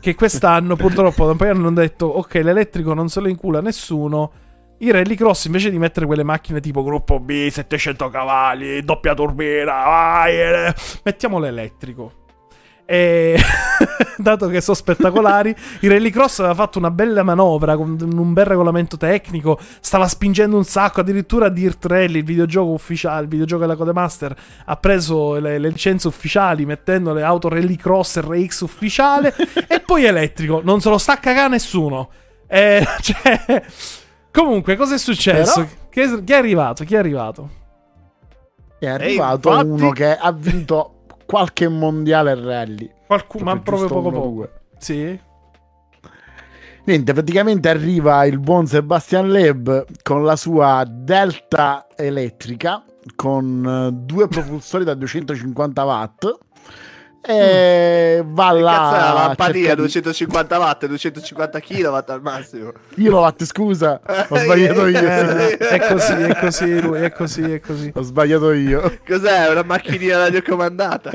Che 0.00 0.14
quest'anno 0.14 0.74
purtroppo 0.76 1.24
da 1.24 1.32
un 1.32 1.36
paio 1.36 1.52
di 1.52 1.58
anni 1.58 1.68
hanno 1.68 1.80
detto 1.80 2.06
ok 2.06 2.34
l'elettrico 2.34 2.94
non 2.94 3.08
se 3.08 3.20
lo 3.20 3.28
incula 3.28 3.60
nessuno. 3.60 4.32
I 4.78 4.92
rallycross 4.92 5.46
invece 5.46 5.70
di 5.70 5.78
mettere 5.78 6.06
quelle 6.06 6.22
macchine 6.22 6.60
tipo 6.60 6.84
gruppo 6.84 7.18
B, 7.18 7.48
700 7.48 8.08
cavalli, 8.10 8.82
doppia 8.82 9.12
turbina, 9.12 9.72
vai, 9.72 10.40
eh, 10.40 10.74
mettiamo 11.02 11.40
l'elettrico. 11.40 12.26
E 12.90 13.38
dato 14.16 14.48
che 14.48 14.62
sono 14.62 14.74
spettacolari, 14.74 15.54
il 15.80 15.90
rallycross 15.90 16.38
aveva 16.38 16.54
fatto 16.54 16.78
una 16.78 16.90
bella 16.90 17.22
manovra 17.22 17.76
con 17.76 17.98
un 18.00 18.32
bel 18.32 18.46
regolamento 18.46 18.96
tecnico, 18.96 19.58
stava 19.80 20.08
spingendo 20.08 20.56
un 20.56 20.64
sacco, 20.64 21.00
addirittura 21.00 21.50
Dirt 21.50 21.84
Rally, 21.84 22.20
il 22.20 22.24
videogioco 22.24 22.70
ufficiale, 22.70 23.24
il 23.24 23.28
videogioco 23.28 23.60
della 23.60 23.76
Codemaster, 23.76 24.34
ha 24.64 24.76
preso 24.76 25.34
le, 25.34 25.58
le 25.58 25.68
licenze 25.68 26.08
ufficiali 26.08 26.64
mettendo 26.64 27.12
le 27.12 27.22
auto 27.22 27.50
rallycross 27.50 28.20
RX 28.20 28.60
ufficiale 28.60 29.34
e 29.68 29.80
poi 29.80 30.04
elettrico, 30.04 30.62
non 30.64 30.80
se 30.80 30.88
lo 30.88 30.96
sta 30.96 31.12
a 31.12 31.18
cagare 31.18 31.50
nessuno. 31.50 32.08
Eh, 32.46 32.82
cioè, 33.02 33.62
Comunque, 34.30 34.76
cosa 34.76 34.94
è 34.94 34.98
successo? 34.98 35.60
Però- 35.60 35.68
Che- 35.90 36.24
chi 36.24 36.32
è 36.32 36.36
arrivato? 36.36 36.84
Chi 36.84 36.94
è 36.94 36.98
arrivato? 36.98 37.50
È 38.78 38.86
arrivato 38.86 39.50
infatti- 39.50 39.68
uno 39.68 39.90
che 39.90 40.16
ha 40.16 40.32
vinto 40.32 40.97
qualche 41.28 41.68
mondiale 41.68 42.34
rally. 42.34 42.90
Qualcuno, 43.06 43.44
ma 43.44 43.60
proprio 43.60 43.86
poco 43.88 44.10
poco. 44.10 44.28
due. 44.28 44.52
Sì. 44.78 45.20
Niente, 46.84 47.12
praticamente 47.12 47.68
arriva 47.68 48.24
il 48.24 48.38
buon 48.38 48.66
Sebastian 48.66 49.28
Leb 49.28 49.84
con 50.02 50.24
la 50.24 50.36
sua 50.36 50.86
Delta 50.88 51.86
elettrica 51.94 52.82
con 53.14 53.64
eh, 53.66 53.92
due 53.92 54.26
propulsori 54.26 54.84
da 54.84 54.94
250 54.94 55.84
watt 55.84 56.38
e 57.20 58.22
va 58.24 58.50
là 58.52 58.70
cazzo 58.72 58.96
la 58.96 59.10
a 59.10 59.12
lampadina 59.26 59.52
cercare 59.52 59.74
di- 59.74 59.80
250 59.82 60.58
watt, 60.58 60.86
250 60.86 61.60
kW 61.60 62.02
al 62.06 62.22
massimo. 62.22 62.72
kilowatt 62.94 63.44
scusa 63.44 64.00
ho 64.28 64.36
sbagliato 64.36 64.86
io 64.86 64.98
Eh, 64.98 65.56
è 65.58 65.86
così, 65.88 66.12
è 66.12 66.36
così, 66.38 66.80
lui, 66.80 67.00
è 67.00 67.12
così, 67.12 67.42
è 67.42 67.60
così. 67.60 67.92
ho 67.94 68.02
sbagliato 68.02 68.52
io 68.52 68.98
Cos'è? 69.06 69.50
Una 69.50 69.62
macchinina 69.62 70.16
radiocomandata? 70.18 71.10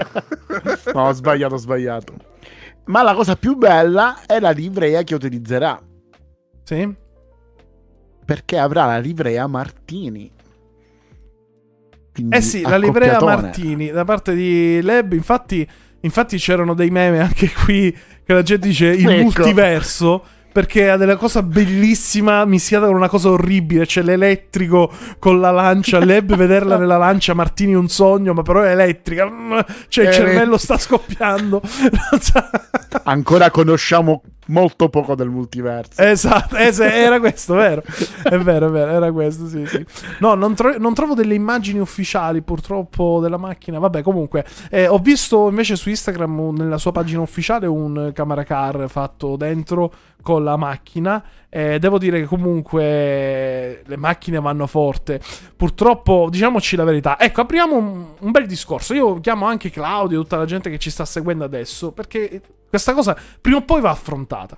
no 0.94 1.08
ho 1.08 1.12
sbagliato 1.14 1.56
ho 1.56 1.58
sbagliato 1.58 2.14
ma 2.86 3.02
la 3.02 3.14
cosa 3.14 3.36
più 3.38 3.56
bella 3.56 4.24
è 4.26 4.40
la 4.40 4.50
livrea 4.52 5.02
che 5.04 5.16
utilizzerà 5.16 5.80
Sì? 6.64 6.94
perché 8.26 8.58
avrà 8.58 8.86
la 8.86 8.98
livrea 9.00 9.48
Martini 9.48 10.30
Quindi 12.14 12.36
Eh 12.38 12.42
sì, 12.42 12.62
la 12.62 12.78
livrea. 12.78 13.20
Martini 13.20 13.90
da 13.90 14.04
parte 14.06 14.36
di 14.36 14.80
Leb. 14.84 15.14
Infatti, 15.14 15.68
infatti 16.04 16.38
c'erano 16.38 16.74
dei 16.74 16.90
meme 16.90 17.20
anche 17.20 17.52
qui 17.52 17.92
che 18.26 18.34
la 18.34 18.42
gente 18.42 18.68
dice 18.68 18.88
il 18.88 19.10
Ecco. 19.10 19.22
multiverso. 19.24 20.24
Perché 20.54 20.90
ha 20.90 20.98
della 20.98 21.18
cosa 21.18 21.44
bellissima 21.44 22.46
mischiata 22.46 22.86
con 22.86 22.96
una 22.96 23.10
cosa 23.10 23.30
orribile. 23.32 23.86
C'è 23.86 24.02
l'elettrico 24.04 24.90
con 25.20 25.40
la 25.42 25.52
lancia. 25.52 26.00
Leb 26.00 26.36
vederla 26.38 26.78
nella 26.78 26.98
lancia, 26.98 27.34
Martini 27.34 27.74
un 27.74 27.90
sogno, 27.90 28.34
ma 28.34 28.44
però 28.44 28.62
è 28.62 28.72
elettrica. 28.72 29.26
Mm, 29.30 29.60
Cioè, 29.90 30.04
il 30.06 30.10
Eh, 30.12 30.14
cervello 30.14 30.58
sta 30.58 30.78
scoppiando. 30.78 31.62
Ancora 33.06 33.50
conosciamo 33.52 34.22
molto 34.48 34.90
poco 34.90 35.16
del 35.16 35.30
multiverso 35.30 36.02
Esatto, 36.02 36.58
se- 36.72 36.94
era 36.94 37.18
questo, 37.20 37.54
vero? 37.56 37.82
È 38.22 38.38
vero, 38.38 38.68
è 38.68 38.70
vero, 38.70 38.92
era 38.92 39.12
questo, 39.12 39.48
sì, 39.48 39.66
sì. 39.66 39.86
No, 40.20 40.34
non, 40.36 40.54
tro- 40.54 40.78
non 40.78 40.94
trovo 40.94 41.14
delle 41.14 41.34
immagini 41.34 41.80
ufficiali 41.80 42.42
purtroppo 42.42 43.20
della 43.22 43.38
macchina. 43.38 43.80
Vabbè, 43.80 44.02
comunque, 44.02 44.46
eh, 44.70 44.88
ho 44.88 44.98
visto 45.00 45.50
invece 45.50 45.76
su 45.76 45.90
Instagram, 45.90 46.56
nella 46.58 46.78
sua 46.78 46.92
pagina 46.92 47.22
ufficiale, 47.22 47.68
un 47.68 48.12
camera 48.14 48.44
car 48.44 48.86
fatto 48.90 49.36
dentro 49.38 49.92
con 50.24 50.44
la 50.44 50.58
macchina. 50.58 51.24
Eh, 51.50 51.78
devo 51.78 52.00
dire 52.00 52.22
che 52.22 52.26
comunque 52.26 53.84
le 53.86 53.98
macchine 53.98 54.40
vanno 54.40 54.66
forte. 54.66 55.22
Purtroppo, 55.56 56.30
diciamoci 56.32 56.76
la 56.76 56.86
verità. 56.86 57.20
Ecco, 57.20 57.42
apriamo 57.42 57.76
un, 57.76 58.06
un 58.18 58.32
bel 58.32 58.48
discorso. 58.48 58.96
Io 58.96 59.20
chiamo 59.20 59.46
anche 59.46 59.70
Claudio 59.70 60.20
e 60.20 60.24
tutta 60.24 60.38
la 60.38 60.46
gente 60.46 60.72
che 60.72 60.80
ci 60.80 60.90
sta 60.90 61.06
seguendo 61.06 61.44
adesso, 61.44 61.92
perché 61.92 62.42
questa 62.68 62.96
cosa 62.96 63.16
prima 63.40 63.58
o 63.58 63.62
poi 63.62 63.82
va 63.82 63.92
affrontata. 63.92 64.58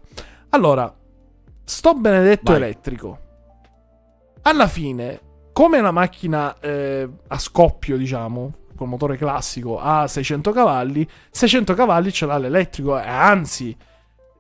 Allora, 0.50 0.94
sto 1.66 1.94
benedetto 1.96 2.54
Vai. 2.54 2.62
elettrico. 2.62 3.20
Alla 4.44 4.68
fine, 4.68 5.20
come 5.52 5.82
la 5.82 5.92
macchina 5.92 6.58
eh, 6.60 7.10
a 7.28 7.38
scoppio, 7.40 7.98
diciamo, 7.98 8.54
con 8.76 8.88
motore 8.88 9.18
classico, 9.18 9.80
ha 9.80 10.08
600 10.08 10.52
cavalli, 10.52 11.08
600 11.32 11.74
cavalli 11.74 12.12
ce 12.14 12.26
l'ha 12.26 12.38
l'elettrico. 12.38 12.98
E 13.00 13.08
anzi, 13.08 13.76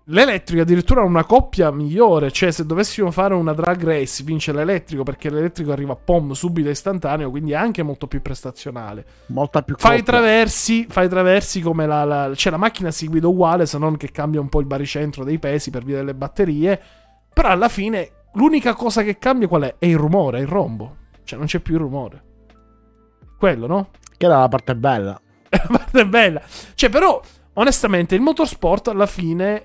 l'elettrico 0.05 0.61
addirittura 0.61 1.01
ha 1.01 1.05
una 1.05 1.23
coppia 1.23 1.71
migliore. 1.71 2.31
Cioè, 2.31 2.51
se 2.51 2.65
dovessimo 2.65 3.11
fare 3.11 3.33
una 3.33 3.53
drag 3.53 3.83
race, 3.83 4.23
vince 4.23 4.51
l'elettrico 4.51 5.03
perché 5.03 5.29
l'elettrico 5.29 5.71
arriva 5.71 5.95
pom 5.95 6.31
subito 6.33 6.69
istantaneo, 6.69 7.29
quindi 7.29 7.51
è 7.51 7.55
anche 7.55 7.83
molto 7.83 8.07
più 8.07 8.21
prestazionale. 8.21 9.05
molta 9.27 9.61
più 9.63 9.75
Fai 9.77 9.95
i 9.95 10.03
coppia. 10.03 10.13
traversi, 10.13 10.85
fai 10.89 11.05
i 11.05 11.09
traversi 11.09 11.61
come 11.61 11.85
la, 11.85 12.03
la- 12.03 12.31
Cioè, 12.35 12.51
la 12.51 12.57
macchina 12.57 12.91
si 12.91 13.07
guida 13.07 13.27
uguale, 13.27 13.65
se 13.65 13.77
non 13.77 13.97
che 13.97 14.11
cambia 14.11 14.39
un 14.41 14.49
po' 14.49 14.59
il 14.59 14.65
baricentro 14.65 15.23
dei 15.23 15.39
pesi 15.39 15.69
per 15.69 15.83
via 15.83 15.97
delle 15.97 16.13
batterie. 16.15 16.81
Però 17.33 17.49
alla 17.49 17.69
fine, 17.69 18.11
l'unica 18.33 18.73
cosa 18.73 19.03
che 19.03 19.17
cambia 19.17 19.47
qual 19.47 19.63
è? 19.63 19.75
È 19.77 19.85
il 19.85 19.97
rumore, 19.97 20.39
è 20.39 20.41
il 20.41 20.47
rombo. 20.47 20.97
Cioè, 21.23 21.37
non 21.37 21.47
c'è 21.47 21.59
più 21.59 21.73
il 21.75 21.81
rumore. 21.81 22.23
Quello, 23.37 23.67
no? 23.67 23.89
che 24.17 24.27
era 24.27 24.39
la 24.39 24.47
parte 24.47 24.75
bella 24.77 25.19
La 25.49 25.67
parte 25.69 26.05
bella. 26.05 26.41
Cioè, 26.73 26.89
però, 26.89 27.21
onestamente, 27.53 28.15
il 28.15 28.21
motorsport 28.21 28.87
alla 28.87 29.05
fine 29.07 29.63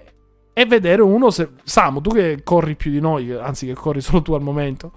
è 0.53 0.67
vedere 0.67 1.03
uno 1.03 1.31
se. 1.31 1.51
Samu, 1.63 2.01
tu 2.01 2.11
che 2.11 2.41
corri 2.45 2.77
più 2.77 2.91
di 2.91 3.01
noi, 3.01 3.33
anzi, 3.33 3.67
che 3.67 3.75
corri 3.75 4.01
solo 4.01 4.23
tu 4.23 4.33
al 4.35 4.43
momento. 4.43 4.93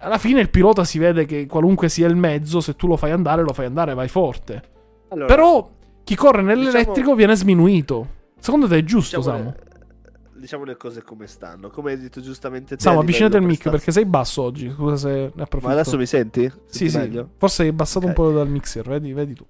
Alla 0.00 0.18
fine 0.18 0.40
il 0.40 0.50
pilota 0.50 0.84
si 0.84 0.98
vede 0.98 1.24
che 1.24 1.46
qualunque 1.46 1.88
sia 1.88 2.06
il 2.06 2.16
mezzo, 2.16 2.60
se 2.60 2.76
tu 2.76 2.86
lo 2.86 2.96
fai 2.96 3.10
andare, 3.10 3.42
lo 3.42 3.52
fai 3.54 3.66
andare, 3.66 3.94
vai 3.94 4.08
forte. 4.08 4.62
Allora, 5.08 5.26
Però 5.26 5.70
chi 6.04 6.14
corre 6.14 6.42
nell'elettrico 6.42 6.92
Diciamo- 6.92 7.14
viene 7.14 7.36
sminuito. 7.36 8.08
Secondo 8.38 8.68
te 8.68 8.76
è 8.78 8.84
giusto, 8.84 9.16
diciamo 9.18 9.36
Samu? 9.38 9.48
le, 9.50 10.40
diciamo 10.40 10.64
le 10.64 10.76
cose 10.76 11.02
come 11.02 11.26
stanno. 11.26 11.70
Come 11.70 11.92
hai 11.92 11.98
detto 11.98 12.20
giustamente 12.20 12.76
te. 12.76 12.82
Samu, 12.82 12.98
avvicinati 13.00 13.36
al 13.36 13.42
mic 13.44 13.70
perché 13.70 13.90
sei 13.92 14.04
basso 14.04 14.42
oggi. 14.42 14.70
Scusa 14.70 14.96
se 14.96 15.08
ne 15.34 15.42
approfitto. 15.42 15.68
Ma 15.68 15.72
adesso 15.72 15.96
mi 15.96 16.04
senti? 16.06 16.42
Sì, 16.66 16.88
Senti 16.88 16.90
sì. 16.90 16.98
meglio? 16.98 17.28
Forse 17.38 17.62
hai 17.62 17.68
abbassato 17.68 18.04
Ok. 18.06 18.08
un 18.08 18.12
po' 18.12 18.30
dal 18.32 18.48
mixer, 18.48 18.86
vedi, 18.86 19.12
vedi 19.14 19.32
tu. 19.34 19.46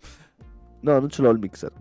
No, 0.84 0.98
non 0.98 1.08
ce 1.08 1.22
l'ho 1.22 1.30
il 1.30 1.38
mixer. 1.38 1.72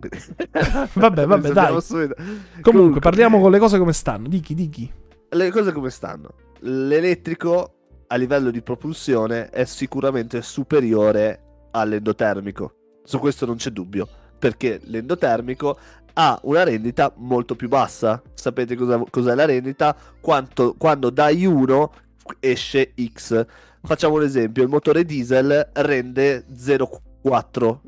Vabbè, 0.94 1.26
vabbè, 1.26 1.50
dai. 1.52 1.80
subito. 1.82 2.14
Comunque, 2.62 3.00
parliamo 3.00 3.38
con 3.38 3.50
le 3.50 3.58
cose 3.58 3.78
come 3.78 3.92
stanno. 3.92 4.28
Dichi, 4.28 4.54
dichi. 4.54 4.90
Le 5.28 5.50
cose 5.50 5.72
come 5.72 5.90
stanno? 5.90 6.30
L'elettrico 6.60 7.74
a 8.06 8.16
livello 8.16 8.50
di 8.50 8.62
propulsione 8.62 9.50
è 9.50 9.64
sicuramente 9.64 10.40
superiore 10.40 11.66
all'endotermico. 11.72 12.76
Su 13.04 13.18
questo 13.18 13.44
non 13.44 13.56
c'è 13.56 13.68
dubbio, 13.68 14.08
perché 14.38 14.80
l'endotermico 14.84 15.78
ha 16.14 16.38
una 16.44 16.62
rendita 16.64 17.12
molto 17.16 17.56
più 17.56 17.68
bassa. 17.68 18.22
Sapete 18.32 18.74
cosa, 18.74 19.02
cos'è 19.10 19.34
la 19.34 19.44
rendita? 19.44 19.94
Quanto- 20.18 20.76
quando 20.78 21.10
dai 21.10 21.44
1 21.44 21.92
esce 22.40 22.94
X. 23.12 23.44
Facciamo 23.82 24.14
un 24.14 24.22
esempio, 24.22 24.62
il 24.62 24.70
motore 24.70 25.04
diesel 25.04 25.68
rende 25.74 26.46
0,4 26.56 27.12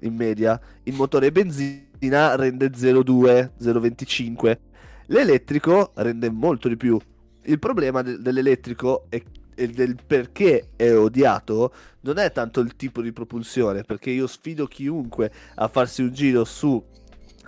in 0.01 0.15
media, 0.15 0.59
il 0.85 0.95
motore 0.95 1.31
benzina 1.31 2.35
rende 2.37 2.71
0,2, 2.71 3.51
0,25. 3.61 4.59
L'elettrico 5.07 5.93
rende 5.95 6.31
molto 6.31 6.69
di 6.69 6.77
più. 6.77 6.99
Il 7.43 7.59
problema 7.59 8.03
de- 8.03 8.19
dell'elettrico 8.19 9.07
e 9.09 9.25
del 9.57 9.97
perché 10.07 10.69
è 10.77 10.95
odiato 10.95 11.73
non 12.01 12.19
è 12.19 12.31
tanto 12.31 12.61
il 12.61 12.77
tipo 12.77 13.01
di 13.01 13.13
propulsione, 13.13 13.83
perché 13.83 14.11
io 14.11 14.27
sfido 14.27 14.67
chiunque 14.67 15.33
a 15.55 15.69
farsi 15.69 16.03
un 16.03 16.13
giro 16.13 16.45
su 16.45 16.83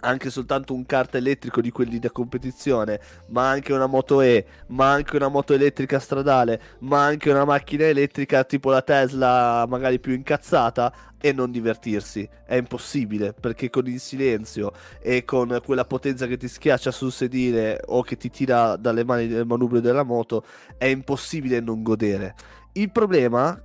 anche 0.01 0.31
soltanto 0.31 0.75
un 0.75 0.87
kart 0.87 1.15
elettrico 1.15 1.61
di 1.61 1.71
quelli 1.71 1.99
da 1.99 2.11
competizione, 2.11 3.01
ma 3.29 3.49
anche 3.49 3.73
una 3.73 3.87
moto 3.87 4.21
E, 4.21 4.45
ma 4.69 4.91
anche 4.93 5.17
una 5.17 5.29
moto 5.29 5.55
elettrica 5.55 5.99
stradale, 5.99 6.61
ma 6.81 7.05
anche 7.05 7.31
una 7.31 7.45
macchina 7.45 7.85
elettrica 7.85 8.45
tipo 8.45 8.71
la 8.71 8.83
Tesla, 8.83 9.65
magari 9.69 9.99
più 9.99 10.13
incazzata, 10.13 10.93
e 11.21 11.33
non 11.33 11.51
divertirsi. 11.51 12.29
È 12.47 12.55
impossibile, 12.55 13.33
perché 13.33 13.71
con 13.71 13.87
il 13.87 14.01
silenzio 14.01 14.73
e 15.01 15.25
con 15.25 15.61
quella 15.65 15.85
potenza 15.85 16.27
che 16.27 16.37
ti 16.37 16.49
schiaccia 16.49 16.91
sul 16.91 17.13
sedile 17.13 17.81
o 17.87 18.03
che 18.03 18.17
ti 18.17 18.31
tira 18.31 18.77
dalle 18.77 19.05
mani 19.05 19.27
del 19.27 19.47
manubrio 19.47 19.81
della 19.81 20.05
moto, 20.05 20.45
è 20.77 20.87
impossibile 20.87 21.61
non 21.61 21.83
godere. 21.83 22.35
Il 22.73 22.91
problema 22.93 23.61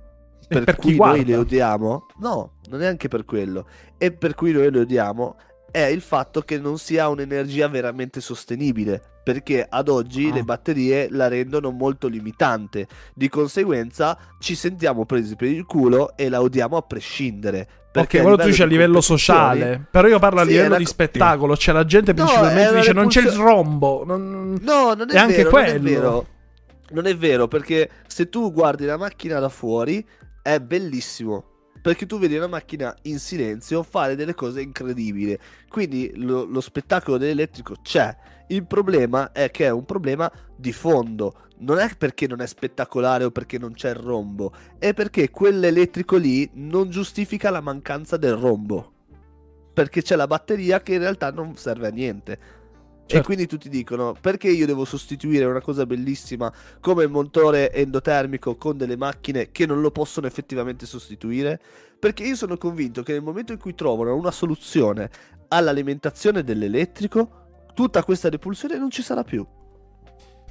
per, 0.46 0.64
per 0.64 0.76
cui 0.76 0.96
noi 0.96 1.24
le 1.24 1.36
odiamo, 1.36 2.06
no, 2.18 2.54
non 2.68 2.82
è 2.82 2.86
anche 2.86 3.08
per 3.08 3.24
quello, 3.24 3.66
e 3.98 4.12
per 4.12 4.34
cui 4.34 4.52
noi 4.52 4.70
le 4.70 4.80
odiamo 4.80 5.36
è 5.74 5.86
il 5.86 6.02
fatto 6.02 6.42
che 6.42 6.56
non 6.60 6.78
sia 6.78 7.08
un'energia 7.08 7.66
veramente 7.66 8.20
sostenibile, 8.20 9.02
perché 9.24 9.66
ad 9.68 9.88
oggi 9.88 10.28
Ah. 10.30 10.34
le 10.34 10.42
batterie 10.44 11.08
la 11.10 11.26
rendono 11.26 11.72
molto 11.72 12.06
limitante, 12.06 12.86
di 13.12 13.28
conseguenza 13.28 14.16
ci 14.38 14.54
sentiamo 14.54 15.04
presi 15.04 15.34
per 15.34 15.48
il 15.48 15.64
culo 15.64 16.16
e 16.16 16.28
la 16.28 16.40
odiamo 16.40 16.76
a 16.76 16.82
prescindere. 16.82 17.66
Perché 17.90 18.18
ok, 18.18 18.22
quello 18.22 18.38
tu 18.38 18.46
dici 18.46 18.62
a 18.62 18.66
livello 18.66 19.00
sociale. 19.00 19.84
Però 19.90 20.06
io 20.06 20.20
parlo 20.20 20.42
a 20.42 20.44
Sì, 20.44 20.50
livello 20.50 20.76
di 20.76 20.84
co- 20.84 20.90
spettacolo. 20.90 21.56
Cioè, 21.56 21.74
la 21.74 21.84
gente 21.84 22.14
principalmente 22.14 22.76
dice 22.76 22.92
non 22.92 23.08
c'è 23.08 23.22
il 23.22 23.30
rombo. 23.32 24.04
non- 24.06 24.56
No, 24.62 24.94
non 24.94 25.10
è, 25.10 25.14
È 25.14 25.18
anche 25.18 25.42
vero, 25.42 25.50
non 25.50 25.60
è 25.64 25.70
quello. 25.70 25.82
vero. 25.90 26.26
Non 26.90 27.06
è 27.06 27.16
vero, 27.16 27.48
perché 27.48 27.90
se 28.06 28.28
tu 28.28 28.52
guardi 28.52 28.84
la 28.84 28.96
macchina 28.96 29.40
da 29.40 29.48
fuori 29.48 30.06
è 30.40 30.60
bellissimo. 30.60 31.46
Perché 31.84 32.06
tu 32.06 32.18
vedi 32.18 32.34
una 32.34 32.46
macchina 32.46 32.96
in 33.02 33.18
silenzio 33.18 33.82
fare 33.82 34.16
delle 34.16 34.32
cose 34.32 34.62
incredibili. 34.62 35.38
Quindi 35.68 36.12
lo, 36.14 36.44
lo 36.44 36.62
spettacolo 36.62 37.18
dell'elettrico 37.18 37.74
c'è. 37.82 38.16
Il 38.46 38.64
problema 38.66 39.32
è 39.32 39.50
che 39.50 39.66
è 39.66 39.70
un 39.70 39.84
problema 39.84 40.32
di 40.56 40.72
fondo. 40.72 41.42
Non 41.58 41.76
è 41.76 41.94
perché 41.94 42.26
non 42.26 42.40
è 42.40 42.46
spettacolare 42.46 43.24
o 43.24 43.30
perché 43.30 43.58
non 43.58 43.74
c'è 43.74 43.90
il 43.90 43.96
rombo, 43.96 44.54
è 44.78 44.94
perché 44.94 45.28
quell'elettrico 45.28 46.16
lì 46.16 46.48
non 46.54 46.88
giustifica 46.88 47.50
la 47.50 47.60
mancanza 47.60 48.16
del 48.16 48.36
rombo. 48.36 48.92
Perché 49.74 50.00
c'è 50.00 50.16
la 50.16 50.26
batteria 50.26 50.80
che 50.80 50.94
in 50.94 51.00
realtà 51.00 51.30
non 51.32 51.54
serve 51.54 51.88
a 51.88 51.90
niente. 51.90 52.38
E 53.06 53.10
Certo. 53.10 53.26
quindi 53.26 53.46
tutti 53.46 53.68
dicono 53.68 54.16
perché 54.18 54.48
io 54.48 54.64
devo 54.64 54.86
sostituire 54.86 55.44
una 55.44 55.60
cosa 55.60 55.84
bellissima 55.84 56.50
come 56.80 57.04
il 57.04 57.10
motore 57.10 57.70
endotermico 57.70 58.56
con 58.56 58.78
delle 58.78 58.96
macchine 58.96 59.50
che 59.52 59.66
non 59.66 59.82
lo 59.82 59.90
possono 59.90 60.26
effettivamente 60.26 60.86
sostituire? 60.86 61.60
Perché 61.98 62.22
io 62.24 62.34
sono 62.34 62.56
convinto 62.56 63.02
che 63.02 63.12
nel 63.12 63.22
momento 63.22 63.52
in 63.52 63.58
cui 63.58 63.74
trovano 63.74 64.16
una 64.16 64.30
soluzione 64.30 65.10
all'alimentazione 65.48 66.42
dell'elettrico, 66.42 67.28
tutta 67.74 68.02
questa 68.04 68.30
repulsione 68.30 68.78
non 68.78 68.90
ci 68.90 69.02
sarà 69.02 69.22
più. 69.22 69.46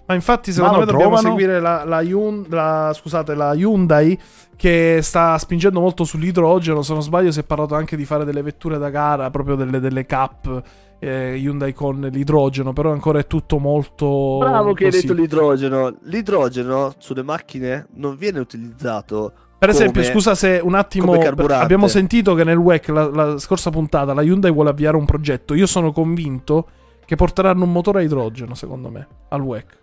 Ma 0.05 0.15
infatti, 0.15 0.51
secondo 0.51 0.79
Ma 0.79 0.85
me 0.85 0.91
dobbiamo 0.91 1.15
trovano? 1.15 1.35
seguire 1.37 1.59
la, 1.61 1.85
la 1.85 2.01
Hyun- 2.01 2.45
la- 2.49 2.91
scusate, 2.93 3.35
la 3.35 3.53
Hyundai 3.55 4.19
che 4.55 4.99
sta 5.01 5.37
spingendo 5.37 5.79
molto 5.79 6.03
sull'idrogeno. 6.03 6.81
Se 6.81 6.91
non 6.93 7.01
sbaglio, 7.01 7.31
si 7.31 7.39
è 7.39 7.43
parlato 7.43 7.73
anche 7.75 7.95
di 7.95 8.03
fare 8.03 8.25
delle 8.25 8.41
vetture 8.41 8.77
da 8.77 8.89
gara, 8.89 9.29
proprio 9.29 9.55
delle, 9.55 9.79
delle 9.79 10.05
cap 10.05 10.61
eh, 11.03 11.35
Hyundai 11.37 11.73
con 11.73 11.99
l'idrogeno. 11.99 12.73
Però 12.73 12.91
ancora 12.91 13.19
è 13.19 13.27
tutto 13.27 13.57
molto. 13.59 14.37
Bravo 14.39 14.73
che 14.73 14.85
hai 14.85 14.91
così. 14.91 15.05
detto 15.05 15.19
l'idrogeno. 15.19 15.97
L'idrogeno 16.03 16.93
sulle 16.97 17.23
macchine 17.23 17.87
non 17.95 18.15
viene 18.15 18.39
utilizzato. 18.39 19.33
Per 19.57 19.69
esempio, 19.69 20.01
come- 20.01 20.13
scusa 20.13 20.35
se 20.35 20.59
un 20.61 20.75
attimo. 20.75 21.05
come 21.05 21.19
carburante. 21.19 21.63
Abbiamo 21.63 21.87
sentito 21.87 22.33
che 22.35 22.43
nel 22.43 22.57
WEC 22.57 22.87
la, 22.89 23.09
la 23.09 23.37
scorsa 23.37 23.69
puntata 23.69 24.13
la 24.13 24.21
Hyundai 24.21 24.51
vuole 24.51 24.69
avviare 24.69 24.97
un 24.97 25.05
progetto. 25.05 25.53
Io 25.53 25.67
sono 25.67 25.91
convinto 25.91 26.67
che 27.05 27.15
porteranno 27.15 27.63
un 27.63 27.71
motore 27.71 27.99
a 27.99 28.03
idrogeno, 28.03 28.55
secondo 28.55 28.89
me, 28.89 29.07
al 29.29 29.41
WEC. 29.41 29.77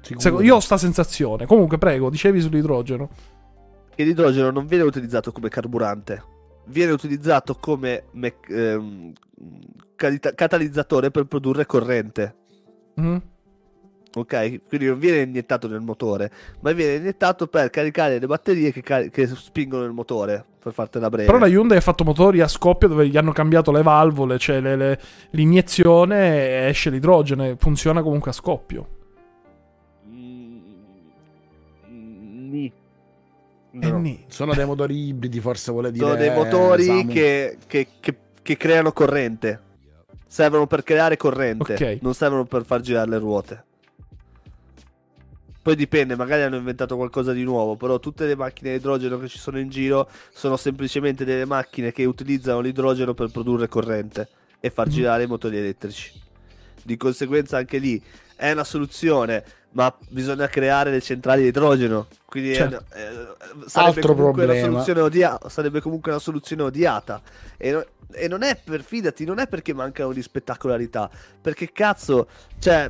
Sicuro. 0.00 0.20
Seco- 0.20 0.40
io 0.40 0.56
ho 0.56 0.60
sta 0.60 0.76
sensazione. 0.78 1.46
Comunque, 1.46 1.78
prego, 1.78 2.10
dicevi 2.10 2.40
sull'idrogeno. 2.40 3.08
che 3.94 4.04
l'idrogeno 4.04 4.50
non 4.50 4.66
viene 4.66 4.84
utilizzato 4.84 5.30
come 5.30 5.48
carburante, 5.48 6.22
viene 6.66 6.92
utilizzato 6.92 7.54
come 7.54 8.04
me- 8.12 8.34
ehm, 8.48 9.12
catalizzatore 10.34 11.10
per 11.10 11.24
produrre 11.24 11.66
corrente. 11.66 12.34
Mhm. 12.94 13.22
Ok? 14.12 14.62
Quindi 14.66 14.86
non 14.86 14.98
viene 14.98 15.20
iniettato 15.20 15.68
nel 15.68 15.80
motore, 15.80 16.30
ma 16.62 16.72
viene 16.72 16.94
iniettato 16.96 17.46
per 17.46 17.70
caricare 17.70 18.18
le 18.18 18.26
batterie 18.26 18.72
che, 18.72 18.82
cari- 18.82 19.08
che 19.10 19.26
spingono 19.28 19.84
il 19.84 19.92
motore. 19.92 20.44
Per 20.60 20.72
fartela 20.74 21.08
breve. 21.08 21.24
Però 21.26 21.38
la 21.38 21.46
Hyundai 21.46 21.78
ha 21.78 21.80
fatto 21.80 22.04
motori 22.04 22.40
a 22.40 22.48
scoppio 22.48 22.86
dove 22.88 23.08
gli 23.08 23.16
hanno 23.16 23.32
cambiato 23.32 23.70
le 23.72 23.82
valvole, 23.82 24.36
cioè 24.38 24.60
le- 24.60 24.76
le- 24.76 25.00
l'iniezione 25.30 26.66
esce 26.68 26.90
l'idrogeno. 26.90 27.44
e 27.46 27.56
Funziona 27.58 28.02
comunque 28.02 28.30
a 28.30 28.34
scoppio. 28.34 28.88
Mm, 31.90 32.50
ni. 32.50 32.72
E 33.72 33.88
No. 33.90 33.98
ni. 33.98 34.24
Sono 34.28 34.54
dei 34.54 34.66
motori 34.66 35.06
ibridi, 35.08 35.40
forse 35.40 35.70
vuole 35.72 35.90
dire. 35.92 36.04
Sono 36.04 36.16
dei 36.16 36.30
motori 36.34 37.06
che, 37.06 37.56
che- 37.66 37.86
che- 38.00 38.16
che 38.42 38.56
creano 38.56 38.92
corrente. 38.92 39.60
Servono 40.32 40.68
per 40.68 40.84
creare 40.84 41.16
corrente, 41.16 41.74
Ok. 41.74 41.98
non 42.02 42.14
servono 42.14 42.44
per 42.44 42.64
far 42.64 42.80
girare 42.82 43.10
le 43.10 43.18
ruote. 43.18 43.64
Poi 45.60 45.74
dipende, 45.74 46.14
magari 46.14 46.42
hanno 46.42 46.54
inventato 46.54 46.94
qualcosa 46.94 47.32
di 47.32 47.42
nuovo, 47.42 47.74
però 47.74 47.98
tutte 47.98 48.26
le 48.26 48.36
macchine 48.36 48.70
a 48.70 48.74
idrogeno 48.74 49.18
che 49.18 49.26
ci 49.26 49.38
sono 49.38 49.58
in 49.58 49.68
giro 49.68 50.08
sono 50.32 50.56
semplicemente 50.56 51.24
delle 51.24 51.46
macchine 51.46 51.90
che 51.90 52.04
utilizzano 52.04 52.60
l'idrogeno 52.60 53.12
per 53.12 53.30
produrre 53.32 53.66
corrente 53.66 54.28
e 54.60 54.70
far 54.70 54.86
Mhm. 54.86 54.92
girare 54.92 55.24
i 55.24 55.26
motori 55.26 55.58
elettrici. 55.58 56.12
Di 56.84 56.96
conseguenza 56.96 57.56
anche 57.56 57.78
lì 57.78 58.00
è 58.36 58.52
una 58.52 58.62
soluzione, 58.64 59.44
ma 59.72 59.92
bisogna 60.10 60.46
creare 60.46 60.92
le 60.92 61.00
centrali 61.00 61.42
di 61.42 61.48
idrogeno. 61.48 62.06
Quindi 62.30 62.54
Certo. 62.54 62.84
una- 62.94 62.96
eh, 63.02 63.66
sarebbe, 63.66 63.96
Altro 63.96 64.14
comunque 64.14 65.00
odia- 65.02 65.38
sarebbe 65.48 65.80
comunque 65.80 66.12
una 66.12 66.20
soluzione 66.20 66.62
odiata. 66.62 67.20
E, 67.56 67.72
no- 67.72 67.84
e 68.12 68.28
non 68.28 68.44
è 68.44 68.56
per, 68.62 68.82
fidati, 68.82 69.24
non 69.24 69.40
è 69.40 69.48
perché 69.48 69.74
mancano 69.74 70.12
di 70.12 70.22
spettacolarità. 70.22 71.10
Perché 71.40 71.72
cazzo, 71.72 72.28
cioè, 72.60 72.88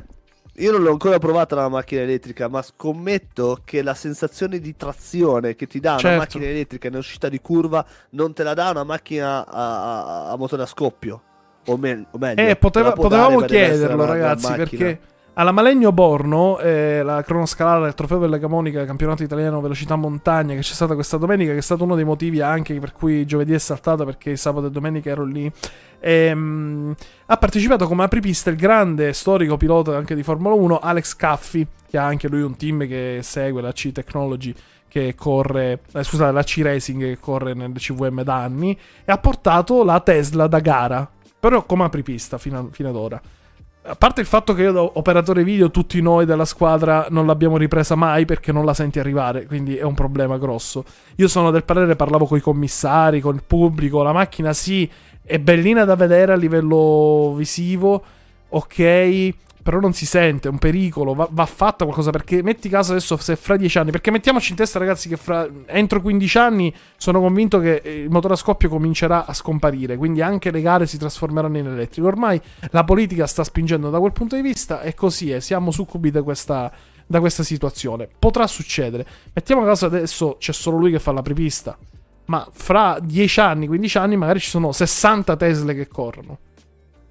io 0.57 0.71
non 0.71 0.83
l'ho 0.83 0.91
ancora 0.91 1.17
provata 1.17 1.55
la 1.55 1.69
macchina 1.69 2.01
elettrica, 2.01 2.47
ma 2.49 2.61
scommetto 2.61 3.61
che 3.65 3.81
la 3.81 3.95
sensazione 3.95 4.59
di 4.59 4.75
trazione 4.77 5.55
che 5.55 5.65
ti 5.65 5.79
dà 5.79 5.93
Certo. 5.93 6.07
una 6.07 6.17
macchina 6.17 6.45
elettrica 6.45 6.87
in 6.89 6.95
uscita 6.95 7.27
di 7.27 7.41
curva 7.41 7.83
non 8.11 8.33
te 8.33 8.43
la 8.43 8.53
dà 8.53 8.69
una 8.69 8.83
macchina 8.83 9.43
a, 9.47 10.27
a- 10.27 10.29
a 10.31 10.35
motore 10.37 10.61
a 10.61 10.67
scoppio. 10.67 11.23
O, 11.65 11.77
me- 11.77 12.05
o 12.11 12.17
meglio, 12.19 12.41
Eh, 12.43 12.45
te 12.47 12.55
poteva- 12.57 12.91
potevamo 12.91 13.39
chiederlo, 13.41 14.05
ragazzi, 14.05 14.51
perché 14.53 14.99
alla 15.33 15.51
Malegno 15.51 15.91
Borno, 15.93 16.59
eh, 16.59 17.01
la 17.03 17.23
cronoscalata 17.23 17.83
del 17.83 17.93
trofeo 17.93 18.19
della 18.19 18.37
Camonica, 18.37 18.83
campionato 18.85 19.23
italiano 19.23 19.61
velocità 19.61 19.95
montagna, 19.95 20.53
che 20.55 20.59
c'è 20.61 20.73
stata 20.73 20.93
questa 20.93 21.17
domenica, 21.17 21.53
che 21.53 21.59
è 21.59 21.61
stato 21.61 21.83
uno 21.85 21.95
dei 21.95 22.03
motivi 22.03 22.41
anche 22.41 22.77
per 22.79 22.91
cui 22.91 23.25
giovedì 23.25 23.53
è 23.53 23.57
saltata, 23.57 24.03
perché 24.03 24.35
sabato 24.35 24.67
e 24.67 24.71
domenica 24.71 25.09
ero 25.09 25.23
lì. 25.23 25.49
Ehm, 25.99 26.93
ha 27.27 27.37
partecipato 27.37 27.87
come 27.87 28.03
apripista 28.03 28.49
il 28.49 28.57
grande 28.57 29.13
storico 29.13 29.55
pilota 29.55 29.95
anche 29.95 30.15
di 30.15 30.23
Formula 30.23 30.53
1, 30.53 30.79
Alex 30.79 31.15
Caffi, 31.15 31.65
che 31.87 31.97
ha 31.97 32.05
anche 32.05 32.27
lui 32.27 32.41
un 32.41 32.57
team 32.57 32.85
che 32.85 33.19
segue 33.21 33.61
la 33.61 33.71
C 33.71 33.91
Technology 33.91 34.53
che 34.89 35.15
corre, 35.15 35.79
eh, 35.93 36.03
scusate, 36.03 36.33
la 36.33 36.43
C 36.43 36.59
Racing 36.61 37.01
che 37.01 37.17
corre 37.17 37.53
nel 37.53 37.71
CVM 37.71 38.23
da 38.23 38.35
anni, 38.35 38.77
e 39.05 39.11
ha 39.11 39.17
portato 39.17 39.85
la 39.85 40.01
Tesla 40.01 40.47
da 40.47 40.59
gara, 40.59 41.09
però 41.39 41.63
come 41.63 41.85
apripista 41.85 42.37
fino, 42.37 42.59
a- 42.59 42.67
fino 42.69 42.89
ad 42.89 42.95
ora. 42.97 43.21
A 43.83 43.95
parte 43.95 44.21
il 44.21 44.27
fatto 44.27 44.53
che 44.53 44.61
io, 44.61 44.71
da 44.71 44.83
operatore 44.83 45.43
video, 45.43 45.71
tutti 45.71 45.99
noi 46.01 46.25
della 46.25 46.45
squadra 46.45 47.07
non 47.09 47.25
l'abbiamo 47.25 47.57
ripresa 47.57 47.95
mai 47.95 48.25
perché 48.25 48.51
non 48.51 48.63
la 48.63 48.75
senti 48.75 48.99
arrivare, 48.99 49.47
quindi 49.47 49.75
è 49.75 49.81
un 49.81 49.95
problema 49.95 50.37
grosso. 50.37 50.85
Io 51.15 51.27
sono 51.27 51.49
del 51.49 51.63
parere, 51.63 51.95
parlavo 51.95 52.27
con 52.27 52.37
i 52.37 52.41
commissari, 52.41 53.21
con 53.21 53.33
il 53.33 53.43
pubblico, 53.45 54.03
la 54.03 54.13
macchina 54.13 54.53
sì, 54.53 54.87
è 55.23 55.39
bellina 55.39 55.83
da 55.83 55.95
vedere 55.95 56.31
a 56.31 56.35
livello 56.35 57.33
visivo, 57.35 58.03
ok, 58.49 59.33
però 59.61 59.79
non 59.79 59.93
si 59.93 60.05
sente, 60.05 60.47
è 60.47 60.51
un 60.51 60.57
pericolo, 60.57 61.13
va, 61.13 61.27
va 61.29 61.45
fatta 61.45 61.83
qualcosa 61.83 62.09
perché 62.11 62.41
metti 62.41 62.69
caso 62.69 62.91
adesso 62.91 63.17
se 63.17 63.35
fra 63.35 63.55
10 63.55 63.77
anni, 63.77 63.91
perché 63.91 64.11
mettiamoci 64.11 64.51
in 64.51 64.57
testa 64.57 64.79
ragazzi 64.79 65.07
che 65.07 65.17
fra, 65.17 65.47
entro 65.67 66.01
15 66.01 66.37
anni 66.37 66.73
sono 66.97 67.19
convinto 67.19 67.59
che 67.59 67.81
eh, 67.83 68.01
il 68.01 68.09
motore 68.09 68.33
a 68.33 68.37
scoppio 68.37 68.69
comincerà 68.69 69.25
a 69.25 69.33
scomparire, 69.33 69.97
quindi 69.97 70.21
anche 70.21 70.51
le 70.51 70.61
gare 70.61 70.87
si 70.87 70.97
trasformeranno 70.97 71.57
in 71.57 71.67
elettrico. 71.67 72.07
Ormai 72.07 72.41
la 72.71 72.83
politica 72.83 73.27
sta 73.27 73.43
spingendo 73.43 73.89
da 73.89 73.99
quel 73.99 74.11
punto 74.11 74.35
di 74.35 74.41
vista 74.41 74.81
e 74.81 74.93
così 74.93 75.31
è, 75.31 75.39
siamo 75.39 75.71
succubi 75.71 76.11
da 76.11 76.23
questa, 76.23 76.71
da 77.05 77.19
questa 77.19 77.43
situazione. 77.43 78.07
Potrà 78.17 78.47
succedere. 78.47 79.05
Mettiamo 79.33 79.63
caso 79.63 79.85
adesso 79.85 80.37
c'è 80.39 80.53
solo 80.53 80.77
lui 80.77 80.91
che 80.91 80.99
fa 80.99 81.11
la 81.11 81.21
prepista, 81.21 81.77
ma 82.25 82.47
fra 82.51 82.97
10 83.01 83.39
anni, 83.39 83.67
15 83.67 83.97
anni 83.97 84.17
magari 84.17 84.39
ci 84.39 84.49
sono 84.49 84.71
60 84.71 85.35
Tesla 85.35 85.73
che 85.73 85.87
corrono. 85.87 86.39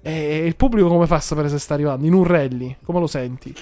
E 0.03 0.45
il 0.45 0.55
pubblico 0.55 0.87
come 0.87 1.05
fa 1.07 1.15
a 1.15 1.19
sapere 1.19 1.47
se 1.49 1.59
sta 1.59 1.73
arrivando? 1.75 2.05
In 2.05 2.13
un 2.13 2.23
rally? 2.23 2.77
Come 2.83 2.99
lo 2.99 3.07
senti? 3.07 3.53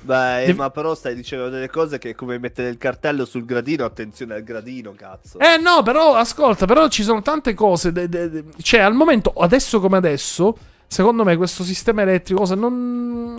Beh, 0.00 0.44
Devi- 0.46 0.58
ma 0.58 0.70
però 0.70 0.94
stai 0.94 1.14
dicendo 1.14 1.48
delle 1.48 1.68
cose 1.68 1.98
che 1.98 2.10
è 2.10 2.14
come 2.14 2.38
mettere 2.38 2.68
il 2.68 2.78
cartello 2.78 3.24
sul 3.24 3.44
gradino, 3.44 3.84
attenzione 3.84 4.34
al 4.34 4.42
gradino, 4.44 4.92
cazzo. 4.96 5.38
Eh 5.38 5.56
no, 5.58 5.82
però 5.82 6.14
ascolta, 6.14 6.66
però 6.66 6.88
ci 6.88 7.02
sono 7.02 7.20
tante 7.22 7.52
cose. 7.54 7.92
de- 7.92 8.08
de- 8.08 8.30
de- 8.30 8.44
cioè, 8.62 8.80
al 8.80 8.94
momento, 8.94 9.32
adesso 9.36 9.80
come 9.80 9.96
adesso, 9.96 10.56
secondo 10.86 11.24
me 11.24 11.36
questo 11.36 11.62
sistema 11.64 12.02
elettrico 12.02 12.40
cosa, 12.40 12.54
non, 12.54 13.36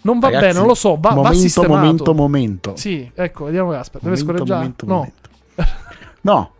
non 0.00 0.18
va 0.18 0.26
Ragazzi, 0.28 0.46
bene, 0.46 0.58
non 0.58 0.66
lo 0.66 0.74
so, 0.74 0.94
va, 0.98 1.10
va 1.10 1.14
momento, 1.16 1.38
sistemato. 1.38 1.74
momento, 1.74 2.14
momento. 2.14 2.72
Sì, 2.76 3.10
ecco, 3.14 3.44
vediamo 3.44 3.70
Gasper. 3.70 4.00
Deve 4.00 4.16
Momento, 4.22 4.44
scorreggiare? 4.44 4.58
momento, 4.60 4.86
no. 4.86 4.94
momento. 4.94 5.28
No, 6.22 6.50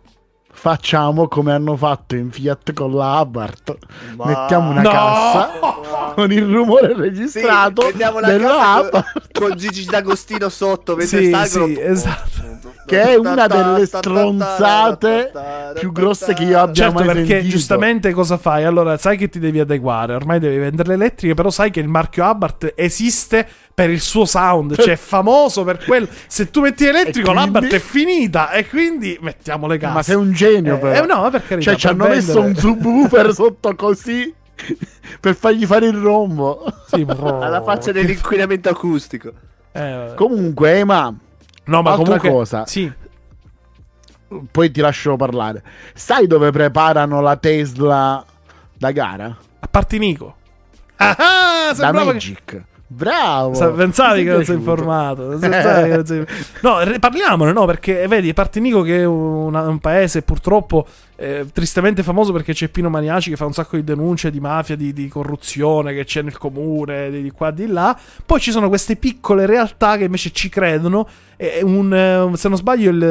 facciamo 0.59 1.29
come 1.29 1.53
hanno 1.53 1.77
fatto 1.77 2.15
in 2.15 2.31
Fiat 2.31 2.73
con 2.73 2.93
la 2.93 3.17
Abarth. 3.19 3.77
Ma- 4.17 4.25
Mettiamo 4.25 4.71
una 4.71 4.81
No! 4.81 4.89
cassa 4.89 6.11
con 6.15 6.31
il 6.33 6.45
rumore 6.45 6.89
Sì, 6.93 6.99
registrato 6.99 7.81
la 7.95 8.11
della 8.21 8.73
Abarth. 8.73 8.91
con, 9.31 9.47
con 9.49 9.57
Gigi 9.57 9.85
D'Agostino 9.85 10.49
sotto 10.49 10.97
mentre 10.97 11.23
Sì, 11.23 11.29
salgono. 11.31 11.65
sì, 11.67 11.79
esatto. 11.79 12.58
Che 12.89 13.01
è 13.01 13.15
una 13.15 13.47
delle 13.47 13.85
stronzate 13.85 15.31
più 15.79 15.91
grosse 15.91 16.33
che 16.33 16.43
io 16.43 16.59
abbia 16.59 16.73
Certo, 16.85 16.93
mai 16.95 17.05
perché 17.05 17.25
sentito. 17.27 17.49
giustamente 17.55 18.11
cosa 18.11 18.37
fai? 18.37 18.63
Allora, 18.65 18.97
sai 18.97 19.17
che 19.17 19.29
ti 19.29 19.39
devi 19.39 19.59
adeguare. 19.59 20.13
Ormai 20.15 20.39
devi 20.39 20.57
vendere 20.57 20.89
le 20.89 20.93
elettriche, 20.95 21.33
però 21.33 21.49
sai 21.49 21.69
che 21.71 21.79
il 21.79 21.87
marchio 21.87 22.23
Abarth 22.25 22.73
esiste 22.75 23.47
per 23.73 23.89
il 23.89 24.01
suo 24.01 24.25
sound, 24.25 24.75
cioè 24.75 24.93
è 24.93 24.97
famoso 24.97 25.63
per 25.63 25.83
quello. 25.85 26.07
Se 26.27 26.49
tu 26.49 26.61
metti 26.61 26.85
elettrico, 26.85 27.31
quindi- 27.31 27.51
l'Abarth 27.53 27.73
è 27.73 27.79
finita 27.79 28.51
e 28.51 28.67
quindi 28.67 29.17
mettiamo 29.21 29.67
le 29.67 29.77
case. 29.77 29.93
Ma 29.93 30.03
sei 30.03 30.15
un 30.15 30.31
genio, 30.33 30.75
Eh, 30.75 30.79
però. 30.79 31.03
eh, 31.03 31.05
no, 31.05 31.29
per 31.29 31.45
carità, 31.45 31.71
Cioè, 31.71 31.79
ci 31.79 31.87
hanno 31.87 32.07
messo 32.07 32.39
un 32.39 32.45
vendere. 32.53 32.61
subwoofer 32.67 33.33
sotto 33.35 33.75
così 33.75 34.33
per 35.21 35.35
fargli 35.35 35.65
fare 35.65 35.85
il 35.87 35.95
rombo. 35.97 36.65
Sì, 36.87 37.05
Alla 37.07 37.61
faccia 37.61 37.91
dell'inquinamento 37.91 38.67
acustico. 38.69 39.31
Eh. 39.71 40.11
Comunque, 40.15 40.83
ma 40.83 41.13
no, 41.69 41.81
ma 41.81 41.91
altra 41.91 42.03
comunque 42.03 42.29
cosa. 42.29 42.65
Sì. 42.65 42.91
poi 44.51 44.71
ti 44.71 44.81
lascio 44.81 45.15
parlare. 45.15 45.63
Sai 45.93 46.27
dove 46.27 46.51
preparano 46.51 47.21
la 47.21 47.37
Tesla 47.37 48.25
da 48.77 48.91
gara? 48.91 49.37
A 49.59 49.67
parte 49.67 49.97
Nico. 49.97 50.35
Ah, 50.97 51.15
ah, 51.17 51.67
Da 51.69 51.75
sembrava 51.75 52.13
che... 52.13 52.65
Bravo. 52.91 53.53
Sa- 53.53 53.69
Pensavi 53.69 54.23
che 54.23 54.31
non 54.31 54.43
sei 54.43 54.55
informato. 54.55 55.37
Non 55.37 55.39
sei- 55.39 56.25
No, 56.63 56.77
parliamone, 56.99 57.51
no? 57.53 57.65
Perché 57.65 58.07
vedi, 58.07 58.33
Partinico 58.33 58.81
che 58.81 59.01
è 59.01 59.05
una- 59.05 59.67
un 59.67 59.77
paese 59.77 60.23
purtroppo 60.23 60.87
eh, 61.15 61.45
tristemente 61.53 62.01
famoso 62.01 62.31
perché 62.31 62.53
c'è 62.53 62.67
Pino 62.69 62.89
Maniaci 62.89 63.29
che 63.29 63.35
fa 63.35 63.45
un 63.45 63.53
sacco 63.53 63.75
di 63.75 63.83
denunce 63.83 64.31
di 64.31 64.39
mafia, 64.39 64.75
di, 64.75 64.91
di 64.91 65.07
corruzione 65.07 65.93
che 65.93 66.03
c'è 66.03 66.23
nel 66.23 66.37
comune, 66.39 67.11
di, 67.11 67.21
di 67.21 67.29
qua, 67.29 67.51
di 67.51 67.67
là. 67.67 67.95
Poi 68.25 68.39
ci 68.39 68.49
sono 68.49 68.69
queste 68.69 68.95
piccole 68.95 69.45
realtà 69.45 69.95
che 69.95 70.05
invece 70.05 70.31
ci 70.31 70.49
credono. 70.49 71.07
E 71.37 71.59
un, 71.61 71.93
eh, 71.93 72.35
se 72.37 72.47
non 72.49 72.57
sbaglio, 72.57 72.89
il, 72.89 73.01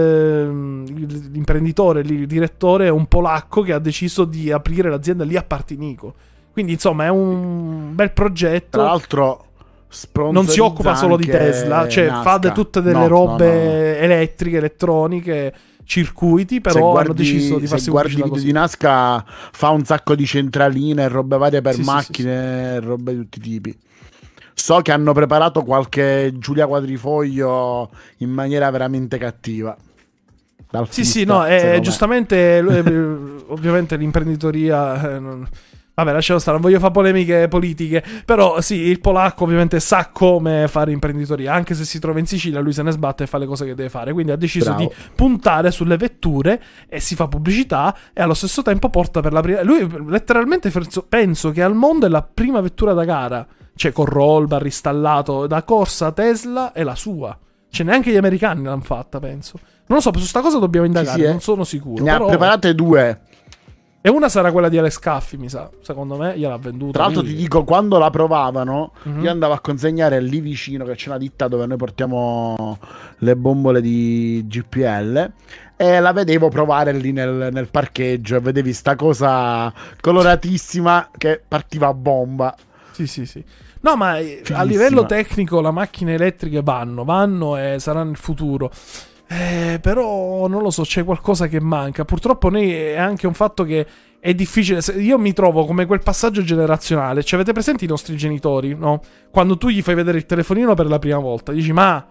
il- 0.89 1.29
l'imprenditore, 1.31 2.01
il 2.01 2.27
direttore 2.27 2.87
è 2.87 2.91
un 2.91 3.07
polacco 3.07 3.63
che 3.63 3.73
ha 3.73 3.79
deciso 3.79 4.25
di 4.25 4.51
aprire 4.51 4.91
l'azienda 4.91 5.23
lì 5.25 5.37
a 5.37 5.43
Partinico. 5.45 6.15
Quindi, 6.53 6.73
insomma, 6.73 7.05
è 7.05 7.09
un 7.09 7.95
bel 7.95 8.11
progetto 8.11 8.79
Tra 8.79 8.83
l'altro, 8.83 9.45
non 10.31 10.47
si 10.47 10.61
occupa 10.61 10.95
solo 10.95 11.17
di 11.17 11.27
Tesla, 11.27 11.89
cioè 11.89 12.09
fa 12.23 12.39
de- 12.39 12.53
tutte 12.53 12.81
delle 12.81 12.99
No, 12.99 13.09
robe 13.09 13.47
no, 13.47 13.53
no, 13.53 14.05
elettriche, 14.05 14.57
elettroniche, 14.59 15.55
circuiti, 15.85 16.57
Se 16.57 16.61
però 16.61 16.91
guardi, 16.91 17.09
hanno 17.09 17.15
deciso 17.15 17.59
di 17.59 17.67
farsi 17.67 17.85
se 17.85 17.91
pubblicità 17.91 18.29
così. 18.29 18.45
di 18.47 18.53
Nasca 18.53 19.25
fa 19.27 19.71
un 19.71 19.85
sacco 19.85 20.15
di 20.15 20.27
centraline 20.27 21.03
e 21.05 21.09
robe 21.09 21.39
varie 21.39 21.63
per 21.63 21.75
Sì, 21.75 21.81
sì, 21.83 21.89
macchine 21.91 22.75
e 22.75 22.81
robe 22.81 23.13
di 23.13 23.19
tutti 23.21 23.39
i 23.39 23.41
tipi. 23.43 23.79
So 24.55 24.81
che 24.81 24.93
hanno 24.93 25.13
preparato 25.13 25.63
qualche 25.63 26.33
Giulia 26.37 26.67
Quadrifoglio 26.67 27.91
in 28.19 28.31
maniera 28.31 28.69
veramente 28.71 29.17
cattiva. 29.17 29.77
Sì, 30.91 31.05
sì, 31.05 31.25
no, 31.25 31.41
me. 31.41 31.79
giustamente, 31.81 32.63
ovviamente 33.47 33.97
l'imprenditoria... 33.97 35.15
eh, 35.15 35.19
non- 35.19 35.49
Vabbè, 35.99 36.13
lasciamo 36.13 36.39
stare, 36.39 36.59
non 36.59 36.65
voglio 36.65 36.79
fare 36.79 36.93
polemiche 36.93 37.49
politiche, 37.49 38.05
però 38.25 38.61
sì, 38.61 38.77
il 38.77 39.01
polacco 39.01 39.43
ovviamente 39.43 39.81
sa 39.81 40.11
come 40.13 40.69
fare 40.69 40.93
imprenditoria, 40.93 41.53
anche 41.53 41.75
se 41.75 41.85
si 41.85 41.99
trova 41.99 42.21
in 42.21 42.27
Sicilia, 42.27 42.61
lui 42.61 42.73
se 42.73 42.85
ne 42.85 42.93
sbatte 42.93 43.25
e 43.25 43.27
fa 43.27 43.37
le 43.37 43.47
cose 43.47 43.65
che 43.65 43.75
deve 43.75 43.89
fare, 43.89 44.13
quindi 44.13 44.31
ha 44.31 44.37
deciso 44.37 44.67
Bravo. 44.67 44.79
di 44.79 44.91
puntare 45.17 45.73
sulle 45.73 45.97
vetture 45.97 46.63
e 46.89 47.01
si 47.01 47.17
fa 47.17 47.27
pubblicità 47.27 47.97
e 48.13 48.23
allo 48.23 48.35
stesso 48.35 48.63
tempo 48.63 48.91
porta 48.91 49.21
per 49.21 49.33
la 49.33 49.41
prima... 49.41 49.65
Lui 49.65 49.89
letteralmente 50.07 50.71
penso, 51.09 51.51
che 51.51 51.63
al 51.65 51.75
mondo 51.75 52.07
è 52.07 52.09
la 52.09 52.23
prima 52.23 52.61
vettura 52.61 52.93
da 52.93 53.05
gara, 53.05 53.45
cioè 53.75 53.91
con 53.91 54.05
roll 54.05 54.47
bar 54.47 54.65
installato 54.67 55.49
da 55.49 55.65
corsa 55.65 56.13
Tesla 56.13 56.71
è 56.71 56.85
la 56.85 56.95
sua. 56.95 57.37
Cioè 57.71 57.85
neanche 57.85 58.13
gli 58.13 58.17
americani 58.17 58.63
l'hanno 58.63 58.83
fatta, 58.83 59.19
penso. 59.19 59.59
Non 59.87 59.99
lo 59.99 60.01
so, 60.01 60.13
su 60.17 60.27
sta 60.27 60.43
cosa 60.43 60.59
dobbiamo 60.59 60.87
indagare, 60.87 61.19
sì, 61.19 61.25
eh. 61.25 61.31
non 61.31 61.41
sono 61.41 61.65
sicuro. 61.65 62.05
Ne 62.05 62.11
ha 62.11 62.19
però- 62.19 62.29
preparate 62.29 62.73
due. 62.75 63.23
E 64.09 64.11
una 64.11 64.31
sarà 64.31 64.51
quella 64.53 64.71
di 64.71 64.79
Alex 64.79 64.99
Caffi, 65.01 65.37
mi 65.37 65.51
sa. 65.51 65.69
Secondo 65.83 66.17
me 66.17 66.35
gliel'ha 66.39 66.57
venduta. 66.57 66.93
Tra 66.93 67.03
l'altro 67.03 67.21
lui. 67.21 67.33
ti 67.33 67.37
dico, 67.37 67.63
quando 67.65 67.99
la 67.99 68.09
provavano, 68.09 68.93
Mhm. 69.03 69.23
io 69.23 69.31
andavo 69.31 69.53
a 69.53 69.61
consegnare 69.61 70.19
lì 70.23 70.41
vicino, 70.41 70.87
che 70.87 70.95
c'è 70.95 71.11
una 71.11 71.19
ditta 71.19 71.47
dove 71.47 71.67
noi 71.67 71.77
portiamo 71.77 72.79
le 73.19 73.37
bombole 73.37 73.83
di 73.83 74.43
GPL, 74.47 75.31
e 75.77 76.01
la 76.01 76.13
vedevo 76.15 76.49
provare 76.49 76.93
lì 76.95 77.13
nel, 77.13 77.51
nel 77.53 77.69
parcheggio 77.69 78.37
e 78.37 78.41
vedevi 78.41 78.73
sta 78.73 78.97
cosa 78.97 79.71
coloratissima 80.01 81.11
che 81.19 81.43
partiva 81.47 81.89
a 81.89 81.95
bomba. 81.95 82.57
Sì, 82.93 83.07
sì, 83.07 83.27
sì. 83.27 83.45
No, 83.81 83.95
ma 83.95 84.19
eh, 84.19 84.43
a 84.53 84.63
livello 84.63 85.05
tecnico 85.07 85.61
le 85.61 85.71
macchine 85.71 86.15
elettriche 86.15 86.63
vanno, 86.63 87.05
vanno 87.05 87.59
e 87.59 87.77
saranno 87.79 88.11
il 88.11 88.17
futuro. 88.17 88.71
Eh, 89.31 89.79
però 89.83 90.47
non 90.49 90.63
lo 90.63 90.71
so, 90.71 90.83
c'è 90.83 91.05
qualcosa 91.05 91.49
che 91.49 91.61
manca. 91.61 92.05
Purtroppo 92.05 92.49
noi 92.49 92.73
è 92.73 92.97
anche 92.97 93.27
un 93.27 93.35
fatto 93.35 93.65
che 93.65 93.87
è 94.21 94.33
difficile. 94.35 94.81
Io 94.99 95.19
mi 95.19 95.35
trovo 95.35 95.67
come 95.67 95.85
quel 95.85 96.03
passaggio 96.03 96.43
generazionale. 96.43 97.23
Ci 97.23 97.35
avete 97.35 97.53
presenti 97.53 97.85
i 97.85 97.89
nostri 97.89 98.17
genitori, 98.17 98.75
no? 98.75 99.01
Quando 99.31 99.59
tu 99.59 99.69
gli 99.69 99.83
fai 99.83 99.95
vedere 99.95 100.17
il 100.19 100.27
telefonino 100.27 100.75
per 100.75 100.87
la 100.87 100.99
prima 100.99 101.19
volta, 101.19 101.53
dici: 101.53 101.73
Ma 101.73 102.09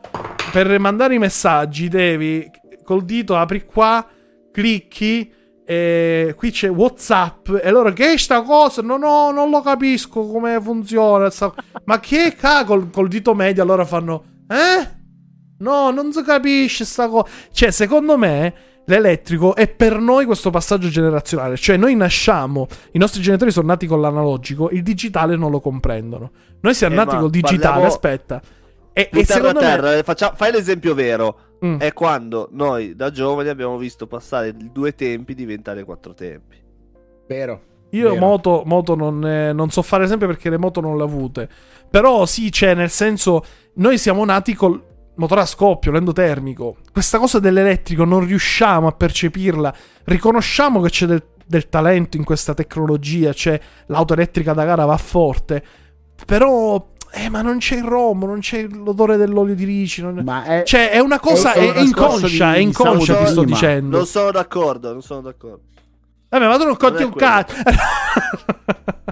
per 0.51 0.79
mandare 0.79 1.15
i 1.15 1.19
messaggi 1.19 1.87
devi 1.87 2.49
col 2.83 3.03
dito 3.03 3.35
apri 3.35 3.65
qua, 3.65 4.05
clicchi. 4.51 5.33
E 5.69 6.33
qui 6.37 6.51
c'è 6.51 6.69
WhatsApp. 6.69 7.49
E 7.61 7.71
loro 7.71 7.91
che 7.91 8.13
è 8.13 8.17
sta 8.17 8.41
cosa? 8.43 8.81
No, 8.81 8.95
no, 8.95 9.31
non 9.31 9.49
lo 9.49 9.61
capisco 9.61 10.25
come 10.27 10.61
funziona. 10.61 11.29
Ma 11.83 11.99
che 11.99 12.35
ca 12.37 12.63
col, 12.63 12.89
col 12.89 13.09
dito 13.09 13.33
medio 13.33 13.63
allora 13.63 13.83
fanno 13.83 14.23
Eh? 14.47 14.96
No, 15.59 15.91
non 15.91 16.11
si 16.11 16.23
capisce 16.23 16.85
sta 16.85 17.07
cosa. 17.07 17.27
Cioè, 17.51 17.71
secondo 17.71 18.17
me 18.17 18.53
l'elettrico 18.85 19.55
è 19.55 19.67
per 19.67 19.99
noi 19.99 20.25
questo 20.25 20.49
passaggio 20.49 20.87
generazionale. 20.89 21.57
Cioè, 21.57 21.77
noi 21.77 21.95
nasciamo, 21.95 22.67
i 22.91 22.97
nostri 22.97 23.21
genitori 23.21 23.51
sono 23.51 23.67
nati 23.67 23.85
con 23.87 23.99
l'analogico, 23.99 24.69
il 24.69 24.83
digitale 24.83 25.35
non 25.35 25.51
lo 25.51 25.59
comprendono. 25.59 26.31
Noi 26.61 26.73
siamo 26.73 26.93
Eh, 26.93 26.97
nati 26.97 27.17
col 27.17 27.29
digitale, 27.29 27.59
parliamo- 27.59 27.87
aspetta. 27.87 28.41
E, 28.93 29.09
e 29.11 29.25
secondo 29.25 29.59
a 29.59 29.61
me 29.61 29.67
terra, 29.67 29.95
eh, 29.95 30.03
faccia- 30.03 30.33
fai 30.35 30.51
l'esempio 30.51 30.93
vero. 30.93 31.39
Mm. 31.65 31.79
È 31.79 31.91
quando 31.93 32.49
noi 32.51 32.95
da 32.95 33.09
giovani 33.11 33.49
abbiamo 33.49 33.77
visto 33.77 34.05
passare 34.07 34.55
due 34.55 34.93
tempi 34.95 35.33
diventare 35.33 35.83
quattro 35.83 36.13
tempi. 36.13 36.55
Vero. 37.27 37.61
Io 37.91 38.09
Vero. 38.09 38.19
moto, 38.19 38.63
moto 38.65 38.95
non, 38.95 39.25
eh, 39.25 39.53
non 39.53 39.69
so 39.69 39.81
fare 39.81 40.07
sempre 40.07 40.27
perché 40.27 40.49
le 40.49 40.57
moto 40.57 40.81
non 40.81 40.97
le 40.97 41.03
ho 41.03 41.05
avute. 41.05 41.49
Però 41.89 42.25
sì, 42.25 42.49
c'è 42.49 42.73
nel 42.73 42.89
senso, 42.89 43.43
noi 43.75 43.97
siamo 43.97 44.23
nati 44.25 44.53
col 44.53 44.81
motore 45.17 45.41
a 45.41 45.45
scoppio, 45.45 45.91
l'endotermico. 45.91 46.77
Questa 46.91 47.19
cosa 47.19 47.39
dell'elettrico 47.39 48.03
non 48.05 48.25
riusciamo 48.25 48.87
a 48.87 48.91
percepirla. 48.91 49.73
Riconosciamo 50.05 50.81
che 50.81 50.89
c'è 50.89 51.05
del, 51.05 51.23
del 51.45 51.69
talento 51.69 52.17
in 52.17 52.23
questa 52.23 52.53
tecnologia, 52.53 53.33
c'è 53.33 53.59
l'auto 53.87 54.13
elettrica 54.13 54.53
da 54.53 54.65
gara 54.65 54.85
va 54.85 54.97
forte. 54.97 55.63
Però, 56.25 56.87
eh, 57.11 57.29
ma 57.29 57.41
non 57.41 57.57
c'è 57.59 57.75
il 57.75 57.83
rombo, 57.83 58.25
non 58.25 58.39
c'è 58.39 58.67
l'odore 58.67 59.17
dell'olio 59.17 59.53
di 59.55 59.65
ricino. 59.65 60.11
Ma 60.23 60.43
è, 60.43 60.63
Cioè, 60.65 60.89
è 60.89 60.99
una 60.99 61.19
cosa, 61.19 61.53
È- 61.53 61.71
è, 61.73 61.79
inconscia, 61.81 62.27
di- 62.27 62.37
è 62.39 62.57
inconscia, 62.57 63.15
ti 63.17 63.27
sto 63.27 63.43
dicendo. 63.43 63.97
Non 63.97 64.05
sono 64.05 64.31
d'accordo, 64.31 64.91
non 64.91 65.01
sono 65.01 65.21
d'accordo. 65.21 65.61
Vabbè, 66.29 66.45
ma 66.47 66.57
tu 66.57 66.65
non 66.65 66.75
conti 66.75 67.03
Non 67.03 67.11
un 67.11 67.17
cazzo. 67.17 67.55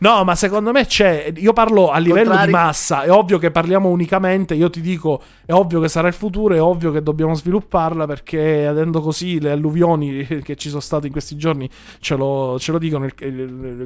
no, 0.00 0.24
ma 0.24 0.34
secondo 0.34 0.70
me 0.72 0.86
c'è. 0.86 1.32
Io 1.36 1.52
parlo 1.52 1.90
a 1.90 1.98
livello 1.98 2.30
Contrari- 2.30 2.46
di 2.46 2.52
massa. 2.52 3.02
È 3.02 3.10
ovvio 3.10 3.38
che 3.38 3.50
parliamo 3.50 3.88
unicamente. 3.88 4.54
Io 4.54 4.70
ti 4.70 4.80
dico, 4.80 5.20
è 5.44 5.52
ovvio 5.52 5.80
che 5.80 5.88
sarà 5.88 6.08
il 6.08 6.14
futuro. 6.14 6.54
È 6.54 6.62
ovvio 6.62 6.92
che 6.92 7.02
dobbiamo 7.02 7.34
svilupparla. 7.34 8.06
Perché 8.06 8.66
avendo 8.66 9.00
così 9.00 9.40
le 9.40 9.50
alluvioni 9.50 10.24
che 10.42 10.56
ci 10.56 10.68
sono 10.68 10.80
state 10.80 11.06
in 11.06 11.12
questi 11.12 11.36
giorni 11.36 11.68
ce 11.98 12.16
lo, 12.16 12.56
ce 12.58 12.72
lo 12.72 12.78
dicono. 12.78 13.08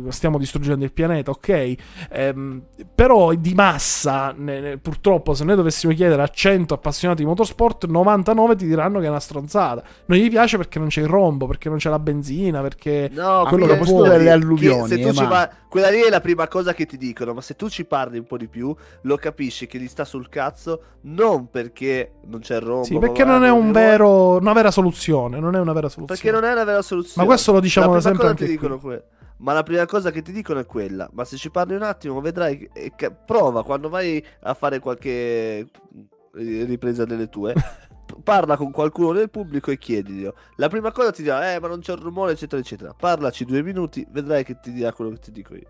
stiamo 0.09 0.39
distruggendo 0.39 0.85
il 0.85 0.93
pianeta, 0.93 1.31
ok? 1.31 1.75
Ehm, 2.11 2.63
però 2.95 3.33
di 3.33 3.55
massa, 3.55 4.35
purtroppo, 4.81 5.35
se 5.35 5.45
noi 5.45 5.57
dovessimo 5.57 5.93
chiedere 5.95 6.23
a 6.23 6.29
100 6.29 6.75
appassionati 6.75 7.23
di 7.23 7.29
motorsport, 7.29 7.87
99 7.87 8.57
ti 8.57 8.67
diranno 8.67 9.01
che 9.01 9.07
è 9.07 9.09
una 9.09 9.21
stronzata. 9.21 9.83
Non 10.07 10.19
gli 10.19 10.29
piace 10.29 10.57
perché 10.57 10.79
non 10.79 10.89
c'è 10.89 11.01
il 11.01 11.09
rombo, 11.09 11.47
perché 11.47 11.69
non 11.69 11.79
c'è 11.79 11.89
la 11.89 11.99
benzina, 11.99 12.58
perché 12.63 13.09
No, 13.13 13.45
quello 13.49 13.67
che 13.67 13.79
che- 13.79 13.93
delle 14.09 14.31
alluvioni, 14.31 15.01
eh, 15.01 15.13
ma- 15.13 15.27
par- 15.29 15.51
quella 15.69 15.91
lì 15.91 16.01
è 16.01 16.09
la 16.11 16.21
prima 16.21 16.47
cosa 16.49 16.75
che 16.75 16.87
ti 16.87 16.97
dicono, 16.97 17.35
ma 17.35 17.41
se 17.41 17.55
tu 17.57 17.69
ci 17.69 17.85
parli 17.85 18.19
un 18.19 18.27
po' 18.27 18.37
di 18.37 18.49
più, 18.49 18.75
lo 19.03 19.17
capisci 19.17 19.67
che 19.67 19.79
gli 19.79 19.89
sta 19.89 20.05
sul 20.05 20.29
cazzo 20.29 20.83
non 21.03 21.49
perché 21.51 22.13
non 22.27 22.41
c'è 22.41 22.57
il 22.57 22.63
rombo, 22.63 22.85
Sì, 22.85 22.99
perché 22.99 23.25
va- 23.25 23.33
non 23.33 23.45
è 23.45 23.51
un 23.51 23.73
vero, 23.73 24.37
una 24.39 24.53
vera 24.53 24.71
soluzione. 24.71 25.39
Non 25.41 25.55
è 25.55 25.59
una 25.61 25.73
vera 25.73 25.89
soluzione. 25.89 26.21
Perché 26.21 26.31
non 26.31 26.45
è 26.49 26.53
una 26.53 26.65
vera 26.65 26.83
soluzione. 26.83 27.27
Ma 27.27 27.33
questo 27.33 27.53
lo 27.53 27.61
diciamo 27.61 27.93
la 27.95 28.01
sempre 28.01 28.27
anche 28.29 28.47
dicono 28.47 28.79
que- 28.79 29.05
Ma 29.41 29.53
la 29.53 29.63
prima 29.63 29.87
cosa 29.87 30.11
che 30.11 30.21
ti 30.21 30.33
dicono 30.33 30.59
è 30.59 30.67
quella. 30.67 31.09
Ma 31.13 31.25
se 31.25 31.37
ci 31.37 31.49
parli 31.51 31.75
un 31.77 31.83
attimo, 31.83 32.21
vedrai. 32.21 32.59
che- 32.73 32.93
che- 32.97 33.13
prova 33.13 33.63
quando 33.63 33.89
vai 33.89 34.25
a 34.41 34.53
fare 34.55 34.81
qualche 34.81 35.11
eh, 35.11 36.65
ripresa 36.65 37.05
delle 37.05 37.29
tue. 37.29 37.55
Parla 38.23 38.57
con 38.57 38.71
qualcuno 38.71 39.13
del 39.13 39.31
pubblico 39.31 39.71
e 39.71 39.79
chiediglielo. 39.79 40.35
La 40.57 40.69
prima 40.69 40.93
cosa 40.93 41.11
ti 41.13 41.23
dirà, 41.23 41.53
eh, 41.55 41.61
ma 41.61 41.69
non 41.69 41.81
c'è 41.81 41.93
il 41.93 41.99
rumore, 41.99 42.33
eccetera, 42.33 42.61
eccetera. 42.61 42.95
Parlaci 42.99 43.45
due 43.45 43.63
minuti, 43.63 44.07
vedrai 44.11 44.45
che 44.45 44.59
ti 44.61 44.73
dirà 44.73 44.93
quello 44.93 45.11
che 45.13 45.19
ti 45.19 45.33
dico 45.33 45.55
io. 45.55 45.67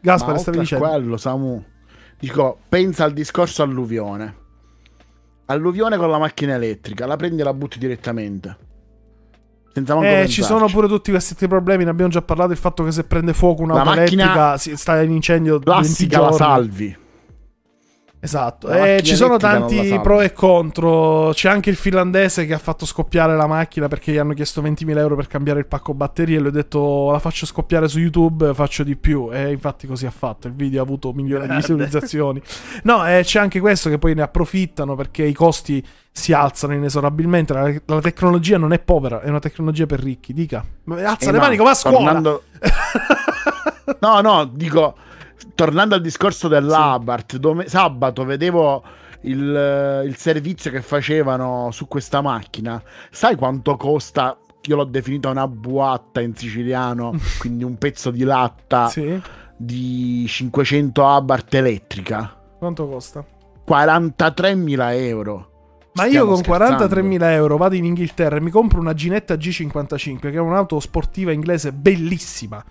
Gaspare, 0.00 0.32
Ma 0.32 0.38
stavi 0.38 0.58
dicendo. 0.60 0.86
quello, 0.86 1.16
Samu, 1.16 1.62
dico, 2.18 2.58
pensa 2.68 3.04
al 3.04 3.12
discorso 3.12 3.62
alluvione. 3.62 4.36
Alluvione 5.46 5.96
con 5.96 6.10
la 6.10 6.18
macchina 6.18 6.54
elettrica, 6.54 7.06
la 7.06 7.16
prendi 7.16 7.40
e 7.40 7.44
la 7.44 7.52
butti 7.54 7.78
direttamente. 7.78 8.56
Senza 9.72 9.94
manco 9.94 10.08
Eh, 10.08 10.12
pensarci. 10.12 10.32
ci 10.34 10.42
sono 10.42 10.66
pure 10.68 10.88
tutti 10.88 11.10
questi 11.10 11.46
problemi. 11.48 11.84
Ne 11.84 11.90
abbiamo 11.90 12.10
già 12.10 12.22
parlato. 12.22 12.50
Il 12.52 12.58
fatto 12.58 12.82
che 12.84 12.90
se 12.92 13.04
prende 13.04 13.32
fuoco 13.34 13.62
un'auto 13.62 13.84
macchina 13.84 14.02
elettrica 14.24 14.58
si 14.58 14.76
sta 14.76 15.00
in 15.02 15.10
incendio 15.12 15.58
20 15.58 15.64
Classica 15.70 16.20
la 16.20 16.32
salvi. 16.32 16.96
Esatto, 18.22 18.68
Eh, 18.68 19.00
ci 19.02 19.16
sono 19.16 19.38
tanti 19.38 19.98
pro 20.02 20.20
e 20.20 20.34
contro. 20.34 21.30
C'è 21.32 21.48
anche 21.48 21.70
il 21.70 21.76
finlandese 21.76 22.44
che 22.44 22.52
ha 22.52 22.58
fatto 22.58 22.84
scoppiare 22.84 23.34
la 23.34 23.46
macchina 23.46 23.88
perché 23.88 24.12
gli 24.12 24.18
hanno 24.18 24.34
chiesto 24.34 24.60
20.000 24.60 24.98
euro 24.98 25.16
per 25.16 25.26
cambiare 25.26 25.58
il 25.60 25.66
pacco 25.66 25.94
batterie. 25.94 26.36
E 26.36 26.40
lui 26.40 26.48
ha 26.48 26.52
detto: 26.52 27.10
La 27.12 27.18
faccio 27.18 27.46
scoppiare 27.46 27.88
su 27.88 27.98
YouTube, 27.98 28.52
faccio 28.52 28.82
di 28.82 28.94
più. 28.96 29.30
E 29.32 29.50
infatti 29.50 29.86
così 29.86 30.04
ha 30.04 30.10
fatto. 30.10 30.48
Il 30.48 30.52
video 30.52 30.80
ha 30.80 30.84
avuto 30.84 31.12
milioni 31.14 31.48
di 31.48 31.54
visualizzazioni. 31.54 32.42
No, 32.82 33.06
eh, 33.08 33.22
c'è 33.24 33.38
anche 33.40 33.58
questo 33.58 33.88
che 33.88 33.96
poi 33.96 34.14
ne 34.14 34.20
approfittano 34.20 34.94
perché 34.96 35.24
i 35.24 35.32
costi 35.32 35.82
si 36.12 36.34
alzano 36.34 36.74
inesorabilmente. 36.74 37.54
La, 37.54 37.72
la 37.86 38.00
tecnologia 38.00 38.58
non 38.58 38.74
è 38.74 38.80
povera, 38.80 39.22
è 39.22 39.30
una 39.30 39.38
tecnologia 39.38 39.86
per 39.86 39.98
ricchi. 40.00 40.34
Dica, 40.34 40.62
alza 40.90 41.30
Eh 41.30 41.32
le 41.32 41.38
no, 41.38 41.44
mani, 41.44 41.56
come 41.56 41.70
a 41.70 41.74
scuola. 41.74 41.96
tornando- 41.96 42.42
no, 44.00 44.20
no, 44.20 44.44
dico, 44.44 44.94
tornando 45.60 45.94
al 45.94 46.00
discorso 46.00 46.48
dell'Abarth, 46.48 47.36
dove 47.36 47.68
sabato 47.68 48.24
vedevo 48.24 48.82
il, 49.22 50.02
il 50.06 50.16
servizio 50.16 50.70
che 50.70 50.80
facevano 50.80 51.68
su 51.70 51.86
questa 51.86 52.22
macchina. 52.22 52.82
Sai 53.10 53.36
quanto 53.36 53.76
costa? 53.76 54.38
Io 54.62 54.76
l'ho 54.76 54.84
definita 54.84 55.28
una 55.28 55.46
buatta 55.46 56.22
in 56.22 56.34
siciliano, 56.34 57.14
quindi 57.38 57.62
un 57.64 57.76
pezzo 57.76 58.10
di 58.10 58.22
latta 58.24 58.88
Sì. 58.88 59.20
di 59.54 60.24
500 60.26 61.06
Abarth 61.06 61.52
elettrica. 61.52 62.34
Quanto 62.58 62.88
costa? 62.88 63.22
43.000 63.68 64.94
euro. 64.94 65.48
Ma 65.92 66.04
io 66.04 66.08
Stiamo 66.08 66.30
con 66.30 66.36
scherzando. 66.38 66.84
43.000 66.86 67.22
euro 67.32 67.56
vado 67.58 67.74
in 67.74 67.84
Inghilterra 67.84 68.36
e 68.36 68.40
mi 68.40 68.50
compro 68.50 68.80
una 68.80 68.94
Ginetta 68.94 69.34
G55, 69.34 70.18
che 70.20 70.30
è 70.30 70.38
un'auto 70.38 70.80
sportiva 70.80 71.32
inglese 71.32 71.72
bellissima. 71.72 72.64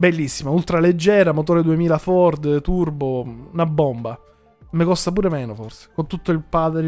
Bellissima, 0.00 0.48
ultra 0.48 0.80
leggera, 0.80 1.32
motore 1.32 1.62
2000 1.62 1.98
Ford, 1.98 2.62
turbo, 2.62 3.20
una 3.52 3.66
bomba. 3.66 4.18
Mi 4.70 4.84
costa 4.84 5.12
pure 5.12 5.28
meno 5.28 5.54
forse, 5.54 5.90
con 5.92 6.06
tutto 6.06 6.32
il, 6.32 6.40
padre, 6.40 6.86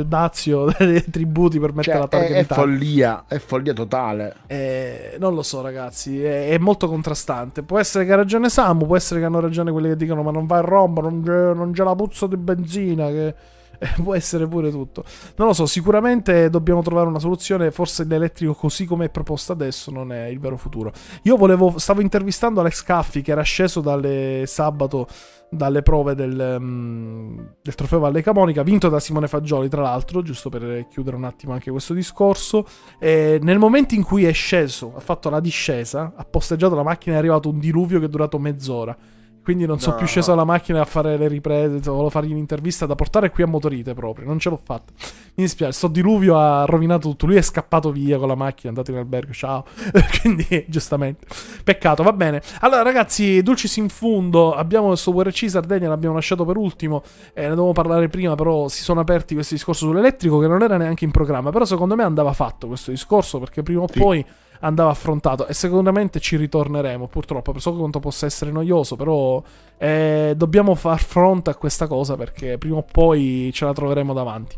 il 0.00 0.06
dazio 0.06 0.66
dei 0.76 1.02
tributi 1.08 1.58
per 1.58 1.72
mettere 1.72 1.92
Cioè, 1.92 2.00
la 2.02 2.08
targa 2.08 2.34
è, 2.34 2.40
è 2.40 2.44
follia, 2.44 3.24
è 3.26 3.38
follia 3.38 3.72
totale. 3.72 4.36
Eh, 4.46 5.16
non 5.18 5.32
lo 5.32 5.42
so, 5.42 5.62
ragazzi. 5.62 6.22
È, 6.22 6.50
è 6.50 6.58
molto 6.58 6.86
contrastante. 6.86 7.62
Può 7.62 7.78
essere 7.78 8.04
che 8.04 8.12
ha 8.12 8.16
ragione 8.16 8.50
Samu, 8.50 8.84
può 8.84 8.96
essere 8.96 9.20
che 9.20 9.26
hanno 9.26 9.40
ragione 9.40 9.72
quelli 9.72 9.88
che 9.88 9.96
dicono: 9.96 10.22
Ma 10.22 10.30
non 10.30 10.44
va 10.44 10.58
a 10.58 10.60
Roma, 10.60 11.00
non 11.00 11.22
non 11.22 11.72
c'è 11.72 11.82
la 11.82 11.94
puzza 11.94 12.26
di 12.26 12.36
benzina. 12.36 13.06
Che... 13.06 13.34
può 14.02 14.14
essere 14.14 14.46
pure 14.46 14.70
tutto. 14.70 15.04
Non 15.36 15.48
lo 15.48 15.52
so. 15.52 15.66
Sicuramente 15.66 16.50
dobbiamo 16.50 16.82
trovare 16.82 17.08
una 17.08 17.18
soluzione. 17.18 17.70
Forse 17.70 18.04
l'elettrico, 18.04 18.54
così 18.54 18.84
come 18.84 19.06
è 19.06 19.10
proposto 19.10 19.52
adesso, 19.52 19.90
non 19.90 20.12
è 20.12 20.26
il 20.26 20.38
vero 20.38 20.56
futuro. 20.56 20.92
Io 21.22 21.36
volevo. 21.36 21.78
Stavo 21.78 22.00
intervistando 22.00 22.60
Alex 22.60 22.82
Caffi, 22.82 23.22
che 23.22 23.32
era 23.32 23.42
sceso 23.42 23.80
dalle 23.80 24.44
sabato 24.46 25.06
dalle 25.52 25.82
prove 25.82 26.14
del, 26.14 26.58
mm, 26.60 27.38
del 27.60 27.74
trofeo 27.74 27.98
Valle 27.98 28.22
Camonica, 28.22 28.62
vinto 28.62 28.88
da 28.88 29.00
Simone 29.00 29.26
Fagioli, 29.26 29.68
tra 29.68 29.82
l'altro, 29.82 30.22
giusto 30.22 30.48
per 30.48 30.86
chiudere 30.88 31.16
un 31.16 31.24
attimo 31.24 31.52
anche 31.52 31.72
questo 31.72 31.92
discorso. 31.92 32.64
E 33.00 33.40
nel 33.42 33.58
momento 33.58 33.94
in 33.94 34.04
cui 34.04 34.24
è 34.24 34.32
sceso, 34.32 34.92
ha 34.94 35.00
fatto 35.00 35.28
la 35.28 35.40
discesa, 35.40 36.12
ha 36.14 36.24
posteggiato 36.24 36.76
la 36.76 36.84
macchina, 36.84 37.16
è 37.16 37.18
arrivato 37.18 37.48
un 37.48 37.58
diluvio 37.58 37.98
che 37.98 38.06
è 38.06 38.08
durato 38.08 38.38
mezz'ora. 38.38 38.96
Quindi 39.42 39.64
non 39.66 39.80
sono 39.80 39.92
No. 39.94 39.98
più 39.98 40.06
sceso 40.06 40.32
alla 40.32 40.44
macchina 40.44 40.80
a 40.82 40.84
fare 40.84 41.16
le 41.16 41.26
riprese, 41.26 41.80
volevo 41.90 42.10
fargli 42.10 42.30
un'intervista 42.30 42.84
da 42.86 42.94
portare 42.94 43.30
qui 43.30 43.42
a 43.42 43.46
Motorite 43.46 43.94
proprio, 43.94 44.26
non 44.26 44.38
ce 44.38 44.50
l'ho 44.50 44.60
fatta. 44.62 44.92
Mi 45.34 45.44
dispiace, 45.44 45.72
sto 45.72 45.88
diluvio 45.88 46.38
ha 46.38 46.64
rovinato 46.66 47.08
tutto, 47.08 47.26
lui 47.26 47.36
è 47.36 47.42
scappato 47.42 47.90
via 47.90 48.18
con 48.18 48.28
la 48.28 48.34
macchina, 48.34 48.64
è 48.66 48.68
andato 48.68 48.90
in 48.90 48.98
albergo, 48.98 49.32
ciao. 49.32 49.64
Quindi, 50.20 50.64
giustamente, 50.68 51.26
peccato, 51.64 52.02
va 52.02 52.12
bene. 52.12 52.42
Allora 52.60 52.82
ragazzi, 52.82 53.42
Dulcis 53.42 53.76
in 53.76 53.88
fundo, 53.88 54.52
abbiamo 54.54 54.88
questo 54.88 55.10
WRC 55.12 55.48
Sardegna, 55.48 55.88
l'abbiamo 55.88 56.14
lasciato 56.16 56.44
per 56.44 56.56
ultimo, 56.56 57.02
eh, 57.32 57.42
ne 57.42 57.48
dovevo 57.48 57.72
parlare 57.72 58.08
prima, 58.08 58.34
però 58.34 58.68
si 58.68 58.82
sono 58.82 59.00
aperti 59.00 59.34
questi 59.34 59.54
discorsi 59.54 59.84
sull'elettrico 59.84 60.38
che 60.38 60.46
non 60.48 60.62
era 60.62 60.76
neanche 60.76 61.04
in 61.04 61.10
programma, 61.10 61.50
però 61.50 61.64
secondo 61.64 61.96
me 61.96 62.02
andava 62.04 62.32
fatto 62.34 62.66
questo 62.66 62.90
discorso 62.90 63.38
perché 63.38 63.62
prima 63.62 63.80
o 63.82 63.88
Sì. 63.90 63.98
poi 63.98 64.24
andava 64.60 64.90
affrontato. 64.90 65.46
E 65.46 65.54
sicuramente 65.54 66.20
ci 66.20 66.36
ritorneremo 66.36 67.06
purtroppo. 67.08 67.58
So 67.58 67.74
quanto 67.74 68.00
possa 68.00 68.26
essere 68.26 68.50
noioso 68.50 68.96
però 68.96 69.42
eh, 69.78 70.34
dobbiamo 70.36 70.74
far 70.74 71.00
fronte 71.00 71.50
a 71.50 71.54
questa 71.54 71.86
cosa 71.86 72.16
perché 72.16 72.58
prima 72.58 72.76
o 72.76 72.84
poi 72.90 73.50
ce 73.52 73.64
la 73.64 73.72
troveremo 73.72 74.12
davanti 74.12 74.56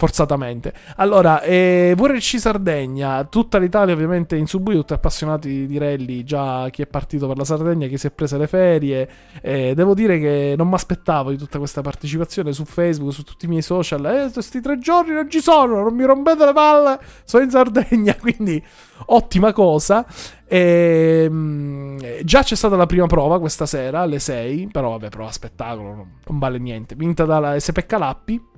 forzatamente 0.00 0.72
allora 0.96 1.42
eh, 1.42 1.92
VRC 1.94 2.38
Sardegna 2.38 3.22
tutta 3.24 3.58
l'Italia 3.58 3.92
ovviamente 3.92 4.34
in 4.34 4.46
subito 4.46 4.78
tutti 4.78 4.94
appassionati 4.94 5.66
di 5.66 5.76
rally 5.76 6.24
già 6.24 6.70
chi 6.70 6.80
è 6.80 6.86
partito 6.86 7.26
per 7.26 7.36
la 7.36 7.44
Sardegna 7.44 7.86
chi 7.86 7.98
si 7.98 8.06
è 8.06 8.10
prese 8.10 8.38
le 8.38 8.46
ferie 8.46 9.08
eh, 9.42 9.74
devo 9.74 9.92
dire 9.92 10.18
che 10.18 10.54
non 10.56 10.68
mi 10.68 10.74
aspettavo 10.74 11.28
di 11.28 11.36
tutta 11.36 11.58
questa 11.58 11.82
partecipazione 11.82 12.54
su 12.54 12.64
Facebook 12.64 13.12
su 13.12 13.24
tutti 13.24 13.44
i 13.44 13.48
miei 13.48 13.60
social 13.60 14.06
eh 14.06 14.30
questi 14.32 14.62
tre 14.62 14.78
giorni 14.78 15.12
non 15.12 15.28
ci 15.28 15.42
sono 15.42 15.82
non 15.82 15.94
mi 15.94 16.04
rompete 16.06 16.46
le 16.46 16.52
palle 16.54 16.98
sono 17.24 17.44
in 17.44 17.50
Sardegna 17.50 18.16
quindi 18.18 18.62
ottima 19.06 19.52
cosa. 19.52 20.04
Ehm, 20.46 21.98
già 22.22 22.42
c'è 22.42 22.54
stata 22.56 22.76
la 22.76 22.86
prima 22.86 23.06
prova 23.06 23.38
questa 23.38 23.66
sera 23.66 24.00
alle 24.00 24.18
6, 24.18 24.68
però 24.70 24.90
vabbè, 24.90 25.08
prova 25.08 25.30
spettacolo, 25.30 25.94
non, 25.94 26.10
non 26.26 26.38
vale 26.38 26.58
niente. 26.58 26.94
Vinta 26.94 27.24
dalla 27.24 27.58
SPK 27.58 27.92
Lappi. 27.92 28.48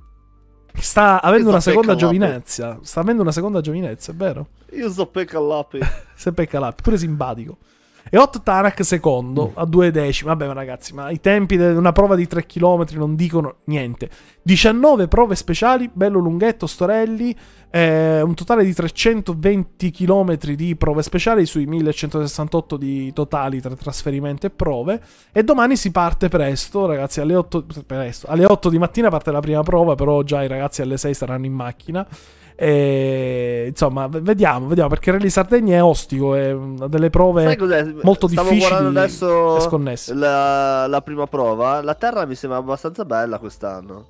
Sta 0.74 1.20
avendo 1.22 1.48
una 1.48 1.60
seconda 1.60 1.94
giovinezza. 1.94 2.78
Sta 2.82 3.00
avendo 3.00 3.22
una 3.22 3.32
seconda 3.32 3.60
giovinezza, 3.60 4.12
è 4.12 4.14
vero? 4.14 4.48
Io 4.72 4.90
so 4.90 5.06
pecca 5.06 5.38
all'api. 5.38 5.78
SPK 6.14 6.52
Lappi, 6.54 6.82
pure 6.82 6.98
simpatico. 6.98 7.58
E 8.10 8.18
Hot 8.18 8.42
Tarak 8.42 8.84
secondo 8.84 9.52
a 9.54 9.64
due 9.64 9.90
decimi. 9.90 10.28
Vabbè, 10.30 10.46
ma 10.46 10.52
ragazzi, 10.52 10.92
ma 10.94 11.10
i 11.10 11.20
tempi 11.20 11.56
di 11.56 11.62
una 11.62 11.92
prova 11.92 12.14
di 12.14 12.26
3 12.26 12.46
km 12.46 12.84
non 12.94 13.14
dicono 13.14 13.56
niente. 13.64 14.10
19 14.42 15.08
prove 15.08 15.34
speciali, 15.34 15.90
bello 15.92 16.18
lunghetto, 16.18 16.66
Storelli. 16.66 17.34
eh, 17.74 18.20
un 18.20 18.34
totale 18.34 18.64
di 18.64 18.74
320 18.74 19.90
km 19.90 20.36
di 20.54 20.76
prove 20.76 21.02
speciali 21.02 21.46
sui 21.46 21.64
1168 21.64 22.76
di 22.76 23.12
totali 23.14 23.60
tra 23.62 23.74
trasferimento 23.74 24.46
e 24.46 24.50
prove. 24.50 25.00
E 25.32 25.42
domani 25.42 25.76
si 25.76 25.90
parte 25.90 26.28
presto, 26.28 26.84
ragazzi. 26.86 27.20
Alle 27.20 27.34
8, 27.34 27.64
presto, 27.86 28.26
alle 28.28 28.44
8 28.44 28.68
di 28.68 28.78
mattina 28.78 29.08
parte 29.08 29.30
la 29.30 29.40
prima 29.40 29.62
prova, 29.62 29.94
però 29.94 30.22
già 30.22 30.42
i 30.42 30.48
ragazzi 30.48 30.82
alle 30.82 30.98
6 30.98 31.14
saranno 31.14 31.46
in 31.46 31.54
macchina. 31.54 32.06
E, 32.54 33.66
insomma, 33.68 34.08
vediamo, 34.08 34.66
vediamo 34.66 34.88
perché 34.88 35.10
Rally 35.10 35.30
Sardegna 35.30 35.76
è 35.76 35.82
ostico, 35.82 36.34
è 36.34 36.52
una 36.52 36.86
delle 36.86 37.10
prove 37.10 37.56
molto 38.02 38.28
Stavo 38.28 38.48
difficili 38.50 38.58
guardando 38.58 38.98
e 38.98 39.02
adesso 39.02 39.60
sconnesse. 39.60 40.14
la, 40.14 40.86
la 40.86 41.00
prima 41.02 41.26
prova. 41.26 41.82
La 41.82 41.94
terra 41.94 42.24
mi 42.26 42.34
sembra 42.34 42.58
abbastanza 42.58 43.04
bella 43.04 43.38
quest'anno. 43.38 44.06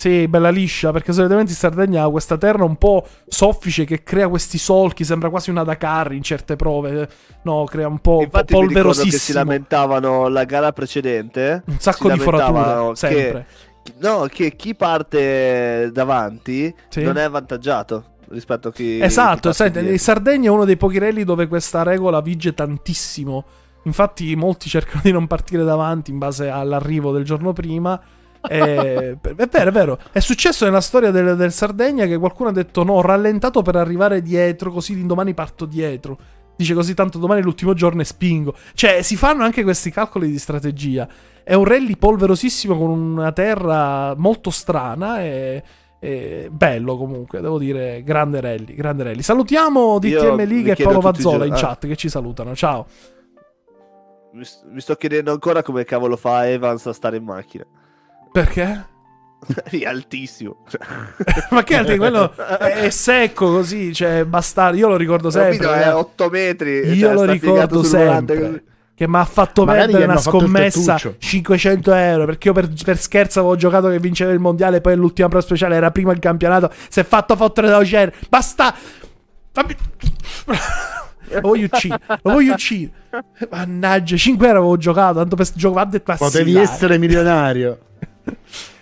Sì, 0.00 0.26
bella 0.28 0.48
liscia, 0.48 0.92
perché 0.92 1.12
solitamente 1.12 1.50
in 1.50 1.58
Sardegna 1.58 2.04
ha 2.04 2.08
questa 2.08 2.38
terra 2.38 2.64
un 2.64 2.76
po' 2.76 3.04
soffice 3.28 3.84
che 3.84 4.02
crea 4.02 4.28
questi 4.28 4.56
solchi, 4.56 5.04
sembra 5.04 5.28
quasi 5.28 5.50
una 5.50 5.62
Dakar 5.62 6.12
in 6.14 6.22
certe 6.22 6.56
prove. 6.56 7.06
No, 7.42 7.64
crea 7.64 7.86
un 7.86 7.98
po' 7.98 8.22
Infatti 8.22 8.54
ricordo 8.54 8.68
che 8.68 8.72
si 8.72 8.82
polverosissimo. 8.82 9.38
lamentavano 9.40 10.28
la 10.28 10.44
gara 10.44 10.72
precedente. 10.72 11.62
Un 11.66 11.78
sacco 11.80 12.10
di 12.10 12.18
forature, 12.18 12.96
sempre. 12.96 13.46
Che, 13.46 13.69
no, 13.98 14.26
che 14.30 14.56
chi 14.56 14.74
parte 14.74 15.90
davanti 15.92 16.72
Sì. 16.88 17.02
non 17.02 17.16
è 17.16 17.22
avvantaggiato 17.22 18.04
rispetto 18.28 18.68
a 18.68 18.72
chi... 18.72 18.98
chi 18.98 19.02
Esatto, 19.02 19.48
passa 19.48 19.70
senti, 19.72 19.98
Sardegna 19.98 20.48
è 20.48 20.52
uno 20.52 20.64
dei 20.64 20.76
pochi 20.76 20.98
rally 20.98 21.24
dove 21.24 21.48
questa 21.48 21.82
regola 21.82 22.20
vige 22.20 22.54
tantissimo. 22.54 23.44
Infatti 23.84 24.36
molti 24.36 24.68
cercano 24.68 25.00
di 25.02 25.12
non 25.12 25.26
partire 25.26 25.64
davanti 25.64 26.10
in 26.10 26.18
base 26.18 26.48
all'arrivo 26.48 27.12
del 27.12 27.24
giorno 27.24 27.52
prima. 27.52 28.00
Eh, 28.48 29.16
è 29.20 29.46
vero, 29.46 29.68
è 29.68 29.72
vero. 29.72 29.98
È 30.12 30.20
successo 30.20 30.64
nella 30.64 30.80
storia 30.80 31.10
del, 31.10 31.36
del 31.36 31.52
Sardegna 31.52 32.06
che 32.06 32.18
qualcuno 32.18 32.50
ha 32.50 32.52
detto 32.52 32.84
no, 32.84 32.94
ho 32.94 33.00
rallentato 33.02 33.62
per 33.62 33.76
arrivare 33.76 34.22
dietro, 34.22 34.70
così 34.70 35.06
domani 35.06 35.34
parto 35.34 35.64
dietro. 35.64 36.18
Dice 36.60 36.74
così 36.74 36.92
tanto 36.92 37.16
domani 37.16 37.40
è 37.40 37.42
l'ultimo 37.42 37.72
giorno 37.72 38.02
e 38.02 38.04
spingo. 38.04 38.54
Cioè, 38.74 39.00
si 39.00 39.16
fanno 39.16 39.44
anche 39.44 39.62
questi 39.62 39.90
calcoli 39.90 40.30
di 40.30 40.38
strategia. 40.38 41.08
È 41.42 41.54
un 41.54 41.64
rally 41.64 41.96
polverosissimo 41.96 42.76
con 42.76 42.90
una 42.90 43.32
terra 43.32 44.14
molto 44.14 44.50
strana 44.50 45.22
e... 45.22 45.62
e 45.98 46.48
bello 46.52 46.98
comunque, 46.98 47.40
devo 47.40 47.58
dire, 47.58 48.02
grande 48.02 48.42
rally, 48.42 48.74
grande 48.74 49.04
rally. 49.04 49.22
Salutiamo 49.22 49.98
DTM 49.98 50.44
Liga 50.44 50.74
e 50.74 50.82
Paolo 50.82 51.00
Vazzola 51.00 51.46
in 51.46 51.54
ah. 51.54 51.56
chat 51.56 51.86
che 51.86 51.96
ci 51.96 52.10
salutano. 52.10 52.54
Ciao. 52.54 52.86
Mi 54.32 54.80
sto 54.80 54.96
chiedendo 54.96 55.32
ancora 55.32 55.62
come 55.62 55.84
cavolo 55.84 56.18
fa 56.18 56.46
Evans 56.46 56.84
a 56.84 56.92
stare 56.92 57.16
in 57.16 57.24
macchina. 57.24 57.64
Perché? 58.30 58.89
è 59.70 59.84
altissimo. 59.84 60.64
Ma 61.50 61.62
che 61.62 61.76
altro? 61.76 61.96
Quello 61.96 62.34
è 62.58 62.90
secco 62.90 63.50
così, 63.50 63.94
cioè 63.94 64.24
bastardo. 64.24 64.76
Io 64.76 64.88
lo 64.88 64.96
ricordo 64.96 65.30
sempre. 65.30 65.56
Capito? 65.56 65.72
È 65.72 65.78
ragazzi. 65.78 65.96
8 65.96 66.28
metri. 66.28 66.70
Io 66.70 67.06
cioè, 67.06 67.14
lo 67.14 67.24
ricordo 67.24 67.82
sempre. 67.82 68.64
Che 68.94 69.08
mi 69.08 69.16
ha 69.16 69.24
fatto 69.24 69.64
Magari 69.64 69.92
perdere 69.92 70.10
una 70.10 70.20
scommessa 70.20 70.94
tettuccio. 70.94 71.16
500 71.18 71.92
euro. 71.94 72.26
Perché 72.26 72.48
io 72.48 72.54
per, 72.54 72.70
per 72.84 72.98
scherzo 72.98 73.38
avevo 73.40 73.56
giocato 73.56 73.88
che 73.88 73.98
vinceva 73.98 74.30
il 74.30 74.38
mondiale. 74.38 74.82
Poi 74.82 74.94
l'ultima 74.94 75.28
pro 75.28 75.40
speciale 75.40 75.76
era 75.76 75.90
prima 75.90 76.12
il 76.12 76.18
campionato. 76.18 76.70
Si 76.88 77.00
è 77.00 77.04
fatto 77.04 77.34
fottere 77.34 77.68
da 77.68 77.78
Ocean. 77.78 78.12
Basta. 78.28 78.74
Fammi. 79.52 79.76
Lo 81.32 81.40
voglio 81.42 81.66
uccidere. 81.66 82.00
Lo 82.08 82.32
voglio 82.32 82.52
uccidere. 82.52 82.92
Mannaggia, 83.50 84.16
5 84.16 84.46
euro 84.46 84.58
avevo 84.58 84.76
giocato. 84.76 85.14
Tanto 85.14 85.36
per 85.36 85.48
giocare. 85.54 86.00
Potevi 86.00 86.56
essere 86.56 86.98
milionario. 86.98 87.78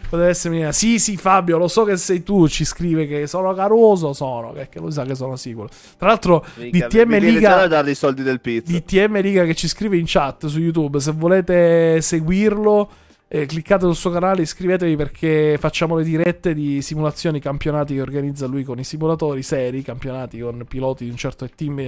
Poteva 0.08 0.28
essere 0.28 0.54
mia. 0.54 0.72
Sì, 0.72 0.98
sì, 0.98 1.16
Fabio, 1.16 1.58
lo 1.58 1.68
so 1.68 1.84
che 1.84 1.96
sei 1.96 2.22
tu. 2.22 2.48
Ci 2.48 2.64
scrive 2.64 3.06
che 3.06 3.26
sono 3.26 3.52
caruso. 3.54 4.12
Sono, 4.12 4.52
perché 4.52 4.78
lui 4.78 4.90
sa 4.90 5.04
che 5.04 5.14
sono 5.14 5.36
sicuro. 5.36 5.68
Tra 5.96 6.08
l'altro, 6.08 6.44
Minchia, 6.54 6.88
DTM 6.88 7.18
Liga. 7.18 7.66
dargli 7.66 7.90
i 7.90 7.94
soldi 7.94 8.22
del 8.22 8.40
pizza. 8.40 8.72
DTM 8.72 9.20
Liga 9.20 9.44
che 9.44 9.54
ci 9.54 9.68
scrive 9.68 9.96
in 9.96 10.04
chat 10.06 10.46
su 10.46 10.58
YouTube. 10.58 10.98
Se 11.00 11.12
volete 11.12 12.00
seguirlo, 12.00 12.88
eh, 13.28 13.44
cliccate 13.44 13.84
sul 13.84 13.94
suo 13.94 14.10
canale, 14.10 14.42
iscrivetevi 14.42 14.96
perché 14.96 15.56
facciamo 15.60 15.96
le 15.96 16.04
dirette 16.04 16.54
di 16.54 16.80
simulazioni, 16.80 17.40
campionati 17.40 17.94
che 17.94 18.00
organizza 18.00 18.46
lui 18.46 18.64
con 18.64 18.78
i 18.78 18.84
simulatori 18.84 19.42
seri, 19.42 19.82
campionati 19.82 20.38
con 20.38 20.64
piloti 20.66 21.04
di 21.04 21.10
un 21.10 21.16
certo 21.16 21.46
team, 21.54 21.86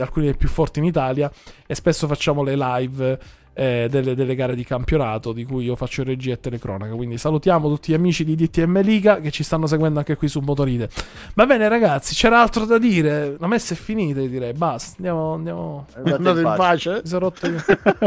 alcuni 0.00 0.26
dei 0.26 0.36
più 0.36 0.48
forti 0.48 0.80
in 0.80 0.86
Italia. 0.86 1.30
E 1.66 1.74
spesso 1.76 2.08
facciamo 2.08 2.42
le 2.42 2.56
live 2.56 3.18
eh, 3.54 3.86
delle, 3.88 4.14
delle 4.14 4.34
gare 4.34 4.54
di 4.54 4.64
campionato 4.64 5.32
di 5.32 5.44
cui 5.44 5.64
io 5.64 5.76
faccio 5.76 6.02
regia 6.02 6.32
e 6.32 6.40
telecronaca. 6.40 6.94
Quindi 6.94 7.16
salutiamo 7.16 7.68
tutti 7.68 7.92
gli 7.92 7.94
amici 7.94 8.24
di 8.24 8.34
DTM 8.34 8.82
Liga 8.82 9.20
che 9.20 9.30
ci 9.30 9.42
stanno 9.42 9.66
seguendo 9.66 10.00
anche 10.00 10.16
qui 10.16 10.28
su 10.28 10.40
Motorite. 10.40 10.90
Va 11.34 11.46
bene, 11.46 11.68
ragazzi, 11.68 12.14
c'era 12.14 12.40
altro 12.40 12.66
da 12.66 12.78
dire. 12.78 13.36
La 13.38 13.46
messa 13.46 13.74
è 13.74 13.76
finita, 13.76 14.20
direi. 14.20 14.52
Basta, 14.52 14.96
andiamo. 14.96 15.34
andiamo. 15.34 15.86
Andate 15.94 16.40
in 16.40 16.54
pace. 16.56 17.00
Mi 17.02 17.08
sono 17.08 17.20
rotto. 17.20 17.48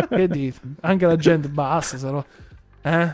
che 0.09 0.27
dite? 0.27 0.59
Anche 0.81 1.05
la 1.05 1.15
gente, 1.15 1.47
basta. 1.47 2.09
No... 2.11 2.25
Eh? 2.81 3.13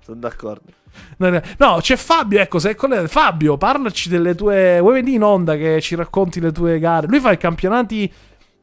Sono 0.00 0.20
d'accordo. 0.20 0.72
No, 1.18 1.78
c'è 1.80 1.96
Fabio, 1.96 2.40
ecco, 2.40 2.58
se 2.58 2.70
è 2.70 2.74
collegato. 2.74 3.08
Fabio, 3.08 3.56
parlaci 3.56 4.08
delle 4.08 4.34
tue... 4.34 4.78
Vuoi 4.80 4.94
venire 4.94 5.16
in 5.16 5.22
onda 5.22 5.56
che 5.56 5.80
ci 5.80 5.94
racconti 5.94 6.40
le 6.40 6.52
tue 6.52 6.78
gare? 6.78 7.06
Lui 7.06 7.20
fa 7.20 7.32
i 7.32 7.38
campionati... 7.38 8.12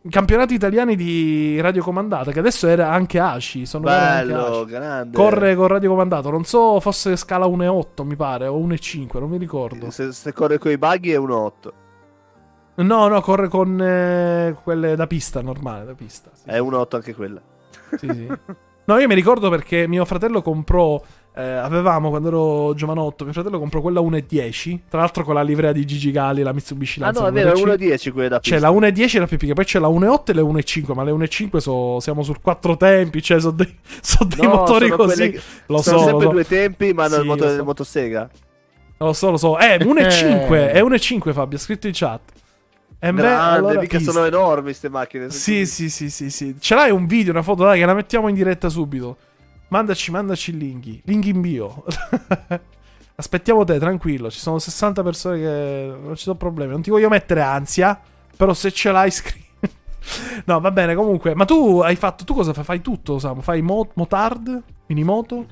campionati 0.10 0.54
italiani 0.54 0.96
di 0.96 1.60
radiocomandata, 1.62 2.32
che 2.32 2.40
adesso 2.40 2.68
era 2.68 2.92
anche 2.92 3.20
ACI. 3.20 3.66
Sono 3.66 3.86
gare 3.86 4.22
anche 4.22 4.34
Bello, 4.34 4.62
ACI. 4.62 4.66
grande. 4.72 5.18
Corre 5.18 5.56
con 5.56 5.68
radiocomandato. 5.68 6.30
Non 6.30 6.44
so, 6.44 6.80
fosse 6.80 7.16
scala 7.16 7.46
1.8, 7.46 8.04
mi 8.06 8.16
pare, 8.16 8.48
o 8.48 8.58
1.5, 8.60 9.20
non 9.20 9.30
mi 9.30 9.38
ricordo. 9.38 9.90
Se, 9.92 10.12
se 10.12 10.34
corre 10.34 10.58
con 10.58 10.72
i 10.72 10.78
buggy 10.78 11.10
è 11.12 11.16
un 11.18 11.32
8. 11.32 11.74
No, 12.78 13.08
no, 13.08 13.22
corre 13.22 13.48
con 13.48 13.82
eh, 13.82 14.56
quelle 14.62 14.96
da 14.96 15.08
pista, 15.08 15.42
normale, 15.42 15.86
da 15.86 15.94
pista. 15.94 16.30
Sì, 16.34 16.50
È 16.50 16.58
un 16.58 16.74
8 16.74 16.96
anche 16.98 17.14
quella. 17.16 17.42
sì, 17.98 18.08
sì. 18.08 18.28
No, 18.88 19.00
io 19.00 19.08
mi 19.08 19.16
ricordo 19.16 19.50
perché 19.50 19.88
mio 19.88 20.06
fratello 20.06 20.42
comprò. 20.42 21.02
Eh, 21.38 21.44
avevamo 21.44 22.10
quando 22.10 22.28
ero 22.30 22.74
giovanotto. 22.76 23.24
Mio 23.26 23.34
fratello 23.34 23.60
comprò 23.60 23.82
quella 23.82 24.00
1.10. 24.00 24.80
Tra 24.90 25.00
l'altro 25.00 25.24
con 25.24 25.34
la 25.34 25.42
livrea 25.42 25.72
di 25.74 25.86
Gigi 25.86 26.12
Gali, 26.12 26.42
la 26.44 26.54
Mitsubishi 26.54 27.00
Ah 27.02 27.06
Lanza. 27.06 27.22
no, 27.22 27.28
è 27.28 27.32
vero, 27.32 27.52
è 27.52 27.54
1.10. 27.54 27.78
1.10 28.08 28.12
quelle 28.14 28.28
da 28.30 28.40
C'è 28.40 28.52
pista. 28.56 28.70
la 28.72 28.76
1.10 28.76 29.16
e 29.16 29.20
la 29.20 29.28
più 29.28 29.38
piccola, 29.38 29.54
poi 29.56 29.66
c'è 29.66 29.80
la 29.80 29.88
1.8 29.90 30.24
e 30.30 30.34
le 30.34 30.42
1.5. 30.42 30.94
Ma 30.94 31.04
le 31.04 31.12
1.5 31.12 31.58
so, 31.58 32.00
siamo 32.00 32.24
sul 32.24 32.40
quattro 32.42 32.78
tempi. 32.78 33.22
Cioè, 33.22 33.40
sono 33.40 33.54
dei, 33.54 33.78
so 34.02 34.24
dei 34.24 34.46
No, 34.46 34.50
motori 34.56 34.90
così. 34.90 35.32
che- 35.32 35.42
Lo 35.68 35.82
sono 35.82 35.98
so, 35.98 36.04
lo 36.04 36.10
sempre 36.10 36.26
so. 36.28 36.32
due 36.32 36.46
tempi, 36.46 36.94
ma 36.94 37.08
Sì, 37.10 37.16
nel 37.18 37.26
moto, 37.26 37.44
lo 37.46 37.52
so. 37.56 37.64
motosega. 37.64 38.30
Lo 38.98 39.12
so, 39.14 39.30
lo 39.32 39.38
so. 39.38 39.60
Eh, 39.60 39.78
1.5. 39.84 40.72
È 40.72 40.82
1.5, 40.82 41.34
Fabio. 41.34 41.58
Ha 41.58 41.60
scritto 41.62 41.88
in 41.88 41.94
chat. 41.94 42.22
E 42.98 43.12
beh, 43.12 43.22
Grande, 43.22 43.58
allora 43.58 43.80
mica 43.82 43.98
pista. 43.98 44.14
sono 44.14 44.26
enormi 44.26 44.64
queste 44.64 44.88
macchine. 44.90 45.30
Sì, 45.30 45.66
sì, 45.66 45.90
sì, 45.90 46.10
sì, 46.10 46.30
sì. 46.30 46.56
Ce 46.60 46.74
l'hai 46.76 46.92
un 46.92 47.06
video, 47.06 47.34
una 47.34 47.42
foto, 47.42 47.64
dai, 47.66 47.78
che 47.80 47.86
la 47.86 47.94
mettiamo 47.94 48.30
in 48.30 48.36
diretta 48.36 48.70
subito. 48.70 49.18
Mandaci, 49.68 50.12
mandaci 50.12 50.52
il 50.52 50.58
link. 50.58 51.02
Link 51.06 51.26
in 51.26 51.42
bio. 51.42 51.84
Aspettiamo 53.18 53.64
te, 53.64 53.80
tranquillo. 53.80 54.30
Ci 54.30 54.40
sono 54.40 54.60
60 54.60 55.04
persone 55.04 55.38
che 55.40 55.94
non 56.04 56.16
ci 56.16 56.24
sono 56.24 56.36
problemi. 56.36 56.72
Non 56.72 56.82
ti 56.82 56.90
voglio 56.90 57.10
mettere 57.10 57.42
ansia, 57.42 58.00
però 58.36 58.54
se 58.54 58.72
ce 58.72 58.92
l'hai 58.92 59.10
scrivi. 59.12 59.44
no, 60.46 60.60
va 60.60 60.72
bene, 60.72 60.96
comunque. 60.96 61.34
Ma 61.34 61.46
tu 61.46 61.80
hai 61.80 61.96
fatto, 61.96 62.24
tu 62.24 62.34
cosa 62.34 62.54
fai? 62.54 62.64
Fai 62.64 62.82
tutto, 62.82 63.18
Samu? 63.20 63.42
Fai 63.42 63.62
mo- 63.62 63.90
motard, 63.96 64.62
minimoto, 64.88 65.46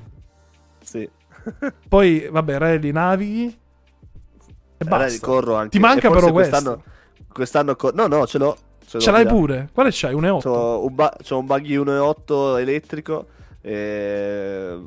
Sì. 0.84 1.10
poi, 1.90 2.28
vabbè, 2.32 2.58
rally, 2.58 2.92
navighi 2.92 3.46
e 3.46 4.86
Allora, 4.86 4.98
basta. 5.06 5.26
corro 5.26 5.56
anche. 5.56 5.70
Ti 5.70 5.80
manca 5.80 6.10
però 6.10 6.32
quest'anno, 6.32 6.84
quest'anno 7.32 7.76
co- 7.76 7.92
No, 7.94 8.08
no, 8.08 8.28
ce 8.28 8.38
l'ho. 8.38 8.58
Ce, 8.86 9.00
Ce 9.00 9.12
l'hai 9.12 9.26
pure? 9.26 9.70
Quale 9.74 9.90
c'hai? 9.92 10.14
Un 10.14 10.24
E8? 10.24 10.40
C'ho 10.42 10.86
un, 10.86 10.94
ba- 10.96 11.16
c'ho 11.24 11.40
un 11.40 11.46
buggy 11.46 11.78
1.8 11.78 12.60
elettrico. 12.60 13.26
E... 13.66 14.80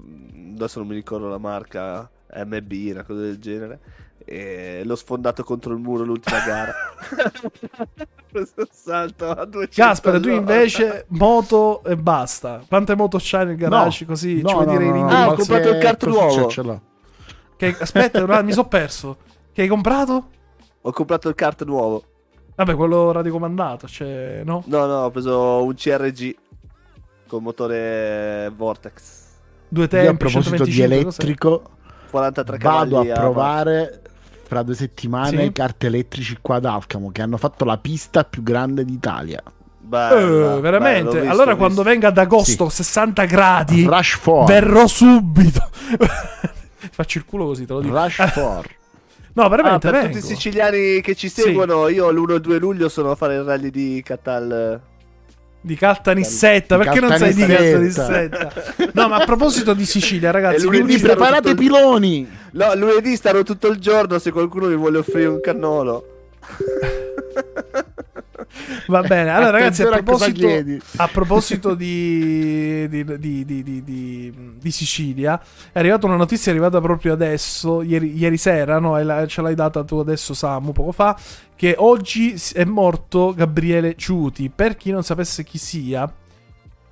Adesso 0.54 0.78
non 0.78 0.88
mi 0.88 0.94
ricordo 0.94 1.28
la 1.28 1.38
marca. 1.38 2.08
MB, 2.32 2.72
una 2.90 3.02
cosa 3.04 3.20
del 3.20 3.38
genere. 3.38 3.80
E 4.28 4.82
l'ho 4.84 4.96
sfondato 4.96 5.44
contro 5.44 5.72
il 5.72 5.78
muro 5.78 6.04
l'ultima 6.04 6.40
gara. 6.44 6.74
Questo 8.30 8.66
salto 8.70 9.30
a 9.30 9.44
200 9.44 9.68
Gaspare, 9.74 10.20
tu 10.20 10.28
invece 10.28 11.04
moto 11.08 11.82
e 11.84 11.96
basta. 11.96 12.60
Quante 12.66 12.94
moto 12.96 13.18
c'hai 13.20 13.46
nel 13.46 13.56
garage? 13.56 14.04
No. 14.04 14.10
Così 14.10 14.42
No, 14.42 14.48
ci 14.48 14.54
vuoi 14.54 14.66
no, 14.66 14.72
dire 14.72 14.84
no, 14.84 14.88
in 14.88 14.94
no, 14.94 15.00
inglese? 15.00 15.22
Ah, 15.22 15.28
ho 15.30 15.34
comprato 15.36 15.68
il 15.70 15.78
kart 15.78 16.04
così 16.04 16.16
nuovo. 16.18 16.42
ce- 16.42 16.48
ce 16.48 16.62
l'ho. 16.62 16.80
Che- 17.56 17.76
aspetta, 17.78 18.42
mi 18.42 18.52
sono 18.52 18.68
perso. 18.68 19.16
Che 19.52 19.62
hai 19.62 19.68
comprato? 19.68 20.28
Ho 20.82 20.90
comprato 20.92 21.28
il 21.28 21.34
kart 21.34 21.64
nuovo. 21.64 22.02
Vabbè, 22.56 22.74
quello 22.74 23.12
radiocomandato, 23.12 23.86
cioè, 23.86 24.42
no? 24.44 24.62
No, 24.66 24.86
no, 24.86 25.04
ho 25.04 25.10
preso 25.10 25.62
un 25.62 25.74
CRG 25.74 26.34
con 27.26 27.42
motore 27.42 28.50
Vortex. 28.54 29.24
Due 29.68 29.82
Io 29.90 29.98
a 29.98 30.02
tempi, 30.02 30.16
proposito 30.16 30.64
di 30.64 30.72
125, 30.72 31.04
cos'è? 31.04 31.22
elettrico, 31.22 31.70
43 32.10 32.58
vado 32.58 33.00
a 33.00 33.04
provare 33.04 34.00
fra 34.46 34.62
due 34.62 34.74
settimane 34.76 35.38
Sì? 35.38 35.44
i 35.44 35.52
kart 35.52 35.82
elettrici 35.84 36.38
qua 36.40 36.56
ad 36.56 36.64
Alcamo 36.66 37.10
che 37.10 37.20
hanno 37.22 37.36
fatto 37.36 37.64
la 37.64 37.78
pista 37.78 38.22
più 38.24 38.42
grande 38.42 38.84
d'Italia. 38.84 39.42
Bello, 39.78 40.56
Eh, 40.56 40.60
veramente? 40.60 41.02
bello, 41.02 41.10
ho 41.10 41.20
visto, 41.20 41.30
allora 41.32 41.56
quando 41.56 41.82
venga 41.82 42.08
ad 42.08 42.18
agosto 42.18 42.68
60 42.68 43.24
gradi, 43.24 43.84
Rush 43.84 44.20
4. 44.22 44.44
verrò 44.54 44.86
subito. 44.86 45.68
Faccio 46.90 47.18
il 47.18 47.24
culo 47.24 47.46
così, 47.46 47.66
te 47.66 47.72
lo 47.72 47.80
dico. 47.80 47.94
Rush 48.00 48.16
4. 48.32 48.70
No, 49.36 49.42
Ah, 49.44 49.48
veramente, 49.50 49.90
per 49.90 50.00
vengo. 50.00 50.16
tutti 50.16 50.24
i 50.24 50.34
siciliani 50.34 51.02
che 51.02 51.14
ci 51.14 51.28
seguono, 51.28 51.88
io 51.88 52.10
l'1 52.10 52.30
e 52.30 52.34
il 52.36 52.40
2 52.40 52.58
luglio 52.58 52.88
sono 52.88 53.10
a 53.10 53.14
fare 53.16 53.34
il 53.34 53.42
rally 53.42 53.68
di 53.68 54.00
Catal. 54.02 54.80
Di 55.66 55.74
Caltanissetta, 55.74 56.76
Di 56.76 56.84
perché 56.84 57.00
non 57.00 57.16
sai 57.18 57.34
di 57.34 57.44
Caltanissetta. 57.44 58.52
No, 58.92 59.08
ma 59.08 59.16
a 59.16 59.24
proposito 59.24 59.74
di 59.74 59.84
Sicilia, 59.84 60.30
ragazzi, 60.30 60.62
lunedì 60.64 60.96
preparate 61.00 61.48
i 61.48 61.50
tutto 61.50 61.50
il- 61.50 61.56
piloni. 61.56 62.28
No, 62.52 62.74
lunedì 62.76 63.16
starò 63.16 63.42
tutto 63.42 63.66
il 63.66 63.78
giorno 63.78 64.20
se 64.20 64.30
qualcuno 64.30 64.68
mi 64.68 64.76
vuole 64.76 64.98
offrire 64.98 65.26
un 65.26 65.40
cannolo. 65.40 66.06
Va 68.86 69.00
bene, 69.02 69.30
allora 69.30 69.50
ragazzi, 69.50 69.82
a 69.82 69.88
proposito, 69.90 70.48
a 70.96 71.08
proposito 71.08 71.74
di, 71.74 72.88
di, 72.88 73.04
di- 73.18 73.82
di- 74.60 74.70
Sicilia, 74.70 75.40
è 75.72 75.78
arrivata 75.78 76.06
una 76.06 76.16
notizia, 76.16 76.50
è 76.50 76.54
arrivata 76.54 76.80
proprio 76.80 77.12
adesso, 77.12 77.82
ieri, 77.82 78.16
ieri 78.16 78.36
sera, 78.36 78.78
no? 78.78 79.00
La- 79.02 79.26
ce 79.26 79.40
l'hai 79.42 79.54
data 79.54 79.84
tu 79.84 79.96
adesso, 79.96 80.34
Samu, 80.34 80.72
poco 80.72 80.92
fa, 80.92 81.16
che 81.54 81.74
oggi 81.78 82.34
è 82.52 82.64
morto 82.64 83.32
Gabriele 83.34 83.94
Ciuti. 83.96 84.50
Per 84.54 84.76
chi 84.76 84.90
non 84.90 85.02
sapesse 85.02 85.44
chi 85.44 85.58
sia, 85.58 86.12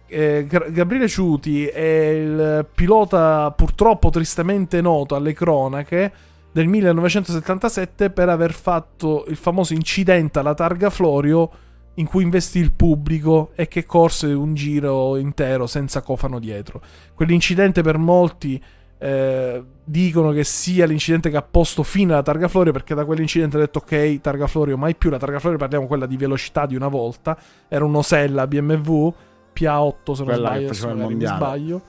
eh, 0.07 0.47
Gabriele 0.49 1.09
Ciuti 1.09 1.67
è 1.67 1.81
il 1.81 2.67
pilota 2.75 3.51
purtroppo 3.51 4.11
tristemente 4.11 4.81
noto 4.81 5.15
alle 5.15 5.33
cronache 5.33 6.13
del 6.53 6.69
1977 6.69 8.11
per 8.11 8.29
aver 8.29 8.53
fatto 8.53 9.25
il 9.27 9.37
famoso 9.37 9.73
incidente 9.75 10.39
alla 10.39 10.55
Targa 10.55 10.89
Florio 10.89 11.51
in 11.95 12.07
cui 12.07 12.23
investì 12.23 12.59
il 12.59 12.73
pubblico 12.73 13.51
e 13.55 13.69
che 13.69 13.85
corse 13.85 14.27
un 14.29 14.55
giro 14.55 15.17
intero 15.17 15.67
senza 15.67 16.03
cofano 16.03 16.39
dietro. 16.39 16.81
Quell'incidente 17.15 17.83
per 17.83 17.99
molti 17.99 18.63
eh, 18.99 19.63
dicono 19.85 20.31
che 20.31 20.45
sia 20.45 20.87
l'incidente 20.87 21.31
che 21.31 21.37
ha 21.37 21.43
posto 21.43 21.83
fine 21.83 22.13
alla 22.13 22.23
Targa 22.23 22.49
Florio 22.49 22.73
perché 22.73 22.95
da 22.95 23.05
quell'incidente 23.05 23.57
ha 23.57 23.61
detto 23.61 23.79
ok, 23.79 24.21
Targa 24.21 24.47
Florio 24.47 24.77
mai 24.77 24.95
più, 24.95 25.11
la 25.11 25.19
Targa 25.19 25.39
Florio 25.39 25.59
parliamo 25.59 25.87
quella 25.87 26.07
di 26.07 26.17
velocità 26.17 26.67
di 26.67 26.75
una 26.75 26.89
volta, 26.89 27.37
era 27.69 27.85
un 27.85 27.95
Osella 27.95 28.47
BMW 28.47 29.13
PA8 29.55 30.13
se 30.13 30.25
non 30.25 30.33
Quella 30.33 30.49
sbaglio, 30.49 30.71
il 30.71 30.97
magari 30.97 31.15
mi 31.15 31.27
sbaglio. 31.27 31.83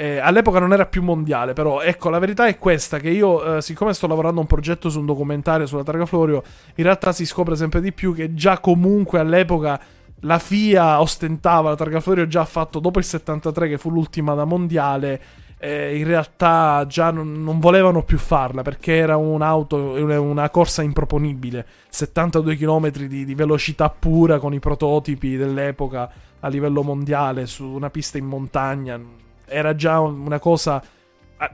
Eh, 0.00 0.18
all'epoca 0.18 0.60
non 0.60 0.72
era 0.72 0.86
più 0.86 1.02
mondiale, 1.02 1.54
però 1.54 1.80
ecco, 1.80 2.08
la 2.08 2.20
verità 2.20 2.46
è 2.46 2.56
questa: 2.56 2.98
che 3.00 3.10
io, 3.10 3.56
eh, 3.56 3.62
siccome 3.62 3.92
sto 3.92 4.06
lavorando 4.06 4.38
a 4.38 4.42
un 4.42 4.46
progetto 4.46 4.88
su 4.90 5.00
un 5.00 5.06
documentario 5.06 5.66
sulla 5.66 5.82
Targa 5.82 6.06
Florio, 6.06 6.44
in 6.76 6.84
realtà 6.84 7.10
si 7.10 7.26
scopre 7.26 7.56
sempre 7.56 7.80
di 7.80 7.92
più 7.92 8.14
che 8.14 8.32
già 8.32 8.60
comunque 8.60 9.18
all'epoca 9.18 9.80
la 10.20 10.38
FIA 10.38 11.00
ostentava 11.00 11.70
la 11.70 11.74
Targa 11.74 11.98
Florio 11.98 12.28
già 12.28 12.44
fatto 12.44 12.78
dopo 12.78 13.00
il 13.00 13.04
73, 13.04 13.68
che 13.68 13.78
fu 13.78 13.90
l'ultima 13.90 14.34
da 14.34 14.44
mondiale. 14.44 15.20
eh, 15.58 15.96
in 15.98 16.06
realtà 16.06 16.84
già 16.86 17.10
non, 17.10 17.42
non 17.42 17.58
volevano 17.58 18.04
più 18.04 18.18
farla 18.18 18.62
perché 18.62 18.94
era 18.94 19.16
un'auto, 19.16 19.76
una 19.76 20.48
corsa 20.50 20.82
improponibile. 20.82 21.66
72 21.88 22.56
km 22.56 22.90
di, 22.90 23.24
di 23.24 23.34
velocità 23.34 23.90
pura 23.90 24.38
con 24.38 24.54
i 24.54 24.60
prototipi 24.60 25.36
dell'epoca 25.36 26.08
a 26.38 26.48
livello 26.48 26.82
mondiale 26.84 27.46
su 27.46 27.66
una 27.66 27.90
pista 27.90 28.16
in 28.18 28.26
montagna. 28.26 29.26
Era 29.48 29.74
già 29.74 30.00
una 30.00 30.38
cosa. 30.38 30.82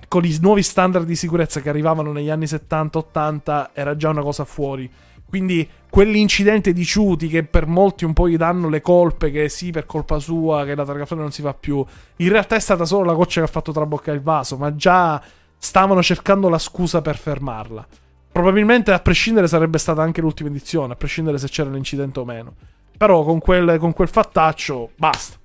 Con 0.08 0.24
i 0.24 0.36
nuovi 0.40 0.62
standard 0.62 1.06
di 1.06 1.16
sicurezza 1.16 1.60
che 1.60 1.68
arrivavano 1.68 2.12
negli 2.12 2.30
anni 2.30 2.46
70-80, 2.46 3.70
era 3.72 3.96
già 3.96 4.08
una 4.08 4.22
cosa 4.22 4.44
fuori. 4.44 4.90
Quindi 5.26 5.68
quell'incidente 5.90 6.72
di 6.72 6.84
Ciuti 6.84 7.28
che 7.28 7.42
per 7.44 7.66
molti 7.66 8.04
un 8.04 8.12
po' 8.12 8.28
gli 8.28 8.36
danno 8.36 8.68
le 8.68 8.80
colpe, 8.80 9.30
che 9.30 9.48
sì, 9.48 9.72
per 9.72 9.84
colpa 9.84 10.18
sua, 10.18 10.64
che 10.64 10.74
la 10.74 10.84
targa 10.84 11.06
Florio 11.06 11.24
non 11.24 11.32
si 11.32 11.42
fa 11.42 11.54
più. 11.54 11.84
In 12.16 12.28
realtà 12.28 12.56
è 12.56 12.60
stata 12.60 12.84
solo 12.84 13.04
la 13.04 13.14
goccia 13.14 13.40
che 13.40 13.46
ha 13.46 13.50
fatto 13.50 13.72
traboccare 13.72 14.16
il 14.16 14.22
vaso, 14.22 14.56
ma 14.56 14.74
già 14.76 15.20
stavano 15.58 16.02
cercando 16.02 16.48
la 16.48 16.58
scusa 16.58 17.02
per 17.02 17.16
fermarla. 17.16 17.86
Probabilmente 18.30 18.92
a 18.92 18.98
prescindere 19.00 19.46
sarebbe 19.48 19.78
stata 19.78 20.02
anche 20.02 20.20
l'ultima 20.20 20.50
edizione, 20.50 20.92
a 20.92 20.96
prescindere 20.96 21.38
se 21.38 21.48
c'era 21.48 21.70
l'incidente 21.70 22.20
o 22.20 22.24
meno. 22.24 22.54
Però 22.96 23.24
con 23.24 23.40
quel, 23.40 23.78
con 23.78 23.92
quel 23.92 24.08
fattaccio, 24.08 24.90
basta. 24.96 25.43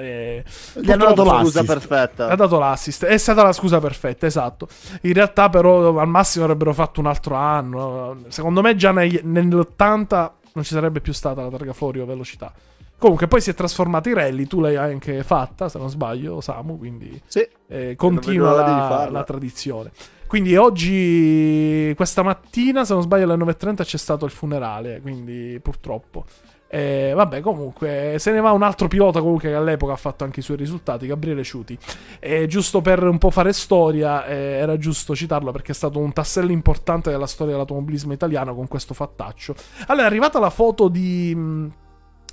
Eh, 0.00 0.44
Gli 0.80 0.90
hanno 0.90 1.04
dato 1.06 1.22
Scusa 1.24 1.32
l'assist. 1.36 1.64
perfetta. 1.66 2.28
ha 2.28 2.34
dato 2.34 2.58
l'assist. 2.58 3.04
È 3.04 3.16
stata 3.18 3.42
la 3.42 3.52
scusa 3.52 3.78
perfetta, 3.78 4.26
esatto. 4.26 4.68
In 5.02 5.12
realtà, 5.12 5.48
però, 5.48 5.98
al 5.98 6.08
massimo 6.08 6.44
avrebbero 6.44 6.72
fatto 6.72 7.00
un 7.00 7.06
altro 7.06 7.34
anno. 7.34 8.22
Secondo 8.28 8.60
me, 8.62 8.74
già 8.76 8.92
negli- 8.92 9.20
nell'80 9.22 10.30
non 10.52 10.64
ci 10.64 10.74
sarebbe 10.74 11.00
più 11.00 11.12
stata 11.12 11.42
la 11.42 11.48
targa 11.50 11.72
Florio 11.72 12.04
velocità. 12.06 12.52
Comunque, 12.98 13.28
poi 13.28 13.40
si 13.40 13.48
è 13.50 13.54
trasformato 13.54 14.08
in 14.10 14.14
rally. 14.16 14.46
Tu 14.46 14.60
l'hai 14.60 14.76
anche 14.76 15.22
fatta, 15.22 15.68
se 15.70 15.78
non 15.78 15.88
sbaglio, 15.88 16.40
Samu. 16.40 16.76
Quindi 16.76 17.20
Sì. 17.26 17.46
eh, 17.68 17.94
continua 17.96 18.52
la, 18.54 19.08
la 19.10 19.22
tradizione. 19.24 19.90
Quindi 20.26 20.54
oggi, 20.56 21.92
questa 21.96 22.22
mattina, 22.22 22.84
se 22.84 22.92
non 22.92 23.02
sbaglio, 23.02 23.24
alle 23.24 23.36
9.30 23.36 23.84
c'è 23.84 23.96
stato 23.96 24.24
il 24.26 24.30
funerale. 24.30 25.00
Quindi 25.00 25.58
purtroppo. 25.62 26.24
Eh, 26.72 27.10
vabbè, 27.16 27.40
comunque, 27.40 28.14
se 28.20 28.30
ne 28.30 28.40
va 28.40 28.52
un 28.52 28.62
altro 28.62 28.86
pilota 28.86 29.18
comunque 29.18 29.48
che 29.48 29.54
all'epoca 29.56 29.94
ha 29.94 29.96
fatto 29.96 30.22
anche 30.22 30.38
i 30.38 30.42
suoi 30.42 30.56
risultati, 30.56 31.08
Gabriele 31.08 31.42
Ciuti. 31.42 31.76
E 32.20 32.46
giusto 32.46 32.80
per 32.80 33.02
un 33.02 33.18
po' 33.18 33.30
fare 33.30 33.52
storia, 33.52 34.24
eh, 34.26 34.34
era 34.34 34.78
giusto 34.78 35.16
citarlo 35.16 35.50
perché 35.50 35.72
è 35.72 35.74
stato 35.74 35.98
un 35.98 36.12
tassello 36.12 36.52
importante 36.52 37.10
della 37.10 37.26
storia 37.26 37.54
dell'automobilismo 37.54 38.12
italiano 38.12 38.54
con 38.54 38.68
questo 38.68 38.94
fattaccio. 38.94 39.52
Allora, 39.88 40.04
è 40.04 40.08
arrivata 40.08 40.38
la 40.38 40.50
foto 40.50 40.86
di, 40.86 41.34
mh, 41.34 41.72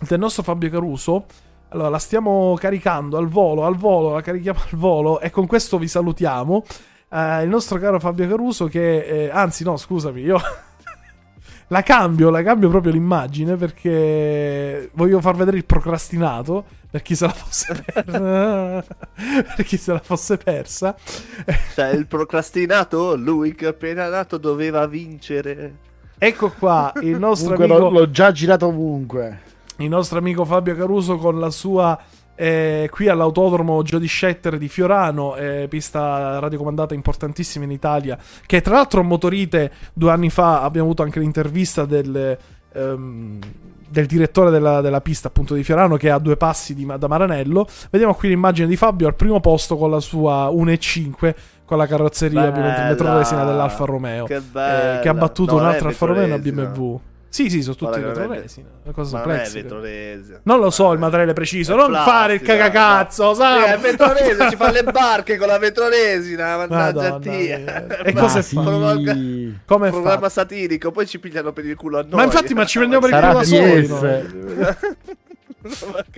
del 0.07 0.19
nostro 0.19 0.43
Fabio 0.43 0.69
Caruso. 0.69 1.25
Allora, 1.69 1.89
la 1.89 1.99
stiamo 1.99 2.55
caricando 2.59 3.17
al 3.17 3.27
volo, 3.27 3.65
al 3.65 3.75
volo, 3.75 4.13
la 4.13 4.21
carichiamo 4.21 4.59
al 4.69 4.77
volo 4.77 5.19
e 5.19 5.31
con 5.31 5.47
questo 5.47 5.79
vi 5.79 5.87
salutiamo. 5.87 6.63
Eh, 7.09 7.41
il 7.41 7.49
nostro 7.49 7.79
caro 7.79 7.99
Fabio 7.99 8.27
Caruso 8.27 8.67
che, 8.67 8.99
eh, 8.99 9.29
anzi 9.31 9.63
no, 9.63 9.77
scusami, 9.77 10.21
io 10.21 10.39
la 11.69 11.81
cambio, 11.83 12.29
la 12.29 12.43
cambio 12.43 12.69
proprio 12.69 12.91
l'immagine 12.93 13.55
perché 13.55 14.89
voglio 14.93 15.19
far 15.21 15.35
vedere 15.35 15.57
il 15.57 15.65
procrastinato 15.65 16.63
per 16.89 17.01
chi 17.01 17.15
se 17.15 17.25
la 17.25 17.33
fosse 17.33 17.83
persa. 17.85 18.83
per 19.55 19.65
chi 19.65 19.77
se 19.77 19.91
la 19.91 19.99
fosse 19.99 20.37
persa. 20.37 20.95
Cioè, 21.73 21.89
il 21.89 22.07
procrastinato, 22.07 23.15
lui 23.15 23.53
che 23.55 23.67
appena 23.67 24.07
nato 24.07 24.37
doveva 24.37 24.87
vincere. 24.87 25.75
Ecco 26.17 26.51
qua 26.57 26.93
il 27.01 27.17
nostro 27.19 27.53
Comunque 27.53 27.75
amico 27.75 27.89
l'ho, 27.89 27.99
l'ho 27.99 28.09
già 28.11 28.31
girato 28.31 28.67
ovunque. 28.67 29.41
il 29.77 29.89
nostro 29.89 30.17
amico 30.17 30.45
Fabio 30.45 30.75
Caruso 30.75 31.17
con 31.17 31.39
la 31.39 31.49
sua 31.51 31.99
eh, 32.39 32.87
qui 32.91 33.07
all'autodromo 33.07 33.81
Jody 33.81 34.07
Schetter 34.07 34.59
di 34.59 34.67
Fiorano, 34.67 35.35
eh, 35.35 35.65
pista 35.67 36.37
radiocomandata 36.37 36.93
importantissima 36.93 37.65
in 37.65 37.71
Italia, 37.71 38.17
che 38.45 38.61
tra 38.61 38.75
l'altro 38.75 39.03
motorite 39.03 39.71
due 39.91 40.11
anni 40.11 40.29
fa 40.29 40.61
abbiamo 40.61 40.85
avuto 40.85 41.01
anche 41.01 41.19
l'intervista 41.19 41.85
del, 41.85 42.37
ehm, 42.73 43.39
del 43.89 44.05
direttore 44.05 44.51
della, 44.51 44.81
della 44.81 45.01
pista 45.01 45.29
appunto 45.29 45.55
di 45.55 45.63
Fiorano 45.63 45.95
che 45.97 46.09
è 46.09 46.11
a 46.11 46.19
due 46.19 46.37
passi 46.37 46.75
di, 46.75 46.85
da 46.85 47.07
Maranello. 47.07 47.67
Vediamo 47.89 48.13
qui 48.13 48.29
l'immagine 48.29 48.67
di 48.67 48.75
Fabio 48.75 49.07
al 49.07 49.15
primo 49.15 49.39
posto 49.39 49.75
con 49.75 49.89
la 49.89 49.99
sua 49.99 50.49
1.5 50.49 51.35
con 51.65 51.77
la 51.77 51.87
carrozzeria 51.87 52.51
Bella. 52.51 52.87
retroresina 52.87 53.43
dell'Alfa 53.43 53.83
Romeo 53.83 54.23
Che 54.23 54.35
eh, 54.35 54.99
che 55.01 55.09
ha 55.09 55.13
battuto 55.13 55.55
No, 55.55 55.57
non 55.57 55.65
è 55.65 55.69
un'altra 55.69 55.87
Alfa 55.89 56.05
Romeo 56.05 56.23
e 56.23 56.25
una. 56.27 56.37
BMW. 56.37 56.99
Sì, 57.29 57.49
sì, 57.49 57.61
sono 57.61 57.75
tutti 57.75 57.99
retroresina. 57.99 58.67
Una 58.83 58.93
cosa 58.93 59.17
Ma 59.17 59.23
non 59.23 59.31
è 59.31 59.35
plexi. 59.37 59.61
vetroresina. 59.61 60.39
Non 60.43 60.59
lo 60.59 60.69
so 60.69 60.91
il 60.93 60.99
materiale 60.99 61.33
preciso, 61.33 61.73
È 61.73 61.75
non 61.75 61.87
plastica, 61.87 62.17
fare 62.17 62.33
il 62.35 62.41
cagacazzo, 62.41 63.23
no. 63.25 63.33
sai? 63.33 63.63
Eh, 63.63 63.73
è 63.73 63.77
vetroresina, 63.77 64.49
ci 64.49 64.55
fa 64.55 64.71
le 64.71 64.83
barche 64.89 65.37
con 65.37 65.47
la 65.47 65.57
vetroresina, 65.57 66.57
mannaggia 66.57 67.09
Madonna 67.11 67.19
te. 67.19 67.97
E 68.07 68.13
Ma 68.13 68.19
cosa 68.21 68.39
è 68.39 68.41
sì. 68.41 68.55
Come 68.55 69.87
è 69.87 69.91
programma 69.91 70.17
fatto? 70.19 70.29
satirico, 70.29 70.91
poi 70.91 71.05
ci 71.05 71.19
pigliano 71.19 71.51
per 71.51 71.65
il 71.65 71.75
culo 71.75 71.99
a 71.99 72.01
noi. 72.03 72.11
Ma 72.15 72.23
infatti, 72.23 72.53
ma 72.53 72.65
ci 72.65 72.77
prendiamo 72.77 73.05
per 73.05 73.13
il 73.13 73.21
culo 73.21 73.33
da 73.33 73.43
soli. 73.43 73.87
PS. 73.87 74.01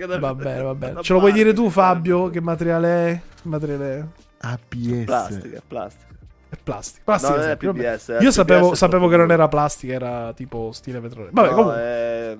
noi. 0.06 0.18
Va 0.20 0.34
bene, 0.34 0.62
va 0.62 0.74
bene. 0.74 1.02
Ce 1.02 1.12
lo 1.12 1.18
vuoi 1.18 1.32
dire 1.32 1.52
tu, 1.52 1.68
Fabio? 1.70 2.30
Che 2.30 2.40
materiale 2.40 2.88
è? 3.10 3.20
Che 3.42 3.48
materiale 3.48 3.98
è? 3.98 4.04
APS. 4.46 5.04
Plastica, 5.04 5.60
plastica. 5.66 6.09
È 6.50 6.56
plastica. 6.62 7.02
Plastica, 7.04 7.32
No, 7.34 7.38
è 7.40 7.44
sempre, 7.44 7.66
vabbè. 7.68 7.92
PBS, 7.94 8.08
è 8.10 8.22
Io 8.22 8.30
sapevo, 8.32 8.68
PBS 8.70 8.76
sapevo 8.78 8.98
proprio 8.98 9.18
che 9.18 9.24
non 9.24 9.32
era 9.32 9.48
plastica, 9.48 9.92
era 9.92 10.32
tipo 10.34 10.72
stile 10.72 10.98
vetrone. 11.00 11.28
Vabbè, 11.32 11.48
No, 11.48 11.54
comunque. 11.54 11.80
è- 11.80 12.36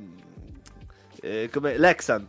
eh, 1.23 1.51
come 1.53 1.79
Lexan. 1.79 2.27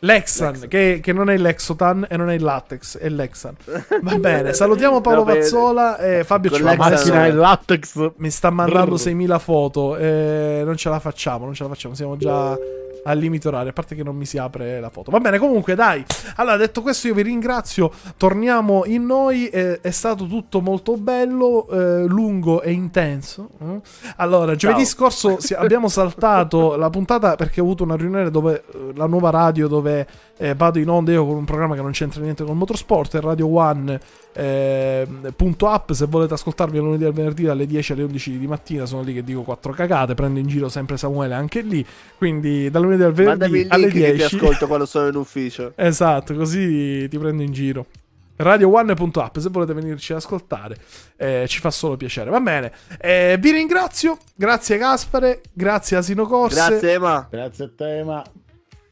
Lexan, 0.00 0.50
Lexan. 0.52 0.68
Che, 0.68 1.00
che 1.02 1.12
non 1.14 1.30
è 1.30 1.34
il 1.34 1.40
Lexotan 1.40 2.06
e 2.10 2.16
non 2.18 2.28
è 2.28 2.34
il 2.34 2.42
latex, 2.42 2.98
è 2.98 3.06
il 3.06 3.14
Lexan. 3.14 3.54
Va 4.02 4.16
bene, 4.18 4.52
salutiamo 4.52 5.00
Paolo. 5.00 5.24
Pazzola 5.24 5.96
e 5.96 6.24
Fabio 6.24 6.50
Con 6.50 6.58
ci 6.58 6.64
La 6.64 6.74
macchina 6.76 7.26
in 7.26 7.36
latex. 7.38 8.10
Mi 8.16 8.28
sta 8.30 8.50
mandando 8.50 8.96
Brr. 8.96 9.00
6.000 9.00 9.38
foto. 9.38 9.96
eh, 9.96 10.60
non 10.62 10.76
ce 10.76 10.90
la 10.90 10.98
facciamo, 11.00 11.46
non 11.46 11.54
ce 11.54 11.62
la 11.62 11.68
facciamo. 11.70 11.94
Siamo 11.94 12.18
già 12.18 12.54
al 13.04 13.18
limite 13.18 13.48
orario. 13.48 13.70
A 13.70 13.72
parte 13.72 13.94
che 13.94 14.02
non 14.02 14.16
mi 14.16 14.26
si 14.26 14.38
apre 14.38 14.80
la 14.80 14.90
foto. 14.90 15.10
Va 15.10 15.20
bene, 15.20 15.38
comunque, 15.38 15.74
dai. 15.74 16.04
Allora, 16.36 16.56
detto 16.56 16.82
questo, 16.82 17.06
io 17.08 17.14
vi 17.14 17.22
ringrazio. 17.22 17.90
Torniamo 18.16 18.84
in 18.86 19.04
noi. 19.06 19.48
eh, 19.48 19.80
è 19.80 19.90
stato 19.90 20.26
tutto 20.26 20.60
molto 20.60 20.96
bello, 20.96 21.68
eh, 21.68 22.04
lungo 22.06 22.62
e 22.62 22.72
intenso. 22.72 23.50
eh. 23.60 23.80
Allora, 24.16 24.54
giovedì 24.54 24.80
Ciao. 24.84 24.88
scorso 24.90 25.40
si- 25.40 25.54
abbiamo 25.54 25.88
saltato 25.88 26.76
la 26.76 26.90
puntata 26.90 27.36
perché 27.36 27.60
ho 27.60 27.64
avuto 27.64 27.82
una 27.84 27.96
riunione 27.96 28.30
dove 28.30 28.64
eh, 28.72 28.92
la 28.94 29.06
nuova 29.06 29.30
radio 29.30 29.68
dove 29.68 30.06
eh, 30.36 30.54
vado 30.54 30.78
in 30.78 30.88
onda 30.88 31.12
io 31.12 31.24
con 31.26 31.36
un 31.36 31.44
programma 31.44 31.74
che 31.74 31.82
non 31.82 31.92
c'entra 31.92 32.20
niente 32.22 32.42
con 32.42 32.52
il 32.52 32.58
motorsport, 32.58 33.16
è 33.16 33.20
Radio 33.20 33.48
One. 33.54 34.00
eh, 34.36 35.06
punto 35.36 35.68
app 35.68 35.92
se 35.92 36.06
volete 36.06 36.34
ascoltarmi 36.34 36.76
il 36.76 36.82
lunedì 36.82 37.04
al 37.04 37.12
venerdì 37.12 37.44
dalle 37.44 37.66
10 37.66 37.92
alle 37.92 38.02
11 38.02 38.38
di 38.38 38.46
mattina 38.48 38.84
sono 38.84 39.02
lì 39.02 39.14
che 39.14 39.22
dico 39.22 39.42
quattro 39.42 39.72
cagate 39.72 40.14
prendo 40.14 40.40
in 40.40 40.46
giro 40.48 40.68
sempre 40.68 40.96
Samuele 40.96 41.34
anche 41.34 41.60
lì 41.60 41.84
quindi 42.18 42.68
dal 42.70 42.82
lunedì 42.82 42.93
al 43.02 43.14
Mandami 43.16 43.34
venerdì 43.50 43.58
il 43.60 43.66
alle 43.70 43.86
link 43.88 43.92
che 44.04 44.10
ti 44.10 44.16
10 44.18 44.34
ascolto 44.36 44.66
quando 44.66 44.86
sono 44.86 45.08
in 45.08 45.16
ufficio. 45.16 45.72
esatto 45.76 46.34
così 46.34 47.08
ti 47.08 47.18
prendo 47.18 47.42
in 47.42 47.52
giro. 47.52 47.86
Radioone.app 48.36 49.38
se 49.38 49.48
volete 49.48 49.74
venirci 49.74 50.10
ad 50.12 50.18
ascoltare 50.18 50.76
eh, 51.16 51.44
ci 51.48 51.60
fa 51.60 51.70
solo 51.70 51.96
piacere. 51.96 52.30
Va 52.30 52.40
bene 52.40 52.72
Eh, 53.00 53.36
vi 53.40 53.52
ringrazio. 53.52 54.16
Grazie 54.34 54.76
Gaspare 54.78 55.40
grazie 55.52 55.96
Asino 55.96 56.26
Corse. 56.26 56.56
Grazie, 56.56 56.92
Ema. 56.92 57.28
Grazie 57.30 57.64
a 57.64 57.70
te, 57.76 58.02
ma 58.04 58.24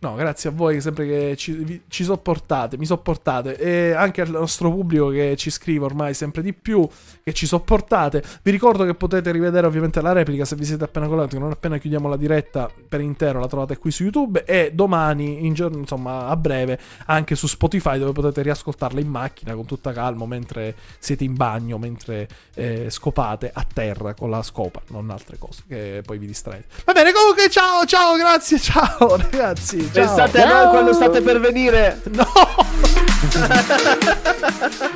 No, 0.03 0.17
grazie 0.17 0.51
a 0.51 0.53
voi 0.53 0.81
sempre 0.81 1.07
che 1.07 1.37
ci, 1.37 1.83
ci 1.87 2.03
sopportate, 2.03 2.77
mi 2.77 2.87
sopportate 2.87 3.57
e 3.57 3.93
anche 3.93 4.21
al 4.21 4.31
nostro 4.31 4.69
pubblico 4.73 5.11
che 5.11 5.37
ci 5.37 5.49
scrive 5.49 5.85
ormai 5.85 6.13
sempre 6.13 6.43
di 6.43 6.53
più, 6.53 6.89
che 7.23 7.33
ci 7.33 7.47
sopportate. 7.47 8.21
Vi 8.43 8.51
ricordo 8.51 8.85
che 8.85 8.95
potete 8.95 9.31
rivedere 9.31 9.65
ovviamente 9.65 10.01
la 10.01 10.11
replica 10.11 10.45
se 10.45 10.57
vi 10.57 10.65
siete 10.65 10.83
appena 10.83 11.07
collegati, 11.07 11.39
non 11.39 11.53
appena 11.53 11.79
chiudiamo 11.79 12.09
la 12.09 12.17
diretta 12.17 12.69
per 12.89 13.01
intero 13.01 13.39
la 13.39 13.47
trovate 13.47 13.79
qui 13.79 13.93
su 13.93 14.03
YouTube 14.03 14.45
e 14.45 14.73
domani, 14.75 15.47
in 15.47 15.55
giorno, 15.55 15.79
insomma 15.79 16.27
a 16.27 16.37
breve, 16.37 16.81
anche 17.07 17.37
su 17.37 17.47
Spotify 17.47 17.97
dove 17.97 18.11
potete 18.11 18.43
riascoltarla 18.43 18.99
in 18.99 19.09
macchina 19.09 19.55
con 19.55 19.67
tutta 19.67 19.93
calma 19.93 20.27
mentre 20.27 20.75
siete 20.99 21.23
in 21.23 21.37
bagno, 21.37 21.79
mentre 21.79 22.27
eh, 22.57 22.91
scopate 22.91 23.53
a 23.55 23.65
terra 23.73 24.15
con 24.15 24.31
la 24.31 24.43
scopa, 24.43 24.83
non 24.89 25.11
altre 25.11 25.39
cose 25.39 25.63
che 25.69 26.03
poi 26.05 26.19
vi 26.19 26.27
distraete. 26.27 26.65
Va 26.87 26.93
bene, 26.93 27.13
comunque 27.13 27.49
ciao, 27.49 27.85
ciao, 27.87 28.17
grazie, 28.17 28.59
ciao 28.61 29.15
ragazzi. 29.15 29.91
Ciao. 29.93 30.07
Pensate 30.07 30.43
a 30.43 30.47
noi 30.47 30.69
quando 30.71 30.95
state 30.95 31.21
per 31.21 31.39
venire. 31.39 32.01
No! 32.13 32.25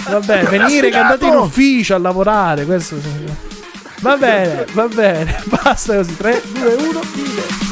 Vabbè, 0.09 0.45
venire 0.45 0.89
che 0.91 0.97
andate 0.97 1.27
in 1.27 1.35
ufficio 1.35 1.95
a 1.95 1.99
lavorare. 1.99 2.65
Questo... 2.65 2.97
Va 4.01 4.17
bene, 4.17 4.65
va 4.73 4.89
bene. 4.89 5.43
Basta 5.45 5.97
così. 5.97 6.17
3, 6.17 6.43
2, 6.53 6.75
1, 6.75 7.01
fine. 7.03 7.66